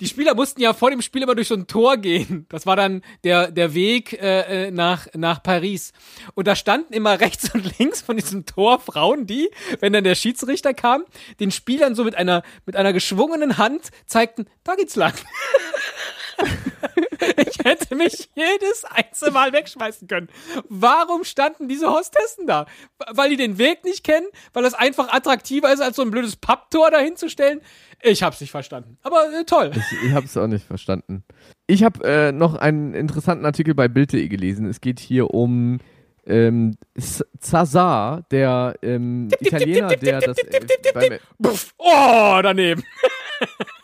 die 0.00 0.06
Spieler 0.06 0.34
mussten 0.34 0.60
ja 0.60 0.74
vor 0.74 0.90
dem 0.90 1.02
Spiel 1.02 1.22
immer 1.22 1.34
durch 1.34 1.48
so 1.48 1.54
ein 1.54 1.66
Tor 1.66 1.96
gehen. 1.96 2.46
Das 2.50 2.66
war 2.66 2.76
dann 2.76 3.02
der, 3.24 3.50
der 3.50 3.74
Weg 3.74 4.12
äh, 4.12 4.66
äh, 4.66 4.70
nach, 4.70 5.08
nach 5.14 5.42
Paris. 5.42 5.92
Und 6.34 6.46
da 6.46 6.54
standen 6.54 6.92
immer 6.92 7.18
rechts 7.18 7.52
und 7.52 7.78
links 7.78 8.00
von 8.02 8.16
diesem 8.16 8.46
Tor 8.46 8.78
Frauen, 8.78 9.26
die, 9.26 9.50
wenn 9.80 9.92
dann 9.92 10.04
der 10.04 10.14
Schiedsrichter 10.14 10.72
kam, 10.72 11.04
den 11.40 11.50
Spielern 11.50 11.96
so 11.96 12.04
mit 12.04 12.14
einer, 12.14 12.44
mit 12.64 12.76
einer 12.76 12.92
geschwungenen 12.92 13.58
Hand 13.58 13.90
zeigten, 14.06 14.46
da 14.62 14.76
geht's 14.76 14.94
lang. 14.94 15.14
Ich 17.36 17.64
hätte 17.64 17.94
mich 17.94 18.30
jedes 18.34 18.84
einzelne 18.84 19.32
Mal 19.32 19.52
wegschmeißen 19.52 20.08
können. 20.08 20.28
Warum 20.68 21.24
standen 21.24 21.68
diese 21.68 21.90
Hostessen 21.90 22.46
da? 22.46 22.66
Weil 23.10 23.30
die 23.30 23.36
den 23.36 23.58
Weg 23.58 23.84
nicht 23.84 24.04
kennen? 24.04 24.26
Weil 24.52 24.62
das 24.62 24.74
einfach 24.74 25.12
attraktiver 25.12 25.72
ist, 25.72 25.80
als 25.80 25.96
so 25.96 26.02
ein 26.02 26.10
blödes 26.10 26.36
Papptor 26.36 26.90
dahin 26.90 27.16
zu 27.16 27.28
stellen? 27.28 27.60
Ich 28.02 28.22
hab's 28.22 28.40
nicht 28.40 28.50
verstanden. 28.50 28.98
Aber 29.02 29.24
äh, 29.32 29.44
toll. 29.44 29.72
Ich, 29.74 30.08
ich 30.08 30.12
habe 30.12 30.26
es 30.26 30.36
auch 30.36 30.46
nicht 30.46 30.64
verstanden. 30.64 31.24
Ich 31.66 31.82
habe 31.82 32.04
äh, 32.04 32.32
noch 32.32 32.54
einen 32.54 32.94
interessanten 32.94 33.44
Artikel 33.44 33.74
bei 33.74 33.88
Bild.de 33.88 34.28
gelesen. 34.28 34.66
Es 34.66 34.80
geht 34.80 35.00
hier 35.00 35.34
um 35.34 35.78
ähm, 36.26 36.76
Zazar, 37.40 38.22
der 38.30 38.76
ähm, 38.82 39.28
Italiener, 39.40 39.88
der 39.88 40.20
das 40.20 40.38
äh. 40.38 41.18
Oh, 41.78 42.38
daneben. 42.42 42.84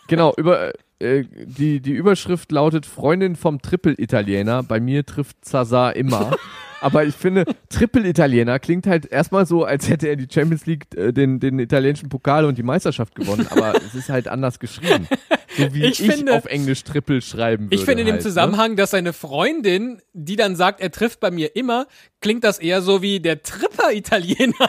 genau 0.09 0.33
über 0.37 0.73
äh, 1.05 1.25
die 1.45 1.81
die 1.81 1.93
Überschrift 1.93 2.51
lautet 2.51 2.87
Freundin 2.87 3.37
vom 3.37 3.61
Triple-Italiener. 3.63 4.63
Bei 4.63 4.81
mir 4.81 5.05
trifft 5.07 5.45
Zazar 5.45 5.95
immer. 5.95 6.37
Aber 6.81 7.05
ich 7.05 7.15
finde, 7.15 7.47
Triple-Italiener 7.71 8.59
klingt 8.59 8.87
halt 8.87 9.07
erstmal 9.07 9.47
so, 9.47 9.65
als 9.65 9.89
hätte 9.89 10.07
er 10.07 10.17
die 10.17 10.27
Champions 10.31 10.67
League, 10.67 10.85
äh, 10.97 11.13
den, 11.13 11.41
den 11.41 11.59
italienischen 11.59 12.11
Pokal 12.11 12.45
und 12.45 12.59
die 12.59 12.63
Meisterschaft 12.63 13.15
gewonnen. 13.15 13.47
Aber 13.51 13.75
es 13.77 13.95
ist 13.95 14.11
halt 14.11 14.29
anders 14.29 14.59
geschrieben. 14.59 15.09
So 15.57 15.73
wie 15.73 15.85
Ich 15.85 16.01
ich, 16.03 16.11
finde- 16.11 16.35
auf 16.35 16.45
Englisch 16.45 16.85
Triple 16.85 17.23
schreiben 17.23 17.67
würde. 17.67 17.75
Ich 17.77 17.85
finde 17.87 18.03
in 18.03 18.07
dem 18.09 18.13
halt, 18.15 18.23
ne? 18.23 18.29
Zusammenhang, 18.29 18.77
dass 18.77 18.91
seine 18.91 19.15
Freundin, 19.15 20.03
die 20.13 20.37
dann 20.37 20.57
sagt, 20.57 20.81
er 20.83 20.91
trifft 20.91 21.21
bei 21.21 21.31
mir 21.31 21.57
immer, 21.57 21.87
klingt 22.21 22.45
das 22.45 22.59
eher 22.59 22.83
so 22.83 23.01
wie 23.01 23.19
der 23.21 23.43
Tripper-Italiener. 23.43 24.55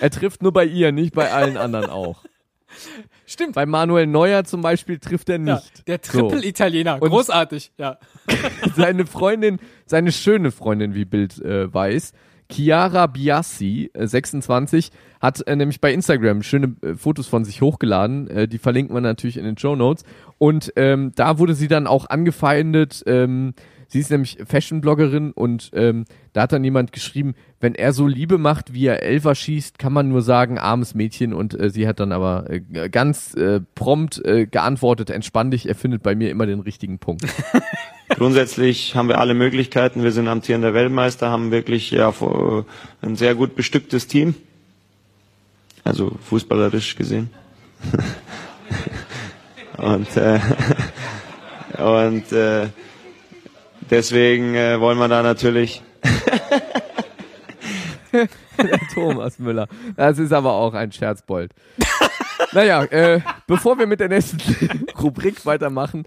Er 0.00 0.10
trifft 0.10 0.42
nur 0.42 0.52
bei 0.52 0.64
ihr, 0.64 0.92
nicht 0.92 1.14
bei 1.14 1.30
allen 1.32 1.56
anderen 1.56 1.88
auch. 1.90 2.24
Stimmt. 3.34 3.54
Bei 3.54 3.66
Manuel 3.66 4.06
Neuer 4.06 4.44
zum 4.44 4.62
Beispiel 4.62 4.98
trifft 4.98 5.28
er 5.28 5.38
Ja, 5.40 5.54
nicht. 5.56 5.86
der 5.86 5.98
So. 6.02 6.28
Triple-Italiener. 6.30 7.02
Und- 7.02 7.10
Großartig. 7.10 7.72
Ja. 7.76 7.98
Seine 8.76 9.04
Freundin, 9.06 9.58
seine 9.86 10.10
schöne 10.12 10.50
Freundin, 10.50 10.94
wie 10.94 11.04
Bild 11.04 11.40
äh, 11.42 11.72
weiß, 11.72 12.12
Chiara 12.50 13.06
Biassi, 13.06 13.90
äh, 13.94 14.06
26, 14.06 14.90
hat 15.20 15.46
äh, 15.46 15.56
nämlich 15.56 15.80
bei 15.80 15.92
Instagram 15.92 16.42
schöne 16.42 16.76
äh, 16.82 16.94
Fotos 16.94 17.26
von 17.26 17.44
sich 17.44 17.60
hochgeladen. 17.62 18.28
Äh, 18.28 18.48
die 18.48 18.58
verlinken 18.58 18.94
wir 18.94 19.00
natürlich 19.00 19.36
in 19.36 19.44
den 19.44 19.58
Show 19.58 19.76
Notes. 19.76 20.04
Und 20.38 20.72
ähm, 20.76 21.12
da 21.14 21.38
wurde 21.38 21.54
sie 21.54 21.68
dann 21.68 21.86
auch 21.86 22.08
angefeindet. 22.10 23.02
Ähm, 23.06 23.54
sie 23.88 24.00
ist 24.00 24.10
nämlich 24.10 24.38
Fashion-Bloggerin 24.46 25.32
und 25.32 25.70
ähm, 25.74 26.04
da 26.32 26.42
hat 26.42 26.52
dann 26.52 26.64
jemand 26.64 26.92
geschrieben, 26.92 27.34
wenn 27.60 27.74
er 27.74 27.92
so 27.92 28.06
Liebe 28.06 28.38
macht, 28.38 28.74
wie 28.74 28.86
er 28.86 29.02
Elfer 29.02 29.34
schießt, 29.34 29.78
kann 29.78 29.92
man 29.92 30.08
nur 30.08 30.20
sagen, 30.22 30.58
armes 30.58 30.94
Mädchen. 30.94 31.32
Und 31.32 31.58
äh, 31.58 31.70
sie 31.70 31.86
hat 31.88 32.00
dann 32.00 32.12
aber 32.12 32.50
äh, 32.50 32.88
ganz 32.90 33.34
äh, 33.34 33.60
prompt 33.74 34.24
äh, 34.24 34.46
geantwortet, 34.46 35.10
entspann 35.10 35.50
dich, 35.50 35.66
er 35.68 35.74
findet 35.74 36.02
bei 36.02 36.14
mir 36.14 36.30
immer 36.30 36.46
den 36.46 36.60
richtigen 36.60 36.98
Punkt. 36.98 37.24
Grundsätzlich 38.10 38.94
haben 38.96 39.08
wir 39.08 39.18
alle 39.18 39.34
Möglichkeiten. 39.34 40.02
Wir 40.02 40.12
sind 40.12 40.28
amtierender 40.28 40.74
Weltmeister, 40.74 41.30
haben 41.30 41.50
wirklich 41.50 41.90
ja, 41.90 42.12
vor- 42.12 42.66
ein 43.00 43.16
sehr 43.16 43.34
gut 43.34 43.56
bestücktes 43.56 44.06
Team. 44.06 44.34
Also 45.84 46.16
fußballerisch 46.28 46.96
gesehen. 46.96 47.30
und 49.78 50.16
äh, 50.16 50.40
und 51.78 52.32
äh, 52.32 52.68
deswegen 53.94 54.56
äh, 54.56 54.80
wollen 54.80 54.98
wir 54.98 55.06
da 55.06 55.22
natürlich 55.22 55.82
Thomas 58.94 59.38
Müller. 59.38 59.68
Das 59.96 60.18
ist 60.18 60.32
aber 60.32 60.52
auch 60.52 60.74
ein 60.74 60.90
Scherzbold. 60.90 61.52
naja, 62.52 62.82
äh, 62.84 63.20
bevor 63.46 63.78
wir 63.78 63.86
mit 63.86 64.00
der 64.00 64.08
nächsten 64.08 64.40
Rubrik 65.00 65.46
weitermachen, 65.46 66.04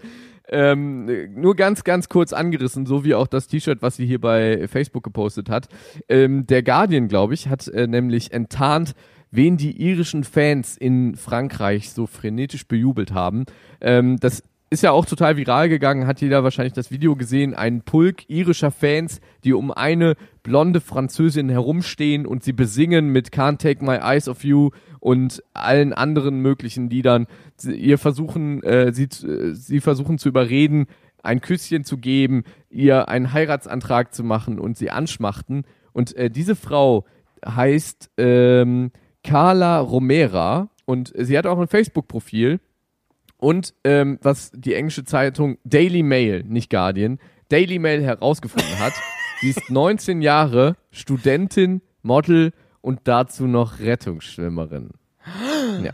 ähm, 0.50 1.06
nur 1.34 1.56
ganz, 1.56 1.82
ganz 1.82 2.10
kurz 2.10 2.34
angerissen, 2.34 2.84
so 2.84 3.04
wie 3.04 3.14
auch 3.14 3.26
das 3.26 3.48
T-Shirt, 3.48 3.80
was 3.80 3.96
sie 3.96 4.06
hier 4.06 4.20
bei 4.20 4.68
Facebook 4.68 5.04
gepostet 5.04 5.48
hat. 5.48 5.68
Ähm, 6.08 6.46
der 6.46 6.62
Guardian, 6.62 7.08
glaube 7.08 7.34
ich, 7.34 7.48
hat 7.48 7.68
äh, 7.68 7.86
nämlich 7.86 8.32
enttarnt, 8.32 8.94
wen 9.30 9.56
die 9.56 9.80
irischen 9.80 10.24
Fans 10.24 10.76
in 10.76 11.16
Frankreich 11.16 11.90
so 11.90 12.06
frenetisch 12.06 12.66
bejubelt 12.66 13.12
haben. 13.12 13.44
Ähm, 13.80 14.18
das 14.20 14.42
ist 14.70 14.82
ja 14.82 14.90
auch 14.92 15.06
total 15.06 15.36
viral 15.36 15.68
gegangen, 15.68 16.06
hat 16.06 16.20
jeder 16.20 16.44
wahrscheinlich 16.44 16.74
das 16.74 16.90
Video 16.90 17.16
gesehen, 17.16 17.54
ein 17.54 17.82
Pulk 17.82 18.28
irischer 18.28 18.70
Fans, 18.70 19.20
die 19.44 19.54
um 19.54 19.70
eine 19.72 20.14
blonde 20.42 20.80
Französin 20.80 21.48
herumstehen 21.48 22.26
und 22.26 22.42
sie 22.42 22.52
besingen 22.52 23.08
mit 23.08 23.30
Can't 23.30 23.58
Take 23.58 23.84
My 23.84 23.96
Eyes 23.96 24.28
Off 24.28 24.44
You 24.44 24.70
und 25.00 25.42
allen 25.54 25.92
anderen 25.92 26.40
möglichen 26.40 26.90
Liedern. 26.90 27.26
Sie, 27.56 27.74
ihr 27.74 27.98
versuchen, 27.98 28.62
äh, 28.62 28.92
sie, 28.92 29.04
äh, 29.04 29.54
sie 29.54 29.80
versuchen 29.80 30.18
zu 30.18 30.28
überreden, 30.28 30.86
ein 31.22 31.40
Küsschen 31.40 31.84
zu 31.84 31.98
geben, 31.98 32.44
ihr 32.70 33.08
einen 33.08 33.32
Heiratsantrag 33.32 34.14
zu 34.14 34.22
machen 34.22 34.58
und 34.58 34.76
sie 34.76 34.90
anschmachten. 34.90 35.64
Und 35.92 36.14
äh, 36.16 36.30
diese 36.30 36.56
Frau 36.56 37.04
heißt 37.46 38.10
ähm, 38.18 38.90
Carla 39.24 39.80
Romera 39.80 40.68
und 40.84 41.12
sie 41.16 41.36
hat 41.38 41.46
auch 41.46 41.58
ein 41.58 41.68
Facebook-Profil. 41.68 42.60
Und 43.38 43.72
ähm, 43.84 44.18
was 44.20 44.50
die 44.52 44.74
englische 44.74 45.04
Zeitung 45.04 45.58
Daily 45.64 46.02
Mail, 46.02 46.42
nicht 46.44 46.70
Guardian, 46.70 47.18
Daily 47.48 47.78
Mail 47.78 48.02
herausgefunden 48.02 48.78
hat, 48.78 48.92
sie 49.40 49.50
ist 49.50 49.70
19 49.70 50.20
Jahre, 50.20 50.76
Studentin, 50.90 51.80
Model 52.02 52.52
und 52.80 53.00
dazu 53.04 53.46
noch 53.46 53.78
Rettungsschwimmerin. 53.80 54.90
Ja. 55.82 55.92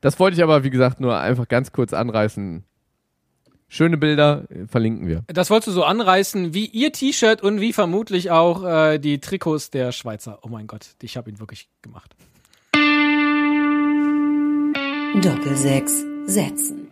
Das 0.00 0.18
wollte 0.18 0.36
ich 0.36 0.42
aber, 0.42 0.64
wie 0.64 0.70
gesagt, 0.70 1.00
nur 1.00 1.18
einfach 1.18 1.48
ganz 1.48 1.72
kurz 1.72 1.92
anreißen. 1.92 2.64
Schöne 3.68 3.96
Bilder, 3.98 4.44
äh, 4.50 4.66
verlinken 4.66 5.06
wir. 5.06 5.24
Das 5.26 5.50
wolltest 5.50 5.68
du 5.68 5.72
so 5.72 5.84
anreißen 5.84 6.54
wie 6.54 6.66
ihr 6.66 6.92
T-Shirt 6.92 7.42
und 7.42 7.60
wie 7.60 7.72
vermutlich 7.72 8.30
auch 8.30 8.64
äh, 8.64 8.98
die 8.98 9.20
Trikots 9.20 9.70
der 9.70 9.92
Schweizer. 9.92 10.38
Oh 10.42 10.48
mein 10.48 10.66
Gott, 10.66 10.94
ich 11.02 11.16
habe 11.16 11.30
ihn 11.30 11.40
wirklich 11.40 11.68
gemacht. 11.82 12.14
Doppelsechs 15.22 16.15
setzen. 16.26 16.88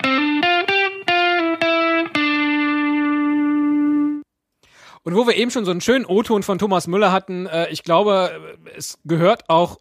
Und 5.03 5.15
wo 5.15 5.27
wir 5.27 5.37
eben 5.37 5.51
schon 5.51 5.67
so 5.67 5.71
einen 5.71 5.83
schönen 5.83 6.07
O-Ton 6.07 6.43
von 6.43 6.59
Thomas 6.59 6.87
Müller 6.87 7.13
hatten, 7.13 7.47
äh, 7.47 7.69
ich 7.69 7.83
glaube, 7.83 8.31
es 8.77 8.99
gehört 9.05 9.51
auch 9.51 9.79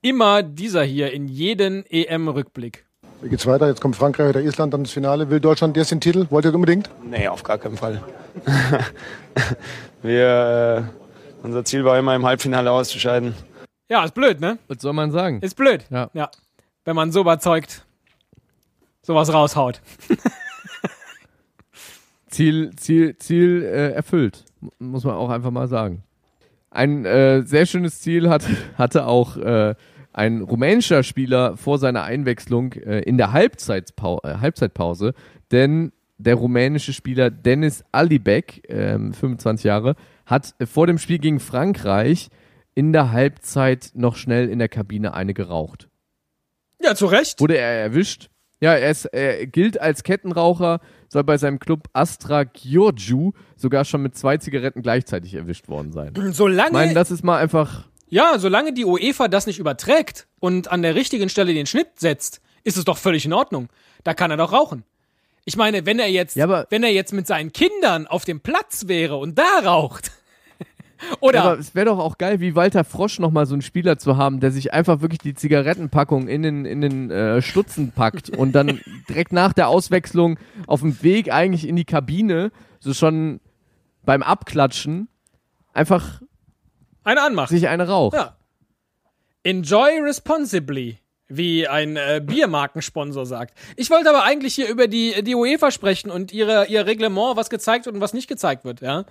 immer 0.00 0.42
dieser 0.42 0.84
hier 0.84 1.12
in 1.12 1.28
jeden 1.28 1.84
EM-Rückblick. 1.86 2.86
Wie 3.20 3.28
geht's 3.28 3.46
weiter? 3.46 3.68
Jetzt 3.68 3.80
kommt 3.80 3.96
Frankreich 3.96 4.30
oder 4.30 4.40
Island, 4.40 4.72
dann 4.72 4.84
das 4.84 4.92
Finale. 4.92 5.28
Will 5.28 5.40
Deutschland 5.40 5.76
jetzt 5.76 5.90
den 5.90 6.00
Titel? 6.00 6.26
Wollt 6.30 6.46
ihr 6.46 6.54
unbedingt? 6.54 6.88
Nee, 7.02 7.28
auf 7.28 7.42
gar 7.42 7.58
keinen 7.58 7.76
Fall. 7.76 8.02
Wir, 10.02 10.88
äh, 11.42 11.44
unser 11.44 11.64
Ziel 11.64 11.84
war 11.84 11.98
immer 11.98 12.14
im 12.14 12.24
Halbfinale 12.24 12.70
auszuscheiden. 12.70 13.34
Ja, 13.90 14.04
ist 14.04 14.14
blöd, 14.14 14.40
ne? 14.40 14.58
Was 14.68 14.80
soll 14.80 14.92
man 14.94 15.10
sagen? 15.10 15.40
Ist 15.42 15.56
blöd. 15.56 15.84
Ja. 15.90 16.10
ja. 16.14 16.30
Wenn 16.84 16.96
man 16.96 17.12
so 17.12 17.20
überzeugt 17.20 17.83
sowas 19.04 19.32
raushaut. 19.32 19.80
Ziel, 22.28 22.72
Ziel, 22.76 23.16
Ziel 23.18 23.62
äh, 23.62 23.92
erfüllt, 23.92 24.44
Muss 24.80 25.04
man 25.04 25.14
auch 25.14 25.30
einfach 25.30 25.52
mal 25.52 25.68
sagen. 25.68 26.02
Ein 26.70 27.04
äh, 27.04 27.42
sehr 27.42 27.66
schönes 27.66 28.00
Ziel 28.00 28.28
hat, 28.28 28.44
hatte 28.76 29.06
auch 29.06 29.36
äh, 29.36 29.76
ein 30.12 30.40
rumänischer 30.40 31.04
Spieler 31.04 31.56
vor 31.56 31.78
seiner 31.78 32.02
Einwechslung 32.02 32.72
äh, 32.72 33.00
in 33.00 33.18
der 33.18 33.32
Halbzeitpau 33.32 34.20
äh, 34.24 34.38
Halbzeitpause, 34.38 35.14
denn 35.52 35.92
der 36.18 36.34
rumänische 36.34 36.92
Spieler 36.92 37.30
Dennis 37.30 37.84
Alibek, 37.92 38.62
ähm, 38.68 39.12
25 39.12 39.64
Jahre, 39.64 39.94
hat 40.26 40.54
vor 40.64 40.86
dem 40.86 40.98
Spiel 40.98 41.18
gegen 41.18 41.38
Frankreich 41.38 42.30
in 42.74 42.92
der 42.92 43.12
Halbzeit 43.12 43.90
noch 43.94 44.16
schnell 44.16 44.48
in 44.48 44.58
der 44.58 44.68
Kabine 44.68 45.14
eine 45.14 45.34
geraucht. 45.34 45.88
Ja, 46.82 46.94
zu 46.94 47.06
Recht. 47.06 47.40
Wurde 47.40 47.56
er 47.58 47.80
erwischt? 47.80 48.30
Ja, 48.64 48.74
er, 48.74 48.90
ist, 48.90 49.04
er 49.06 49.46
gilt 49.46 49.80
als 49.80 50.02
Kettenraucher, 50.02 50.80
soll 51.08 51.22
bei 51.22 51.36
seinem 51.36 51.58
Club 51.58 51.88
Astra 51.92 52.44
Giurgiu 52.44 53.32
sogar 53.56 53.84
schon 53.84 54.02
mit 54.02 54.16
zwei 54.16 54.38
Zigaretten 54.38 54.80
gleichzeitig 54.82 55.34
erwischt 55.34 55.68
worden 55.68 55.92
sein. 55.92 56.12
Solange, 56.32 56.68
Ich 56.68 56.72
meine, 56.72 56.94
das 56.94 57.10
ist 57.10 57.22
mal 57.24 57.38
einfach. 57.38 57.84
ja, 58.08 58.38
solange 58.38 58.72
die 58.72 58.84
UEFA 58.84 59.28
das 59.28 59.46
nicht 59.46 59.58
überträgt 59.58 60.26
und 60.40 60.70
an 60.72 60.82
der 60.82 60.94
richtigen 60.94 61.28
Stelle 61.28 61.52
den 61.52 61.66
Schnitt 61.66 61.88
setzt, 62.00 62.40
ist 62.64 62.76
es 62.78 62.84
doch 62.84 62.96
völlig 62.96 63.26
in 63.26 63.32
Ordnung. 63.34 63.68
Da 64.02 64.14
kann 64.14 64.30
er 64.30 64.36
doch 64.38 64.52
rauchen. 64.52 64.84
Ich 65.44 65.56
meine, 65.58 65.84
wenn 65.84 65.98
er 65.98 66.08
jetzt, 66.08 66.36
Ja, 66.36 66.44
aber- 66.44 66.66
wenn 66.70 66.82
er 66.82 66.90
jetzt 66.92 67.12
mit 67.12 67.26
seinen 67.26 67.52
Kindern 67.52 68.06
auf 68.06 68.24
dem 68.24 68.40
Platz 68.40 68.88
wäre 68.88 69.16
und 69.16 69.38
da 69.38 69.60
raucht. 69.62 70.10
Oder 71.20 71.38
Ja, 71.38 71.44
aber 71.44 71.58
es 71.58 71.74
wäre 71.74 71.86
doch 71.86 71.98
auch 71.98 72.18
geil, 72.18 72.40
wie 72.40 72.54
Walter 72.54 72.84
Frosch 72.84 73.18
nochmal 73.18 73.46
so 73.46 73.54
einen 73.54 73.62
Spieler 73.62 73.98
zu 73.98 74.16
haben, 74.16 74.40
der 74.40 74.50
sich 74.50 74.72
einfach 74.72 75.00
wirklich 75.00 75.20
die 75.20 75.34
Zigarettenpackung 75.34 76.28
in 76.28 76.42
den, 76.42 76.64
in 76.64 76.80
den 76.80 77.10
äh, 77.10 77.42
Stutzen 77.42 77.92
packt 77.92 78.30
und 78.30 78.52
dann 78.52 78.80
direkt 79.08 79.32
nach 79.32 79.52
der 79.52 79.68
Auswechslung 79.68 80.38
auf 80.66 80.80
dem 80.80 81.02
Weg 81.02 81.32
eigentlich 81.32 81.66
in 81.66 81.76
die 81.76 81.84
Kabine, 81.84 82.50
so 82.80 82.94
schon 82.94 83.40
beim 84.04 84.22
Abklatschen, 84.22 85.08
einfach 85.72 86.20
eine 87.04 87.22
anmacht. 87.22 87.48
sich 87.48 87.68
eine 87.68 87.88
raucht. 87.88 88.16
Ja. 88.16 88.36
Enjoy 89.42 90.00
responsibly, 90.00 90.98
wie 91.28 91.68
ein 91.68 91.96
äh, 91.96 92.22
Biermarkensponsor 92.24 93.26
sagt. 93.26 93.56
Ich 93.76 93.90
wollte 93.90 94.08
aber 94.08 94.24
eigentlich 94.24 94.54
hier 94.54 94.68
über 94.68 94.88
die, 94.88 95.22
die 95.22 95.34
UEFA 95.34 95.70
sprechen 95.70 96.10
und 96.10 96.32
ihre, 96.32 96.66
ihr 96.66 96.86
Reglement, 96.86 97.36
was 97.36 97.50
gezeigt 97.50 97.86
wird 97.86 97.94
und 97.94 98.00
was 98.00 98.14
nicht 98.14 98.28
gezeigt 98.28 98.64
wird, 98.64 98.80
ja. 98.80 99.04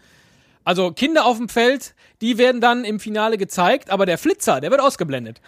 Also 0.63 0.91
Kinder 0.91 1.25
auf 1.25 1.37
dem 1.37 1.49
Feld, 1.49 1.95
die 2.21 2.37
werden 2.37 2.61
dann 2.61 2.85
im 2.85 2.99
Finale 2.99 3.37
gezeigt, 3.37 3.89
aber 3.89 4.05
der 4.05 4.17
Flitzer, 4.17 4.61
der 4.61 4.71
wird 4.71 4.81
ausgeblendet. 4.81 5.41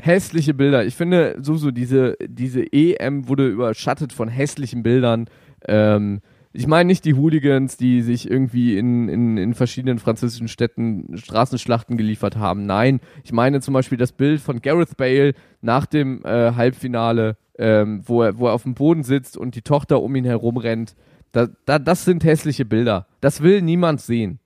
hässliche 0.00 0.54
Bilder. 0.54 0.84
Ich 0.84 0.94
finde, 0.94 1.36
so, 1.40 1.56
so 1.56 1.70
diese, 1.70 2.16
diese 2.26 2.72
EM 2.72 3.28
wurde 3.28 3.48
überschattet 3.48 4.12
von 4.12 4.28
hässlichen 4.28 4.82
Bildern. 4.82 5.26
Ähm, 5.66 6.20
ich 6.52 6.68
meine 6.68 6.86
nicht 6.86 7.04
die 7.04 7.14
Hooligans, 7.14 7.76
die 7.76 8.00
sich 8.02 8.30
irgendwie 8.30 8.78
in, 8.78 9.08
in, 9.08 9.36
in 9.36 9.54
verschiedenen 9.54 9.98
französischen 9.98 10.46
Städten 10.46 11.16
Straßenschlachten 11.16 11.96
geliefert 11.96 12.36
haben. 12.36 12.64
Nein, 12.64 13.00
ich 13.24 13.32
meine 13.32 13.60
zum 13.60 13.74
Beispiel 13.74 13.98
das 13.98 14.12
Bild 14.12 14.40
von 14.40 14.62
Gareth 14.62 14.96
Bale 14.96 15.34
nach 15.62 15.86
dem 15.86 16.24
äh, 16.24 16.52
Halbfinale, 16.52 17.36
ähm, 17.58 18.02
wo, 18.06 18.22
er, 18.22 18.38
wo 18.38 18.46
er 18.46 18.52
auf 18.52 18.62
dem 18.62 18.74
Boden 18.74 19.02
sitzt 19.02 19.36
und 19.36 19.56
die 19.56 19.62
Tochter 19.62 20.00
um 20.00 20.14
ihn 20.14 20.24
herum 20.24 20.56
rennt. 20.56 20.94
Da, 21.34 21.48
da, 21.66 21.80
das 21.80 22.04
sind 22.04 22.22
hässliche 22.22 22.64
Bilder. 22.64 23.08
Das 23.20 23.42
will 23.42 23.60
niemand 23.60 24.00
sehen. 24.00 24.38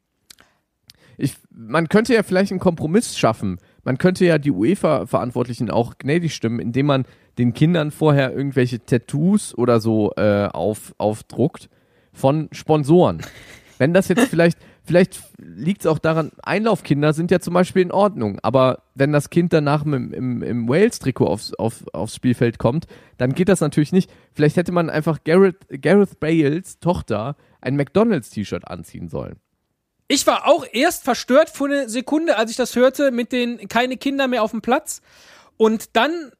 Ich, 1.18 1.34
man 1.50 1.90
könnte 1.90 2.14
ja 2.14 2.22
vielleicht 2.22 2.50
einen 2.50 2.60
Kompromiss 2.60 3.18
schaffen. 3.18 3.58
Man 3.84 3.98
könnte 3.98 4.24
ja 4.24 4.38
die 4.38 4.50
UEFA-Verantwortlichen 4.50 5.70
auch 5.70 5.98
gnädig 5.98 6.34
stimmen, 6.34 6.60
indem 6.60 6.86
man 6.86 7.04
den 7.36 7.52
Kindern 7.52 7.90
vorher 7.90 8.34
irgendwelche 8.34 8.82
Tattoos 8.82 9.54
oder 9.54 9.80
so 9.80 10.12
äh, 10.16 10.46
auf, 10.46 10.94
aufdruckt 10.96 11.68
von 12.14 12.48
Sponsoren. 12.52 13.20
Wenn 13.76 13.92
das 13.92 14.08
jetzt 14.08 14.24
vielleicht, 14.30 14.58
vielleicht 14.88 15.20
liegt 15.36 15.82
es 15.82 15.86
auch 15.86 15.98
daran, 15.98 16.32
Einlaufkinder 16.42 17.12
sind 17.12 17.30
ja 17.30 17.40
zum 17.40 17.54
Beispiel 17.54 17.82
in 17.82 17.92
Ordnung, 17.92 18.38
aber 18.42 18.82
wenn 18.94 19.12
das 19.12 19.30
Kind 19.30 19.52
danach 19.52 19.84
im, 19.84 20.12
im, 20.12 20.42
im 20.42 20.68
Wales-Trikot 20.68 21.26
aufs, 21.26 21.54
auf, 21.54 21.84
aufs 21.92 22.16
Spielfeld 22.16 22.58
kommt, 22.58 22.86
dann 23.18 23.34
geht 23.34 23.48
das 23.48 23.60
natürlich 23.60 23.92
nicht. 23.92 24.10
Vielleicht 24.34 24.56
hätte 24.56 24.72
man 24.72 24.88
einfach 24.88 25.22
Gareth, 25.24 25.56
Gareth 25.82 26.18
Bales 26.18 26.80
Tochter 26.80 27.36
ein 27.60 27.76
McDonalds-T-Shirt 27.76 28.66
anziehen 28.66 29.08
sollen. 29.08 29.36
Ich 30.08 30.26
war 30.26 30.48
auch 30.48 30.64
erst 30.72 31.04
verstört 31.04 31.50
für 31.50 31.66
eine 31.66 31.88
Sekunde, 31.88 32.38
als 32.38 32.50
ich 32.50 32.56
das 32.56 32.74
hörte, 32.74 33.10
mit 33.10 33.30
den 33.30 33.68
keine 33.68 33.98
Kinder 33.98 34.26
mehr 34.26 34.42
auf 34.42 34.52
dem 34.52 34.62
Platz. 34.62 35.02
Und 35.58 35.96
dann 35.96 36.32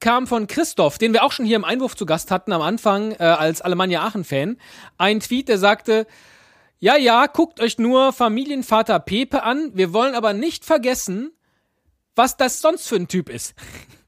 kam 0.00 0.26
von 0.26 0.48
Christoph, 0.48 0.98
den 0.98 1.12
wir 1.12 1.22
auch 1.22 1.30
schon 1.30 1.46
hier 1.46 1.56
im 1.56 1.64
Einwurf 1.64 1.94
zu 1.94 2.04
Gast 2.04 2.32
hatten 2.32 2.52
am 2.52 2.62
Anfang 2.62 3.12
äh, 3.12 3.22
als 3.22 3.60
Alemannia 3.60 4.02
Aachen-Fan, 4.02 4.56
ein 4.98 5.20
Tweet, 5.20 5.48
der 5.48 5.58
sagte, 5.58 6.06
ja, 6.80 6.96
ja, 6.96 7.26
guckt 7.26 7.60
euch 7.60 7.78
nur 7.78 8.12
Familienvater 8.12 8.98
Pepe 9.00 9.42
an, 9.42 9.70
wir 9.74 9.92
wollen 9.92 10.14
aber 10.14 10.32
nicht 10.32 10.64
vergessen, 10.64 11.30
was 12.16 12.38
das 12.38 12.60
sonst 12.60 12.88
für 12.88 12.96
ein 12.96 13.06
Typ 13.06 13.28
ist. 13.28 13.54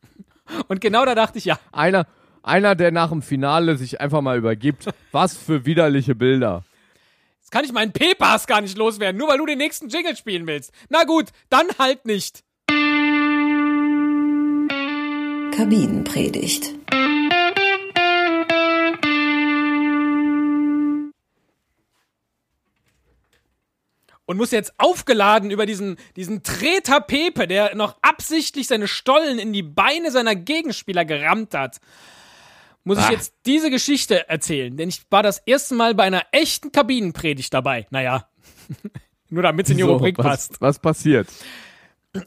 Und 0.68 0.80
genau 0.80 1.04
da 1.04 1.14
dachte 1.14 1.38
ich, 1.38 1.44
ja, 1.44 1.58
Einer, 1.70 2.06
einer, 2.42 2.74
der 2.74 2.90
nach 2.90 3.10
dem 3.10 3.22
Finale 3.22 3.76
sich 3.76 4.00
einfach 4.00 4.22
mal 4.22 4.36
übergibt. 4.36 4.86
Was 5.12 5.36
für 5.36 5.64
widerliche 5.64 6.14
Bilder. 6.14 6.64
jetzt 7.40 7.52
kann 7.52 7.64
ich 7.64 7.72
meinen 7.72 7.92
Pepas 7.92 8.46
gar 8.46 8.60
nicht 8.60 8.76
loswerden, 8.76 9.18
nur 9.18 9.28
weil 9.28 9.38
du 9.38 9.46
den 9.46 9.58
nächsten 9.58 9.88
Jingle 9.88 10.16
spielen 10.16 10.46
willst. 10.46 10.72
Na 10.88 11.04
gut, 11.04 11.26
dann 11.50 11.66
halt 11.78 12.04
nicht. 12.06 12.42
Kabinenpredigt. 15.54 16.74
Und 24.32 24.38
muss 24.38 24.50
jetzt 24.50 24.72
aufgeladen 24.78 25.50
über 25.50 25.66
diesen, 25.66 25.96
diesen 26.16 26.42
Treter 26.42 27.02
Pepe, 27.02 27.46
der 27.46 27.74
noch 27.74 27.96
absichtlich 28.00 28.66
seine 28.66 28.88
Stollen 28.88 29.38
in 29.38 29.52
die 29.52 29.62
Beine 29.62 30.10
seiner 30.10 30.34
Gegenspieler 30.34 31.04
gerammt 31.04 31.52
hat. 31.52 31.80
Muss 32.82 32.98
ich 32.98 33.10
jetzt 33.10 33.34
diese 33.44 33.68
Geschichte 33.70 34.28
erzählen, 34.30 34.74
denn 34.74 34.88
ich 34.88 35.02
war 35.10 35.22
das 35.22 35.38
erste 35.44 35.74
Mal 35.74 35.94
bei 35.94 36.04
einer 36.04 36.22
echten 36.32 36.72
Kabinenpredigt 36.72 37.52
dabei. 37.52 37.86
Naja, 37.90 38.26
nur 39.28 39.42
damit 39.42 39.66
es 39.66 39.70
in 39.72 39.76
die 39.76 39.82
So, 39.82 39.92
Rubrik 39.92 40.16
was, 40.16 40.26
passt. 40.26 40.60
was 40.60 40.78
passiert? 40.78 41.28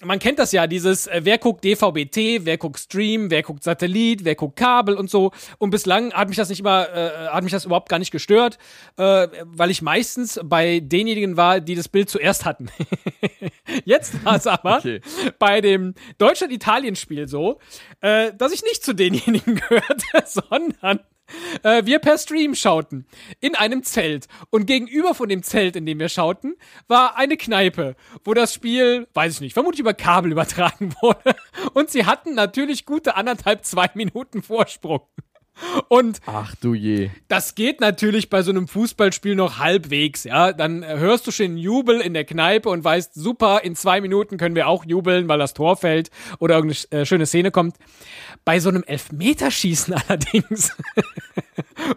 Man 0.04 0.18
kennt 0.18 0.40
das 0.40 0.52
ja, 0.52 0.66
dieses, 0.66 1.06
äh, 1.06 1.22
wer 1.24 1.38
guckt 1.38 1.64
DVB-T, 1.64 2.44
wer 2.44 2.58
guckt 2.58 2.80
Stream, 2.80 3.30
wer 3.30 3.44
guckt 3.44 3.64
Satellit, 3.64 4.26
wer 4.26 4.34
guckt 4.34 4.56
Kabel 4.56 4.96
und 4.96 5.12
so. 5.12 5.32
Und 5.60 5.70
bislang 5.70 6.12
hat 6.12 6.28
mich 6.28 6.38
das 6.38 6.50
nicht 6.50 6.60
immer, 6.62 6.90
äh, 6.90 7.28
hat 7.28 7.44
mich 7.44 7.52
das 7.52 7.66
überhaupt 7.66 7.88
gar 7.88 8.00
nicht 8.00 8.10
gestört, 8.10 8.58
äh, 8.98 9.28
weil 9.44 9.70
ich 9.70 9.84
meistens 9.84 10.40
bei 10.44 10.80
denjenigen 10.80 11.38
war, 11.38 11.60
die 11.60 11.76
das 11.76 11.88
Bild 11.88 12.10
zuerst 12.10 12.46
hatten. 12.46 12.70
Jetzt 13.86 14.26
war 14.26 14.38
es 14.38 14.48
aber 14.48 14.78
Okay. 14.78 15.02
bei 15.38 15.62
dem 15.62 15.94
Deutschland-Italien-Spiel 16.18 17.28
so, 17.28 17.60
äh, 18.02 18.34
dass 18.36 18.54
ich 18.54 18.64
nicht 18.64 18.84
zu 18.84 18.94
denjenigen 18.94 19.54
gehörte, 19.70 20.24
sondern 20.26 21.00
äh, 21.64 21.86
wir 21.86 22.00
per 22.00 22.18
Stream 22.18 22.56
schauten. 22.56 23.06
In 23.40 23.56
einem 23.56 23.84
Zelt. 23.84 24.28
Und 24.50 24.66
gegenüber 24.66 25.14
von 25.14 25.30
dem 25.30 25.44
Zelt, 25.44 25.76
in 25.76 25.86
dem 25.86 26.00
wir 26.00 26.10
schauten, 26.10 26.56
war 26.88 27.18
eine 27.18 27.38
Kneipe, 27.38 27.96
wo 28.24 28.34
das 28.34 28.54
Spiel, 28.54 29.08
weiß 29.14 29.36
ich 29.36 29.42
nicht, 29.42 29.54
vermutlich 29.54 29.80
über 29.80 29.94
Kabel 29.94 30.32
übertragen 30.32 30.94
wurde. 31.02 31.36
Und 31.74 31.90
sie 31.90 32.06
hatten 32.06 32.36
natürlich 32.36 32.86
gute 32.86 33.16
anderthalb, 33.16 33.66
zwei 33.66 33.90
Minuten 33.94 34.42
Vorsprung. 34.42 35.02
Und 35.88 36.20
Ach 36.26 36.54
du 36.56 36.74
je. 36.74 37.10
das 37.28 37.56
geht 37.56 37.80
natürlich 37.80 38.30
bei 38.30 38.42
so 38.42 38.52
einem 38.52 38.68
Fußballspiel 38.68 39.36
noch 39.36 39.60
halbwegs, 39.60 40.24
ja. 40.24 40.52
Dann 40.54 40.84
äh, 40.84 40.98
hörst 40.98 41.28
du 41.28 41.32
schon 41.32 41.58
Jubel 41.58 42.02
in 42.02 42.14
der 42.14 42.26
Kneipe 42.26 42.70
und 42.70 42.84
weißt, 42.84 43.14
super, 43.14 43.62
in 43.64 43.76
zwei 43.76 44.02
Minuten 44.02 44.38
können 44.38 44.56
wir 44.56 44.68
auch 44.68 44.86
jubeln, 44.86 45.28
weil 45.28 45.40
das 45.40 45.54
Tor 45.54 45.78
fällt 45.78 46.10
oder 46.40 46.56
irgendeine 46.56 47.02
äh, 47.02 47.06
schöne 47.06 47.26
Szene 47.26 47.52
kommt. 47.52 47.78
Bei 48.44 48.60
so 48.60 48.70
einem 48.70 48.84
Elfmeterschießen 48.84 49.94
allerdings, 50.08 50.76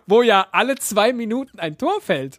wo 0.07 0.23
ja 0.23 0.47
alle 0.53 0.77
zwei 0.77 1.13
Minuten 1.13 1.59
ein 1.59 1.77
Tor 1.79 2.01
fällt, 2.01 2.39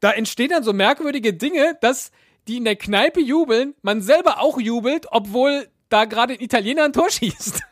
da 0.00 0.12
entstehen 0.12 0.50
dann 0.50 0.62
so 0.62 0.72
merkwürdige 0.72 1.32
Dinge, 1.32 1.76
dass 1.80 2.12
die 2.48 2.58
in 2.58 2.64
der 2.64 2.76
Kneipe 2.76 3.20
jubeln, 3.20 3.74
man 3.82 4.02
selber 4.02 4.40
auch 4.40 4.60
jubelt, 4.60 5.06
obwohl 5.10 5.66
da 5.88 6.04
gerade 6.04 6.34
ein 6.34 6.40
Italiener 6.40 6.84
ein 6.84 6.92
Tor 6.92 7.10
schießt. 7.10 7.62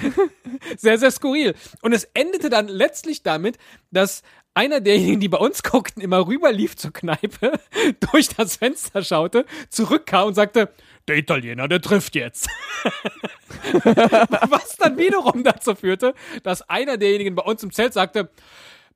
sehr, 0.76 0.98
sehr 0.98 1.10
skurril. 1.10 1.54
Und 1.82 1.92
es 1.92 2.04
endete 2.14 2.50
dann 2.50 2.68
letztlich 2.68 3.22
damit, 3.22 3.58
dass 3.90 4.22
einer 4.54 4.80
derjenigen, 4.80 5.20
die 5.20 5.28
bei 5.28 5.38
uns 5.38 5.62
guckten, 5.62 6.02
immer 6.02 6.26
rüberlief 6.26 6.76
zur 6.76 6.92
Kneipe, 6.92 7.58
durch 8.12 8.28
das 8.28 8.56
Fenster 8.56 9.02
schaute, 9.02 9.46
zurückkam 9.70 10.28
und 10.28 10.34
sagte, 10.34 10.72
der 11.08 11.16
Italiener, 11.16 11.68
der 11.68 11.80
trifft 11.80 12.14
jetzt. 12.14 12.48
Was 13.72 14.76
dann 14.76 14.96
wiederum 14.98 15.42
dazu 15.42 15.74
führte, 15.74 16.14
dass 16.42 16.62
einer 16.68 16.96
derjenigen 16.96 17.34
bei 17.34 17.42
uns 17.42 17.62
im 17.62 17.72
Zelt 17.72 17.92
sagte, 17.92 18.30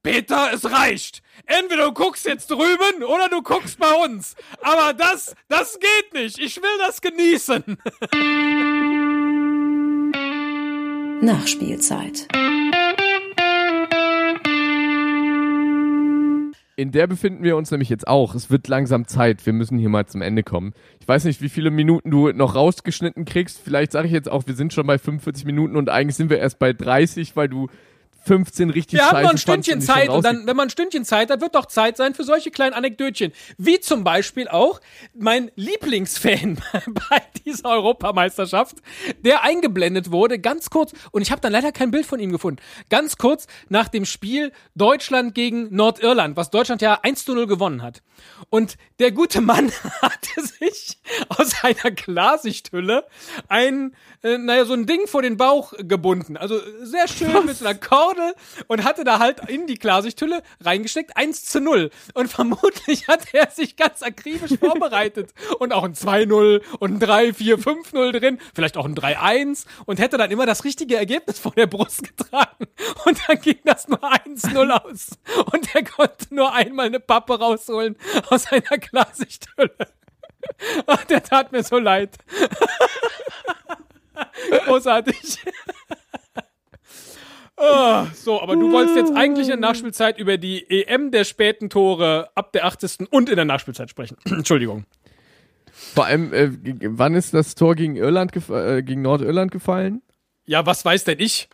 Peter, 0.02 0.52
es 0.52 0.70
reicht. 0.70 1.20
Entweder 1.46 1.86
du 1.86 1.92
guckst 1.92 2.26
jetzt 2.26 2.48
drüben 2.48 3.02
oder 3.02 3.28
du 3.28 3.42
guckst 3.42 3.76
bei 3.78 3.92
uns. 3.92 4.36
Aber 4.60 4.92
das, 4.94 5.34
das 5.48 5.80
geht 5.80 6.14
nicht. 6.14 6.38
Ich 6.38 6.62
will 6.62 6.78
das 6.78 7.00
genießen. 7.00 7.76
Nachspielzeit. 11.22 12.28
In 16.78 16.92
der 16.92 17.06
befinden 17.06 17.42
wir 17.42 17.56
uns 17.56 17.70
nämlich 17.70 17.88
jetzt 17.88 18.06
auch. 18.06 18.34
Es 18.34 18.50
wird 18.50 18.68
langsam 18.68 19.06
Zeit. 19.06 19.46
Wir 19.46 19.54
müssen 19.54 19.78
hier 19.78 19.88
mal 19.88 20.06
zum 20.06 20.20
Ende 20.20 20.42
kommen. 20.42 20.74
Ich 21.00 21.08
weiß 21.08 21.24
nicht, 21.24 21.40
wie 21.40 21.48
viele 21.48 21.70
Minuten 21.70 22.10
du 22.10 22.30
noch 22.32 22.54
rausgeschnitten 22.54 23.24
kriegst. 23.24 23.58
Vielleicht 23.58 23.92
sage 23.92 24.06
ich 24.06 24.12
jetzt 24.12 24.30
auch, 24.30 24.46
wir 24.46 24.54
sind 24.54 24.74
schon 24.74 24.86
bei 24.86 24.98
45 24.98 25.46
Minuten 25.46 25.76
und 25.76 25.88
eigentlich 25.88 26.16
sind 26.16 26.28
wir 26.28 26.38
erst 26.38 26.58
bei 26.58 26.74
30, 26.74 27.34
weil 27.34 27.48
du 27.48 27.68
15 28.26 28.70
richtig 28.70 28.98
Wir 28.98 29.06
haben 29.06 29.16
scheiße 29.16 29.22
noch 29.22 29.30
ein 29.30 29.38
Stündchen 29.38 29.80
Zeit 29.80 30.08
und 30.08 30.24
dann, 30.24 30.46
wenn 30.46 30.56
man 30.56 30.66
ein 30.66 30.70
Stündchen 30.70 31.04
Zeit 31.04 31.30
hat, 31.30 31.40
wird 31.40 31.54
doch 31.54 31.66
Zeit 31.66 31.96
sein 31.96 32.14
für 32.14 32.24
solche 32.24 32.50
kleinen 32.50 32.74
Anekdötchen. 32.74 33.32
Wie 33.56 33.80
zum 33.80 34.04
Beispiel 34.04 34.48
auch 34.48 34.80
mein 35.14 35.50
Lieblingsfan 35.54 36.58
bei 36.86 37.22
dieser 37.44 37.70
Europameisterschaft, 37.70 38.76
der 39.24 39.42
eingeblendet 39.42 40.10
wurde, 40.10 40.38
ganz 40.38 40.70
kurz, 40.70 40.92
und 41.12 41.22
ich 41.22 41.30
habe 41.30 41.40
dann 41.40 41.52
leider 41.52 41.72
kein 41.72 41.90
Bild 41.90 42.06
von 42.06 42.18
ihm 42.18 42.32
gefunden, 42.32 42.60
ganz 42.90 43.16
kurz 43.16 43.46
nach 43.68 43.88
dem 43.88 44.04
Spiel 44.04 44.52
Deutschland 44.74 45.34
gegen 45.34 45.74
Nordirland, 45.74 46.36
was 46.36 46.50
Deutschland 46.50 46.82
ja 46.82 46.98
1 47.02 47.24
zu 47.24 47.34
0 47.34 47.46
gewonnen 47.46 47.82
hat. 47.82 48.02
Und 48.50 48.76
der 48.98 49.12
gute 49.12 49.40
Mann 49.40 49.70
hatte 50.02 50.42
sich 50.42 50.98
aus 51.28 51.62
einer 51.62 51.94
Klarsichthülle 51.94 53.06
ein, 53.48 53.94
äh, 54.22 54.38
naja, 54.38 54.64
so 54.64 54.74
ein 54.74 54.86
Ding 54.86 55.06
vor 55.06 55.22
den 55.22 55.36
Bauch 55.36 55.72
gebunden. 55.78 56.36
Also 56.36 56.58
sehr 56.82 57.08
schön 57.08 57.46
mit 57.46 57.56
so 57.56 57.64
einer 57.64 57.78
Kordel 57.78 58.15
und 58.68 58.84
hatte 58.84 59.04
da 59.04 59.18
halt 59.18 59.48
in 59.48 59.66
die 59.66 59.76
Klarsichthülle 59.76 60.42
reingesteckt 60.60 61.16
1 61.16 61.44
zu 61.44 61.60
0. 61.60 61.90
Und 62.14 62.28
vermutlich 62.28 63.08
hat 63.08 63.32
er 63.32 63.50
sich 63.50 63.76
ganz 63.76 64.02
akribisch 64.02 64.58
vorbereitet 64.60 65.32
und 65.58 65.72
auch 65.72 65.84
ein 65.84 65.94
2-0 65.94 66.62
und 66.78 67.02
ein 67.02 67.08
3-4-5-0 67.08 68.18
drin, 68.18 68.38
vielleicht 68.54 68.76
auch 68.76 68.84
ein 68.84 68.94
3-1 68.94 69.66
und 69.86 69.98
hätte 69.98 70.16
dann 70.16 70.30
immer 70.30 70.46
das 70.46 70.64
richtige 70.64 70.96
Ergebnis 70.96 71.38
vor 71.38 71.52
der 71.52 71.66
Brust 71.66 72.02
getragen. 72.16 72.66
Und 73.04 73.18
dann 73.26 73.40
ging 73.40 73.58
das 73.64 73.88
nur 73.88 74.02
1-0 74.02 74.70
aus. 74.70 75.10
Und 75.52 75.74
er 75.74 75.84
konnte 75.84 76.34
nur 76.34 76.52
einmal 76.52 76.86
eine 76.86 77.00
Pappe 77.00 77.38
rausholen 77.38 77.96
aus 78.30 78.50
einer 78.52 78.78
Klarsichthülle. 78.78 79.76
Ach, 80.86 81.04
der 81.04 81.22
tat 81.22 81.52
mir 81.52 81.62
so 81.62 81.78
leid. 81.78 82.16
Großartig. 84.64 85.38
Ah, 87.56 88.06
so, 88.14 88.42
aber 88.42 88.54
du 88.54 88.70
wolltest 88.70 88.96
jetzt 88.96 89.16
eigentlich 89.16 89.44
in 89.44 89.60
der 89.60 89.68
Nachspielzeit 89.68 90.18
über 90.18 90.36
die 90.36 90.68
EM 90.68 91.10
der 91.10 91.24
späten 91.24 91.70
Tore 91.70 92.28
ab 92.34 92.52
der 92.52 92.66
80. 92.66 93.10
und 93.10 93.30
in 93.30 93.36
der 93.36 93.46
Nachspielzeit 93.46 93.88
sprechen. 93.88 94.16
Entschuldigung. 94.26 94.84
Vor 95.72 96.04
allem, 96.04 96.32
äh, 96.34 96.50
wann 96.82 97.14
ist 97.14 97.32
das 97.32 97.54
Tor 97.54 97.74
gegen 97.74 97.96
Irland, 97.96 98.32
äh, 98.50 98.82
gegen 98.82 99.02
Nordirland 99.02 99.50
gefallen? 99.50 100.02
Ja, 100.44 100.66
was 100.66 100.84
weiß 100.84 101.04
denn 101.04 101.18
ich? 101.18 101.48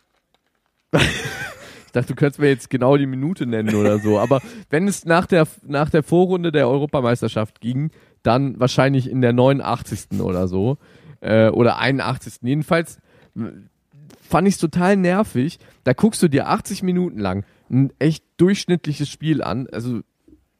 Ich 0.91 1.91
dachte, 1.91 2.07
du 2.07 2.15
könntest 2.15 2.39
mir 2.39 2.49
jetzt 2.49 2.69
genau 2.69 2.97
die 2.97 3.05
Minute 3.05 3.45
nennen 3.45 3.75
oder 3.75 3.99
so. 3.99 4.19
Aber 4.19 4.41
wenn 4.69 4.87
es 4.87 5.05
nach 5.05 5.25
der, 5.25 5.47
nach 5.65 5.89
der 5.89 6.03
Vorrunde 6.03 6.51
der 6.51 6.67
Europameisterschaft 6.67 7.61
ging, 7.61 7.91
dann 8.23 8.59
wahrscheinlich 8.59 9.09
in 9.09 9.21
der 9.21 9.33
89. 9.33 10.19
oder 10.21 10.47
so. 10.47 10.77
Äh, 11.21 11.49
oder 11.49 11.79
81. 11.79 12.39
Jedenfalls 12.41 12.99
fand 14.27 14.47
ich 14.47 14.55
es 14.55 14.59
total 14.59 14.97
nervig. 14.97 15.59
Da 15.83 15.93
guckst 15.93 16.21
du 16.23 16.27
dir 16.27 16.47
80 16.47 16.83
Minuten 16.83 17.19
lang 17.19 17.45
ein 17.69 17.91
echt 17.99 18.23
durchschnittliches 18.37 19.09
Spiel 19.09 19.43
an. 19.43 19.67
Also 19.71 20.01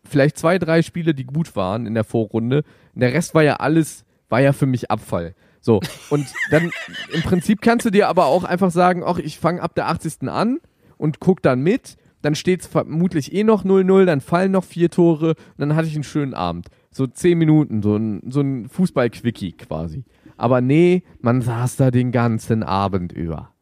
vielleicht 0.03 0.37
zwei, 0.37 0.59
drei 0.59 0.81
Spiele, 0.81 1.13
die 1.13 1.25
gut 1.25 1.55
waren 1.55 1.85
in 1.85 1.93
der 1.93 2.03
Vorrunde. 2.03 2.63
Und 2.93 3.01
der 3.01 3.13
Rest 3.13 3.33
war 3.35 3.43
ja 3.43 3.57
alles, 3.57 4.05
war 4.29 4.41
ja 4.41 4.53
für 4.53 4.65
mich 4.65 4.91
Abfall. 4.91 5.35
So, 5.61 5.79
und 6.09 6.27
dann 6.51 6.71
im 7.13 7.21
Prinzip 7.21 7.61
kannst 7.61 7.85
du 7.85 7.89
dir 7.89 8.09
aber 8.09 8.25
auch 8.25 8.43
einfach 8.43 8.69
sagen, 8.69 9.01
ach, 9.05 9.17
ich 9.17 9.39
fange 9.39 9.61
ab 9.61 9.75
der 9.75 9.87
80. 9.87 10.27
an 10.27 10.59
und 10.97 11.21
guck 11.21 11.41
dann 11.41 11.61
mit. 11.61 11.95
Dann 12.21 12.35
steht 12.35 12.61
es 12.61 12.67
vermutlich 12.67 13.33
eh 13.33 13.43
noch 13.43 13.65
0-0, 13.65 14.05
dann 14.05 14.21
fallen 14.21 14.51
noch 14.51 14.63
vier 14.63 14.89
Tore 14.89 15.29
und 15.29 15.57
dann 15.57 15.75
hatte 15.75 15.87
ich 15.87 15.95
einen 15.95 16.03
schönen 16.03 16.33
Abend. 16.33 16.67
So 16.91 17.07
zehn 17.07 17.37
Minuten, 17.37 17.81
so 17.81 17.95
ein, 17.95 18.21
so 18.29 18.41
ein 18.41 18.69
Fußball-Quickie 18.69 19.53
quasi. 19.53 20.03
Aber 20.37 20.61
nee, 20.61 21.03
man 21.21 21.41
saß 21.41 21.77
da 21.77 21.91
den 21.91 22.11
ganzen 22.11 22.63
Abend 22.63 23.11
über. 23.11 23.52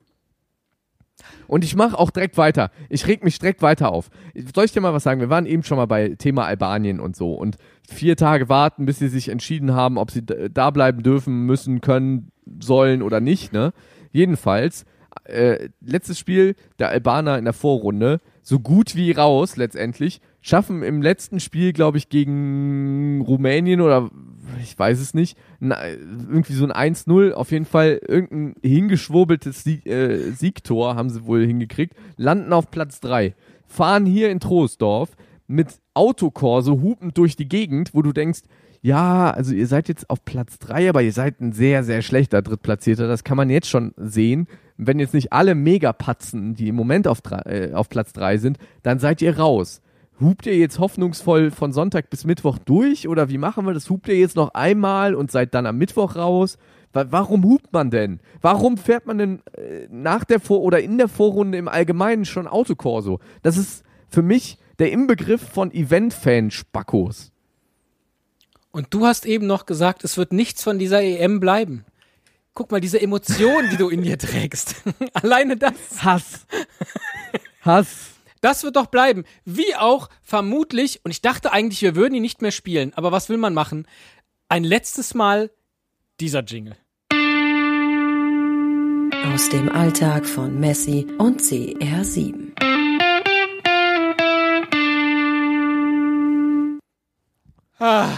Und 1.48 1.64
ich 1.64 1.76
mache 1.76 1.98
auch 1.98 2.12
direkt 2.12 2.38
weiter. 2.38 2.72
Ich 2.90 3.08
reg 3.08 3.24
mich 3.24 3.40
direkt 3.40 3.62
weiter 3.62 3.92
auf. 3.92 4.10
Soll 4.54 4.66
ich 4.66 4.72
dir 4.72 4.82
mal 4.82 4.94
was 4.94 5.04
sagen? 5.04 5.22
Wir 5.22 5.30
waren 5.30 5.46
eben 5.46 5.64
schon 5.64 5.78
mal 5.78 5.88
bei 5.88 6.10
Thema 6.10 6.46
Albanien 6.46 7.00
und 7.00 7.16
so. 7.16 7.34
Und 7.34 7.58
vier 7.88 8.16
Tage 8.16 8.50
warten, 8.50 8.86
bis 8.86 9.00
sie 9.00 9.10
sich 9.10 9.30
entschieden 9.30 9.74
haben, 9.74 9.98
ob 9.98 10.12
sie 10.12 10.24
da 10.24 10.72
bleiben 10.72 11.04
dürfen, 11.04 11.46
müssen, 11.46 11.82
können, 11.82 12.32
sollen 12.60 13.02
oder 13.02 13.20
nicht. 13.20 13.54
Ne? 13.54 13.74
Jedenfalls, 14.12 14.86
äh, 15.26 15.70
letztes 15.82 16.20
Spiel 16.20 16.56
der 16.80 16.90
Albaner 16.90 17.38
in 17.38 17.46
der 17.46 17.54
Vorrunde, 17.54 18.22
so 18.42 18.60
gut 18.60 18.96
wie 18.96 19.12
raus 19.12 19.58
letztendlich, 19.58 20.22
schaffen 20.42 20.84
im 20.84 21.02
letzten 21.02 21.40
Spiel, 21.40 21.72
glaube 21.74 21.98
ich, 21.98 22.10
gegen 22.10 23.22
Rumänien 23.22 23.82
oder 23.82 24.10
ich 24.62 24.78
weiß 24.78 25.00
es 25.00 25.14
nicht, 25.14 25.38
na, 25.60 25.78
irgendwie 25.88 26.54
so 26.54 26.66
ein 26.66 26.94
1-0, 26.96 27.32
auf 27.32 27.52
jeden 27.52 27.66
Fall 27.66 28.02
irgendein 28.06 28.56
hingeschwurbeltes 28.64 29.64
Sieg, 29.64 29.86
äh, 29.86 30.32
Siegtor 30.32 30.96
haben 30.96 31.10
sie 31.10 31.26
wohl 31.26 31.46
hingekriegt, 31.46 31.96
landen 32.18 32.54
auf 32.54 32.72
Platz 32.72 33.00
3, 33.00 33.36
fahren 33.68 34.06
hier 34.06 34.30
in 34.32 34.40
Troisdorf 34.40 35.16
mit 35.48 35.68
Autokorso 35.94 36.82
hupend 36.82 37.18
durch 37.18 37.36
die 37.36 37.48
Gegend, 37.48 37.94
wo 37.94 38.02
du 38.02 38.12
denkst, 38.14 38.42
ja, 38.82 39.30
also 39.30 39.54
ihr 39.54 39.68
seid 39.68 39.90
jetzt 39.90 40.10
auf 40.10 40.26
Platz 40.26 40.58
3, 40.58 40.90
aber 40.90 41.04
ihr 41.04 41.14
seid 41.14 41.40
ein 41.40 41.52
sehr, 41.52 41.84
sehr 41.84 42.02
schlechter 42.02 42.42
Drittplatzierter. 42.42 43.08
Das 43.08 43.24
kann 43.24 43.38
man 43.38 43.52
jetzt 43.52 43.70
schon 43.70 43.94
sehen. 43.96 44.48
Wenn 44.78 45.00
jetzt 45.00 45.14
nicht 45.14 45.32
alle 45.32 45.54
Megapatzen, 45.54 46.56
die 46.56 46.70
im 46.70 46.76
Moment 46.76 47.08
auf, 47.08 47.20
äh, 47.46 47.74
auf 47.74 47.90
Platz 47.90 48.12
3 48.14 48.38
sind, 48.38 48.58
dann 48.82 48.98
seid 48.98 49.22
ihr 49.22 49.38
raus. 49.38 49.82
Hupt 50.22 50.46
ihr 50.46 50.56
jetzt 50.58 50.78
hoffnungsvoll 50.80 51.52
von 51.52 51.74
Sonntag 51.74 52.10
bis 52.10 52.26
Mittwoch 52.26 52.58
durch 52.60 53.08
oder 53.08 53.30
wie 53.30 53.38
machen 53.40 53.66
wir 53.66 53.74
das? 53.74 53.90
Hupt 53.90 54.08
ihr 54.08 54.18
jetzt 54.18 54.36
noch 54.36 54.54
einmal 54.54 55.16
und 55.16 55.32
seid 55.32 55.54
dann 55.54 55.66
am 55.66 55.78
Mittwoch 55.78 56.16
raus? 56.16 56.58
Wa- 56.94 57.08
Warum 57.10 57.44
hupt 57.44 57.74
man 57.74 57.90
denn? 57.90 58.20
Warum 58.42 58.78
fährt 58.78 59.06
man 59.08 59.18
denn 59.18 59.42
äh, 59.54 59.88
nach 59.90 60.24
der 60.24 60.40
Vor- 60.40 60.62
oder 60.62 60.80
in 60.82 60.98
der 60.98 61.08
Vorrunde 61.08 61.58
im 61.58 61.68
Allgemeinen 61.68 62.26
schon 62.26 62.48
Autokorso? 62.48 63.20
Das 63.42 63.58
ist 63.58 63.84
für 64.10 64.22
mich 64.22 64.58
der 64.80 64.92
Inbegriff 64.92 65.42
von 65.42 65.72
Event-Fan-Spackos. 65.72 67.32
Und 68.72 68.88
du 68.92 69.06
hast 69.06 69.26
eben 69.26 69.48
noch 69.48 69.66
gesagt, 69.66 70.04
es 70.04 70.18
wird 70.18 70.34
nichts 70.34 70.64
von 70.64 70.80
dieser 70.80 71.02
EM 71.02 71.40
bleiben. 71.40 71.84
Guck 72.54 72.72
mal, 72.72 72.82
diese 72.82 73.02
Emotion, 73.02 73.70
die 73.72 73.78
du 73.78 73.90
in 73.90 74.02
dir 74.04 74.18
trägst. 74.20 74.76
Alleine 75.14 75.58
das. 75.58 75.74
Hass. 76.04 76.46
Hass. 77.62 78.11
Das 78.42 78.64
wird 78.64 78.76
doch 78.76 78.88
bleiben. 78.88 79.24
Wie 79.46 79.76
auch 79.76 80.10
vermutlich, 80.24 81.02
und 81.06 81.12
ich 81.12 81.22
dachte 81.22 81.52
eigentlich, 81.54 81.82
wir 81.84 81.96
würden 81.96 82.16
ihn 82.16 82.22
nicht 82.24 82.42
mehr 82.42 82.52
spielen, 82.52 82.92
aber 82.96 83.12
was 83.12 83.30
will 83.30 83.38
man 83.38 83.54
machen? 83.54 83.88
Ein 84.50 84.64
letztes 84.64 85.14
Mal 85.14 85.52
dieser 86.20 86.44
Jingle. 86.44 86.76
Aus 89.34 89.50
dem 89.50 89.70
Alltag 89.70 90.26
von 90.26 90.60
Messi 90.60 91.06
und 91.20 91.40
CR7. 91.42 92.52
Ah, 97.80 98.18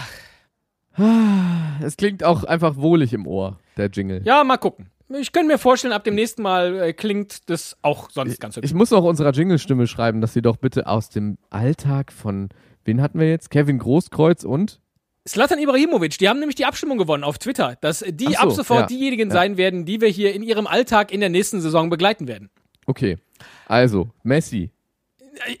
Es 1.82 1.96
klingt 1.96 2.22
auch 2.24 2.44
einfach 2.44 2.76
wohlig 2.76 3.12
im 3.12 3.26
Ohr, 3.26 3.58
der 3.76 3.88
Jingle. 3.88 4.22
ja, 4.24 4.44
mal 4.44 4.58
gucken. 4.58 4.90
Ich 5.08 5.32
könnte 5.32 5.48
mir 5.52 5.58
vorstellen, 5.58 5.92
ab 5.92 6.04
dem 6.04 6.14
nächsten 6.14 6.42
Mal 6.42 6.80
äh, 6.80 6.92
klingt 6.92 7.50
das 7.50 7.76
auch 7.82 8.10
sonst 8.10 8.40
ganz 8.40 8.56
hübsch. 8.56 8.66
Ich 8.66 8.74
muss 8.74 8.92
auch 8.92 9.04
unserer 9.04 9.32
Jingle-Stimme 9.32 9.86
schreiben, 9.86 10.20
dass 10.20 10.32
sie 10.32 10.42
doch 10.42 10.56
bitte 10.56 10.86
aus 10.86 11.10
dem 11.10 11.36
Alltag 11.50 12.10
von, 12.10 12.48
wen 12.84 13.02
hatten 13.02 13.20
wir 13.20 13.28
jetzt? 13.28 13.50
Kevin 13.50 13.78
Großkreuz 13.78 14.44
und? 14.44 14.80
Slatan 15.26 15.58
Ibrahimovic, 15.58 16.18
die 16.18 16.28
haben 16.28 16.38
nämlich 16.38 16.56
die 16.56 16.64
Abstimmung 16.64 16.98
gewonnen 16.98 17.24
auf 17.24 17.38
Twitter, 17.38 17.76
dass 17.80 18.04
die 18.06 18.32
so, 18.32 18.36
ab 18.36 18.52
sofort 18.52 18.80
ja. 18.80 18.86
diejenigen 18.86 19.28
Ja. 19.28 19.34
sein 19.34 19.56
werden, 19.56 19.84
die 19.84 20.00
wir 20.00 20.08
hier 20.08 20.34
in 20.34 20.42
ihrem 20.42 20.66
Alltag 20.66 21.12
in 21.12 21.20
der 21.20 21.30
nächsten 21.30 21.60
Saison 21.60 21.90
begleiten 21.90 22.26
werden. 22.28 22.50
Okay. 22.86 23.18
Also, 23.66 24.10
Messi. 24.22 24.70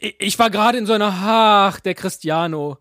Ich, 0.00 0.16
ich 0.18 0.38
war 0.38 0.50
gerade 0.50 0.78
in 0.78 0.86
so 0.86 0.92
einer, 0.92 1.12
ach, 1.12 1.80
der 1.80 1.94
Cristiano. 1.94 2.78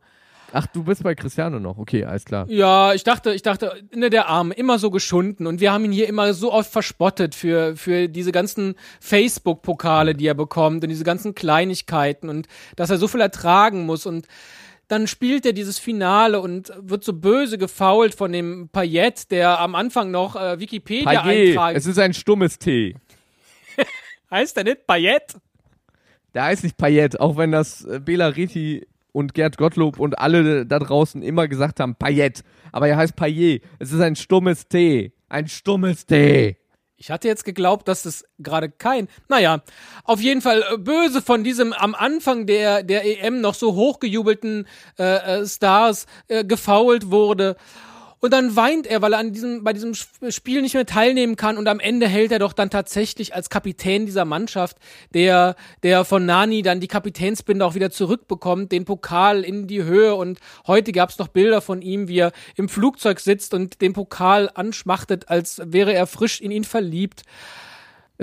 Ach, 0.56 0.68
du 0.68 0.84
bist 0.84 1.01
bei 1.01 1.16
Cristiano 1.16 1.60
noch. 1.60 1.80
Okay, 1.80 2.06
alles 2.06 2.26
klar. 2.26 2.45
Ja, 2.47 2.93
ich 2.93 3.04
dachte, 3.04 3.34
ich 3.34 3.41
dachte, 3.41 3.82
ne, 3.91 4.12
der 4.12 4.30
Arme, 4.30 4.54
immer 4.54 4.78
so 4.78 4.91
geschunden 4.91 5.47
und 5.47 5.60
wir 5.60 5.74
haben 5.74 5.84
ihn 5.84 5.91
hier 5.91 6.08
immer 6.08 6.36
so 6.36 6.54
oft 6.54 6.72
verspottet 6.72 7.34
für, 7.34 7.76
für 7.76 8.08
diese 8.08 8.32
ganzen 8.32 8.76
Facebook-Pokale, 9.01 10.14
die 10.14 10.28
er 10.28 10.36
bekommt 10.36 10.84
und 10.84 10.89
diese 10.89 11.04
ganzen 11.04 11.34
Kleinigkeiten 11.34 12.30
und 12.30 12.47
dass 12.76 12.91
er 12.91 12.97
so 12.97 13.08
viel 13.08 13.22
ertragen 13.22 13.88
muss 13.88 14.06
und 14.06 14.28
dann 14.89 15.08
spielt 15.08 15.43
er 15.47 15.54
dieses 15.54 15.80
Finale 15.80 16.39
und 16.39 16.72
wird 16.78 17.04
so 17.04 17.14
böse 17.14 17.58
gefault 17.58 18.14
von 18.14 18.32
dem 18.32 18.70
Payet, 18.72 19.32
der 19.32 19.60
am 19.60 19.74
Anfang 19.74 20.12
noch 20.12 20.36
äh, 20.36 20.60
Wikipedia 20.60 21.24
Payet. 21.24 21.49
eintragen. 21.49 21.78
Es 21.78 21.88
ist 21.88 21.97
ein 21.97 22.14
stummes 22.14 22.60
T. 22.60 22.95
Heißt 24.30 24.56
der 24.56 24.66
nicht 24.66 24.86
Payet? 24.86 25.36
Der 26.36 26.45
heißt 26.45 26.64
nicht 26.64 26.78
Payet, 26.78 27.20
auch 27.20 27.38
wenn 27.38 27.51
das 27.51 27.86
äh, 27.86 27.99
Bela 27.99 28.28
Reti 28.28 28.88
und 29.14 29.34
Gerd 29.34 29.57
Gottlob 29.57 29.99
und 29.99 30.20
alle 30.20 30.66
da 30.66 30.80
draußen 30.80 31.22
immer 31.22 31.47
gesagt 31.47 31.80
haben, 31.80 31.95
Payet. 31.95 32.43
Aber 32.74 32.89
er 32.89 32.97
heißt 32.97 33.16
Payet. 33.16 33.64
Es 33.80 33.93
ist 33.93 34.01
ein 34.01 34.18
stummes 34.18 34.68
T. 34.68 35.14
Ein 35.30 35.47
stummes 35.47 36.05
T. 36.05 36.57
Ich 36.97 37.11
hatte 37.11 37.28
jetzt 37.28 37.43
geglaubt, 37.43 37.88
dass 37.89 38.05
es 38.05 38.24
gerade 38.39 38.70
kein. 38.70 39.09
Naja, 39.28 39.61
auf 40.05 40.22
jeden 40.22 40.41
Fall 40.41 40.64
äh, 40.72 40.78
böse 40.78 41.22
von 41.22 41.43
diesem 41.43 41.74
am 41.74 41.95
Anfang 41.95 42.45
der, 42.45 42.82
der 42.82 43.03
EM 43.05 43.41
noch 43.41 43.55
so 43.55 43.76
hochgejubelten 43.76 44.68
äh, 44.97 45.41
äh, 45.41 45.45
Stars 45.45 46.05
äh, 46.28 46.45
gefault 46.45 47.11
wurde. 47.11 47.57
Und 48.24 48.32
dann 48.32 48.55
weint 48.55 48.88
er, 48.88 49.01
weil 49.01 49.11
er 49.11 49.19
an 49.19 49.34
diesem, 49.34 49.65
bei 49.65 49.74
diesem 49.74 49.91
Sp- 49.99 50.32
Spiel 50.32 50.61
nicht 50.61 50.76
mehr 50.76 50.86
teilnehmen 50.86 51.36
kann. 51.36 51.57
Und 51.57 51.67
am 51.67 51.82
Ende 51.82 52.07
hält 52.07 52.32
er 52.32 52.39
doch 52.39 52.53
dann 52.53 52.69
tatsächlich 52.69 53.36
als 53.36 53.49
Kapitän 53.49 54.05
dieser 54.05 54.24
Mannschaft, 54.24 54.78
der, 55.13 55.57
der 55.84 56.05
von 56.05 56.26
Nani 56.26 56.61
dann 56.61 56.80
die 56.80 56.88
Kapitänsbinde 56.88 57.65
auch 57.65 57.76
wieder 57.76 57.91
zurückbekommt, 57.91 58.71
den 58.71 58.86
Pokal 58.86 59.43
in 59.43 59.67
die 59.67 59.84
Höhe. 59.84 60.15
Und 60.15 60.39
heute 60.67 60.93
gab 60.93 61.09
es 61.09 61.17
noch 61.17 61.28
Bilder 61.28 61.59
von 61.59 61.82
ihm, 61.82 62.07
wie 62.07 62.19
er 62.19 62.32
im 62.55 62.69
Flugzeug 62.69 63.19
sitzt 63.19 63.53
und 63.53 63.82
den 63.82 63.91
Pokal 63.91 64.49
anschmachtet, 64.53 65.28
als 65.28 65.61
wäre 65.65 65.91
er 65.93 66.07
frisch 66.07 66.39
in 66.39 66.51
ihn 66.51 66.63
verliebt. 66.63 67.24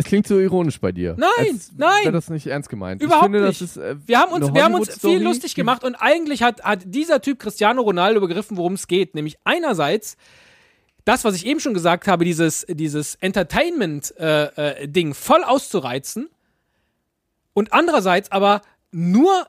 Es 0.01 0.07
klingt 0.07 0.27
so 0.27 0.39
ironisch 0.39 0.81
bei 0.81 0.93
dir. 0.93 1.15
Nein, 1.19 1.29
als 1.39 1.73
nein. 1.77 2.11
Das 2.13 2.31
nicht 2.31 2.47
ernst 2.47 2.71
gemeint. 2.71 3.03
Überhaupt 3.03 3.25
finde, 3.25 3.43
nicht. 3.43 3.61
Ist, 3.61 3.77
äh, 3.77 3.97
wir 4.07 4.19
haben 4.19 4.33
uns, 4.33 4.55
wir 4.55 4.65
haben 4.65 4.75
uns 4.75 4.99
viel 4.99 5.23
lustig 5.23 5.55
gemacht 5.55 5.85
und 5.85 5.95
eigentlich 5.95 6.43
hat, 6.43 6.63
hat 6.63 6.81
dieser 6.87 7.21
Typ 7.21 7.39
Cristiano 7.39 7.83
Ronaldo 7.83 8.21
begriffen, 8.21 8.57
worum 8.57 8.73
es 8.73 8.87
geht. 8.87 9.15
Nämlich 9.15 9.37
einerseits 9.45 10.17
das, 11.05 11.25
was 11.25 11.35
ich 11.35 11.45
eben 11.45 11.61
schon 11.61 11.75
gesagt 11.75 12.09
habe, 12.09 12.25
dieses, 12.25 12.65
dieses 12.69 13.15
Entertainment-Ding 13.17 14.57
äh, 14.57 14.89
Ding 14.89 15.13
voll 15.13 15.45
auszureizen 15.45 16.31
und 17.53 17.75
andererseits 17.75 18.33
aber 18.33 18.63
nur 18.91 19.47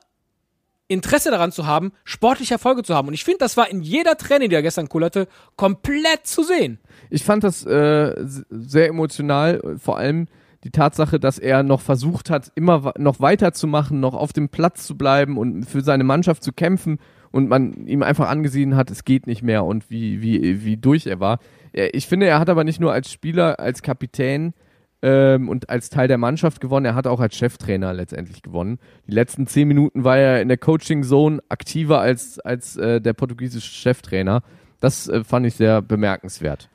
Interesse 0.88 1.30
daran 1.30 1.52
zu 1.52 1.66
haben, 1.66 1.92
sportliche 2.04 2.54
Erfolge 2.54 2.82
zu 2.82 2.94
haben. 2.94 3.08
Und 3.08 3.14
ich 3.14 3.24
finde, 3.24 3.38
das 3.38 3.56
war 3.56 3.70
in 3.70 3.80
jeder 3.80 4.18
Training, 4.18 4.50
die 4.50 4.54
er 4.54 4.62
gestern 4.62 4.90
kullerte, 4.90 5.26
komplett 5.56 6.26
zu 6.26 6.42
sehen. 6.42 6.78
Ich 7.08 7.24
fand 7.24 7.44
das 7.44 7.64
äh, 7.64 8.14
sehr 8.50 8.88
emotional, 8.88 9.78
vor 9.78 9.96
allem 9.96 10.28
die 10.64 10.70
Tatsache, 10.70 11.18
dass 11.18 11.38
er 11.38 11.62
noch 11.62 11.80
versucht 11.80 12.30
hat, 12.30 12.52
immer 12.54 12.92
noch 12.96 13.20
weiterzumachen, 13.20 14.00
noch 14.00 14.14
auf 14.14 14.32
dem 14.32 14.48
Platz 14.48 14.86
zu 14.86 14.96
bleiben 14.96 15.36
und 15.36 15.64
für 15.64 15.80
seine 15.80 16.04
Mannschaft 16.04 16.42
zu 16.42 16.52
kämpfen 16.52 16.98
und 17.32 17.48
man 17.48 17.86
ihm 17.86 18.02
einfach 18.02 18.28
angesehen 18.28 18.76
hat, 18.76 18.90
es 18.90 19.04
geht 19.04 19.26
nicht 19.26 19.42
mehr 19.42 19.64
und 19.64 19.90
wie, 19.90 20.22
wie, 20.22 20.64
wie 20.64 20.76
durch 20.76 21.06
er 21.06 21.18
war. 21.18 21.38
Ich 21.72 22.06
finde, 22.06 22.26
er 22.26 22.38
hat 22.38 22.50
aber 22.50 22.64
nicht 22.64 22.80
nur 22.80 22.92
als 22.92 23.10
Spieler, 23.10 23.58
als 23.58 23.82
Kapitän 23.82 24.52
ähm, 25.00 25.48
und 25.48 25.68
als 25.68 25.90
Teil 25.90 26.06
der 26.06 26.18
Mannschaft 26.18 26.60
gewonnen, 26.60 26.86
er 26.86 26.94
hat 26.94 27.06
auch 27.06 27.20
als 27.20 27.34
Cheftrainer 27.34 27.92
letztendlich 27.92 28.42
gewonnen. 28.42 28.78
Die 29.06 29.12
letzten 29.12 29.46
zehn 29.46 29.66
Minuten 29.66 30.04
war 30.04 30.18
er 30.18 30.42
in 30.42 30.48
der 30.48 30.58
Coaching-Zone 30.58 31.40
aktiver 31.48 32.00
als, 32.00 32.38
als 32.38 32.76
äh, 32.76 33.00
der 33.00 33.14
portugiesische 33.14 33.72
Cheftrainer. 33.72 34.42
Das 34.80 35.08
äh, 35.08 35.24
fand 35.24 35.46
ich 35.46 35.54
sehr 35.54 35.82
bemerkenswert. 35.82 36.68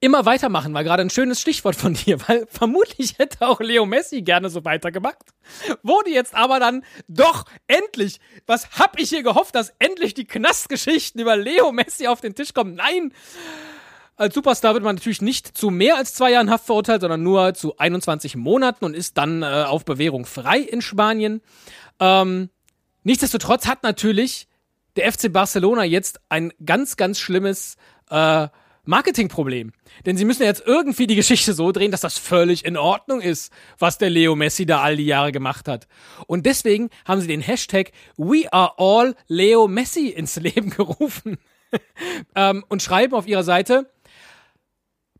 Immer 0.00 0.24
weitermachen 0.26 0.74
war 0.74 0.84
gerade 0.84 1.02
ein 1.02 1.10
schönes 1.10 1.40
Stichwort 1.40 1.76
von 1.76 1.94
dir, 1.94 2.18
weil 2.28 2.46
vermutlich 2.50 3.18
hätte 3.18 3.46
auch 3.46 3.60
Leo 3.60 3.86
Messi 3.86 4.22
gerne 4.22 4.50
so 4.50 4.64
weitergemacht. 4.64 5.18
Wurde 5.82 6.10
jetzt 6.10 6.34
aber 6.34 6.60
dann 6.60 6.84
doch 7.08 7.44
endlich, 7.66 8.20
was 8.46 8.70
hab 8.78 8.98
ich 8.98 9.08
hier 9.08 9.22
gehofft, 9.22 9.54
dass 9.54 9.72
endlich 9.78 10.14
die 10.14 10.26
Knastgeschichten 10.26 11.20
über 11.20 11.36
Leo 11.36 11.72
Messi 11.72 12.06
auf 12.06 12.20
den 12.20 12.34
Tisch 12.34 12.54
kommen? 12.54 12.74
Nein! 12.74 13.12
Als 14.16 14.34
Superstar 14.34 14.74
wird 14.74 14.84
man 14.84 14.96
natürlich 14.96 15.22
nicht 15.22 15.56
zu 15.56 15.70
mehr 15.70 15.96
als 15.96 16.14
zwei 16.14 16.32
Jahren 16.32 16.50
Haft 16.50 16.66
verurteilt, 16.66 17.00
sondern 17.00 17.22
nur 17.22 17.54
zu 17.54 17.78
21 17.78 18.36
Monaten 18.36 18.84
und 18.84 18.94
ist 18.94 19.16
dann 19.16 19.42
äh, 19.42 19.46
auf 19.46 19.84
Bewährung 19.84 20.26
frei 20.26 20.58
in 20.58 20.82
Spanien. 20.82 21.40
Ähm, 21.98 22.50
nichtsdestotrotz 23.04 23.66
hat 23.66 23.82
natürlich 23.82 24.48
der 24.96 25.10
FC 25.10 25.32
Barcelona 25.32 25.84
jetzt 25.84 26.20
ein 26.28 26.52
ganz, 26.64 26.96
ganz 26.96 27.18
schlimmes 27.18 27.76
äh, 28.10 28.48
Marketingproblem. 28.84 29.72
Denn 30.06 30.16
sie 30.16 30.24
müssen 30.24 30.42
jetzt 30.42 30.64
irgendwie 30.66 31.06
die 31.06 31.14
Geschichte 31.14 31.52
so 31.52 31.70
drehen, 31.70 31.92
dass 31.92 32.00
das 32.00 32.18
völlig 32.18 32.64
in 32.64 32.76
Ordnung 32.76 33.20
ist, 33.20 33.52
was 33.78 33.98
der 33.98 34.10
Leo 34.10 34.34
Messi 34.34 34.66
da 34.66 34.80
all 34.80 34.96
die 34.96 35.06
Jahre 35.06 35.30
gemacht 35.32 35.68
hat. 35.68 35.86
Und 36.26 36.46
deswegen 36.46 36.90
haben 37.04 37.20
sie 37.20 37.28
den 37.28 37.40
Hashtag 37.40 37.92
We 38.16 38.52
are 38.52 38.72
all 38.78 39.14
Leo 39.28 39.68
Messi 39.68 40.08
ins 40.08 40.36
Leben 40.40 40.70
gerufen. 40.70 41.38
ähm, 42.34 42.64
und 42.68 42.82
schreiben 42.82 43.14
auf 43.14 43.26
ihrer 43.26 43.44
Seite, 43.44 43.90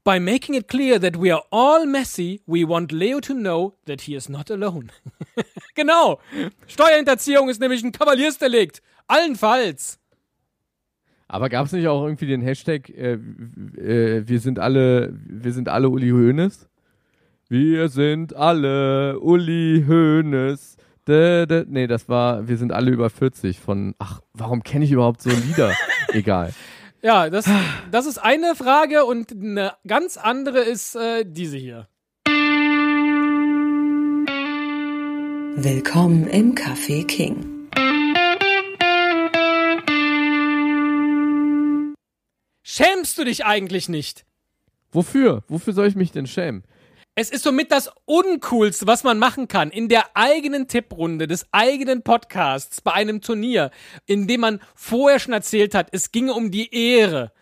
By 0.05 0.19
making 0.19 0.57
it 0.57 0.67
clear 0.67 1.01
that 1.01 1.23
we 1.23 1.33
are 1.33 1.45
all 1.53 1.87
Messi, 1.87 2.43
we 2.47 2.67
want 2.69 2.91
Leo 2.91 3.21
to 3.21 3.35
know 3.35 3.79
that 3.87 4.01
he 4.01 4.17
is 4.17 4.29
not 4.29 4.51
alone. 4.51 4.89
genau. 5.77 6.19
Steuerhinterziehung 6.67 7.49
ist 7.49 7.61
nämlich 7.61 7.85
ein 7.85 7.93
Kavaliersdelikt. 7.93 8.83
Allenfalls. 9.07 10.01
Aber 11.33 11.49
gab 11.49 11.64
es 11.64 11.72
nicht 11.72 11.89
auch 11.89 12.05
irgendwie 12.05 12.26
den 12.26 12.43
Hashtag, 12.43 12.91
äh, 12.91 13.14
äh, 13.14 14.28
wir 14.28 14.39
sind 14.39 14.59
alle, 14.59 15.18
wir 15.24 15.55
sind 15.55 15.70
alle 15.70 15.89
Uli 15.89 16.11
Hoeneß? 16.11 16.68
Wir 17.49 17.89
sind 17.89 18.37
alle 18.37 19.18
Uli 19.18 19.83
Hoeneß. 19.89 20.76
Dä, 21.09 21.47
dä. 21.47 21.64
Nee, 21.66 21.87
das 21.87 22.11
war, 22.11 22.49
wir 22.49 22.59
sind 22.59 22.70
alle 22.70 22.91
über 22.91 23.09
40 23.09 23.61
von, 23.61 23.95
ach, 23.99 24.20
warum 24.35 24.62
kenne 24.62 24.85
ich 24.85 24.93
überhaupt 24.93 25.22
so 25.22 25.30
Lieder? 25.30 25.72
Egal. 26.12 26.53
Ja, 27.01 27.30
das, 27.30 27.49
das 27.91 28.05
ist 28.05 28.18
eine 28.18 28.55
Frage 28.55 29.07
und 29.07 29.33
eine 29.33 29.72
ganz 29.89 30.18
andere 30.18 30.59
ist 30.59 30.97
äh, 30.97 31.24
diese 31.26 31.57
hier. 31.57 31.89
Willkommen 35.57 36.26
im 36.26 36.55
Café 36.55 37.07
King. 37.07 37.52
Schämst 42.75 43.18
du 43.18 43.25
dich 43.25 43.45
eigentlich 43.45 43.91
nicht? 43.91 44.25
Wofür? 44.93 45.43
Wofür 45.47 45.75
soll 45.75 45.87
ich 45.89 45.95
mich 45.95 46.11
denn 46.11 46.27
schämen? 46.27 46.64
Es 47.14 47.29
ist 47.29 47.45
somit 47.45 47.70
das 47.70 47.91
Uncoolste, 48.07 48.87
was 48.87 49.05
man 49.05 49.18
machen 49.18 49.47
kann, 49.47 49.70
in 49.70 49.91
der 49.91 50.05
eigenen 50.16 50.68
Tipprunde 50.68 51.27
des 51.27 51.45
eigenen 51.53 52.01
Podcasts 52.01 52.81
bei 52.81 52.93
einem 52.95 53.20
Turnier, 53.20 53.73
in 54.07 54.27
dem 54.27 54.41
man 54.41 54.59
vorher 54.75 55.18
schon 55.18 55.35
erzählt 55.35 55.75
hat, 55.75 55.89
es 55.93 56.12
ginge 56.12 56.33
um 56.33 56.51
die 56.51 56.75
Ehre. 56.75 57.33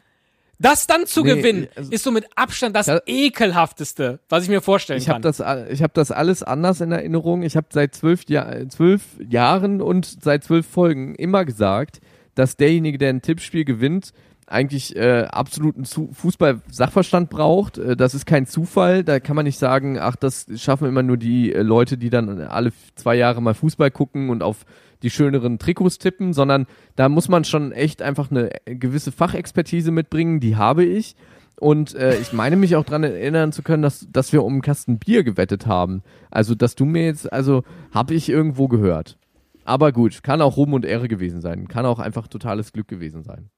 Das 0.59 0.89
dann 0.89 1.07
zu 1.07 1.23
Nee, 1.23 1.37
gewinnen, 1.37 1.69
also- 1.77 1.93
ist 1.93 2.03
somit 2.03 2.27
Abstand 2.35 2.75
das 2.75 2.89
Ja. 2.89 3.01
ekelhafteste, 3.07 4.19
was 4.29 4.43
ich 4.43 4.49
mir 4.51 4.61
vorstellen 4.61 4.99
Ich 4.99 5.07
kann. 5.07 5.23
habe 5.23 5.33
das, 5.33 5.39
ich 5.71 5.81
hab 5.85 5.95
das 5.95 6.11
alles 6.11 6.43
anders 6.43 6.81
in 6.81 6.91
Erinnerung. 6.91 7.45
Ich 7.45 7.57
habe 7.57 7.69
seit 7.71 7.95
zwölf, 7.95 8.29
Jahr, 8.29 8.69
zwölf 8.69 9.03
Jahren 9.25 9.81
und 9.81 10.25
seit 10.25 10.43
zwölf 10.43 10.67
Folgen 10.67 11.15
immer 11.15 11.45
gesagt, 11.45 12.01
dass 12.35 12.57
derjenige, 12.57 12.99
der 12.99 13.11
ein 13.11 13.23
Tippspiel 13.23 13.65
gewinnt, 13.65 14.13
eigentlich 14.51 14.97
äh, 14.97 15.23
absoluten 15.31 15.85
Fußball-Sachverstand 15.85 17.31
braucht. 17.31 17.79
Äh, 17.79 17.97
das 17.97 18.15
ist 18.15 18.27
kein 18.27 18.47
Zufall. 18.47 19.05
Da 19.05 19.21
kann 19.21 19.37
man 19.37 19.45
nicht 19.45 19.59
sagen, 19.59 19.99
ach, 19.99 20.17
das 20.17 20.47
schaffen 20.57 20.89
immer 20.89 21.03
nur 21.03 21.17
die 21.17 21.53
äh, 21.53 21.63
Leute, 21.63 21.97
die 21.97 22.11
dann 22.11 22.41
alle 22.41 22.73
zwei 22.97 23.15
Jahre 23.15 23.41
mal 23.41 23.55
Fußball 23.55 23.91
gucken 23.91 24.29
und 24.29 24.43
auf 24.43 24.67
die 25.03 25.11
schöneren 25.11 25.59
Trikots 25.59 25.99
tippen, 25.99 26.33
sondern 26.33 26.67
da 26.97 27.09
muss 27.09 27.29
man 27.29 27.45
schon 27.45 27.73
echt 27.73 28.03
einfach 28.03 28.31
eine 28.31 28.51
gewisse 28.67 29.13
Fachexpertise 29.13 29.93
mitbringen. 29.93 30.41
Die 30.41 30.57
habe 30.57 30.85
ich. 30.85 31.15
Und 31.59 31.95
äh, 31.95 32.19
ich 32.19 32.33
meine 32.33 32.57
mich 32.57 32.75
auch 32.75 32.85
dran 32.85 33.05
erinnern 33.05 33.53
zu 33.53 33.63
können, 33.63 33.83
dass, 33.83 34.09
dass 34.11 34.33
wir 34.33 34.43
um 34.43 34.55
einen 34.55 34.63
Kasten 34.63 34.99
Bier 34.99 35.23
gewettet 35.23 35.67
haben. 35.67 36.03
Also, 36.31 36.55
dass 36.55 36.75
du 36.75 36.87
mir 36.87 37.05
jetzt, 37.05 37.33
also 37.33 37.63
habe 37.93 38.15
ich 38.15 38.29
irgendwo 38.29 38.67
gehört. 38.67 39.17
Aber 39.65 39.93
gut, 39.93 40.23
kann 40.23 40.41
auch 40.41 40.57
Ruhm 40.57 40.73
und 40.73 40.85
Ehre 40.85 41.07
gewesen 41.07 41.41
sein. 41.41 41.69
Kann 41.69 41.87
auch 41.87 41.99
einfach 41.99 42.27
totales 42.27 42.73
Glück 42.73 42.89
gewesen 42.89 43.23
sein. 43.23 43.51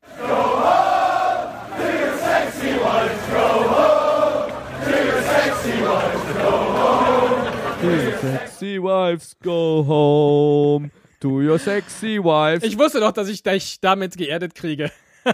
Sexy 7.83 8.79
wives 8.79 9.35
go 9.43 9.85
home 9.85 10.93
to 11.19 11.41
your 11.41 11.59
sexy 11.59 12.23
wives. 12.23 12.63
Ich 12.63 12.79
wusste 12.79 13.01
doch, 13.01 13.11
dass 13.11 13.29
ich 13.29 13.43
dich 13.43 13.81
damit 13.81 14.17
geerdet 14.17 14.55
kriege. 14.55 14.93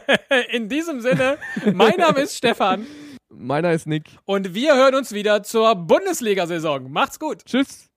In 0.53 0.71
diesem 0.71 1.03
Sinne, 1.03 1.37
mein 1.75 1.97
Name 1.99 2.21
ist 2.21 2.37
Stefan 2.37 2.87
Meiner 3.29 3.73
ist 3.73 3.87
Nick. 3.87 4.05
und 4.25 4.55
wir 4.55 4.75
hören 4.77 4.95
uns 4.95 5.13
wieder 5.13 5.43
zur 5.43 5.75
Bundesliga-Saison. 5.75 6.91
Macht's 6.91 7.19
gut. 7.19 7.45
Tschüss. 7.45 7.91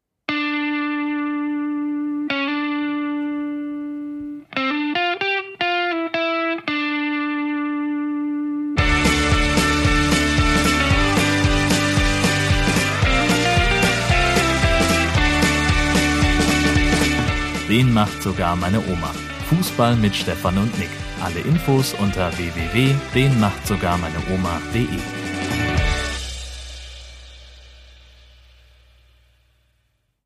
Den 17.91 17.95
macht 17.95 18.23
sogar 18.23 18.55
meine 18.55 18.79
Oma. 18.87 19.11
Fußball 19.49 19.97
mit 19.97 20.15
Stefan 20.15 20.57
und 20.57 20.79
Nick. 20.79 20.87
Alle 21.21 21.41
Infos 21.41 21.93
unter 21.95 22.31
www.denmachtsogarmeineoma.de. 22.37 25.20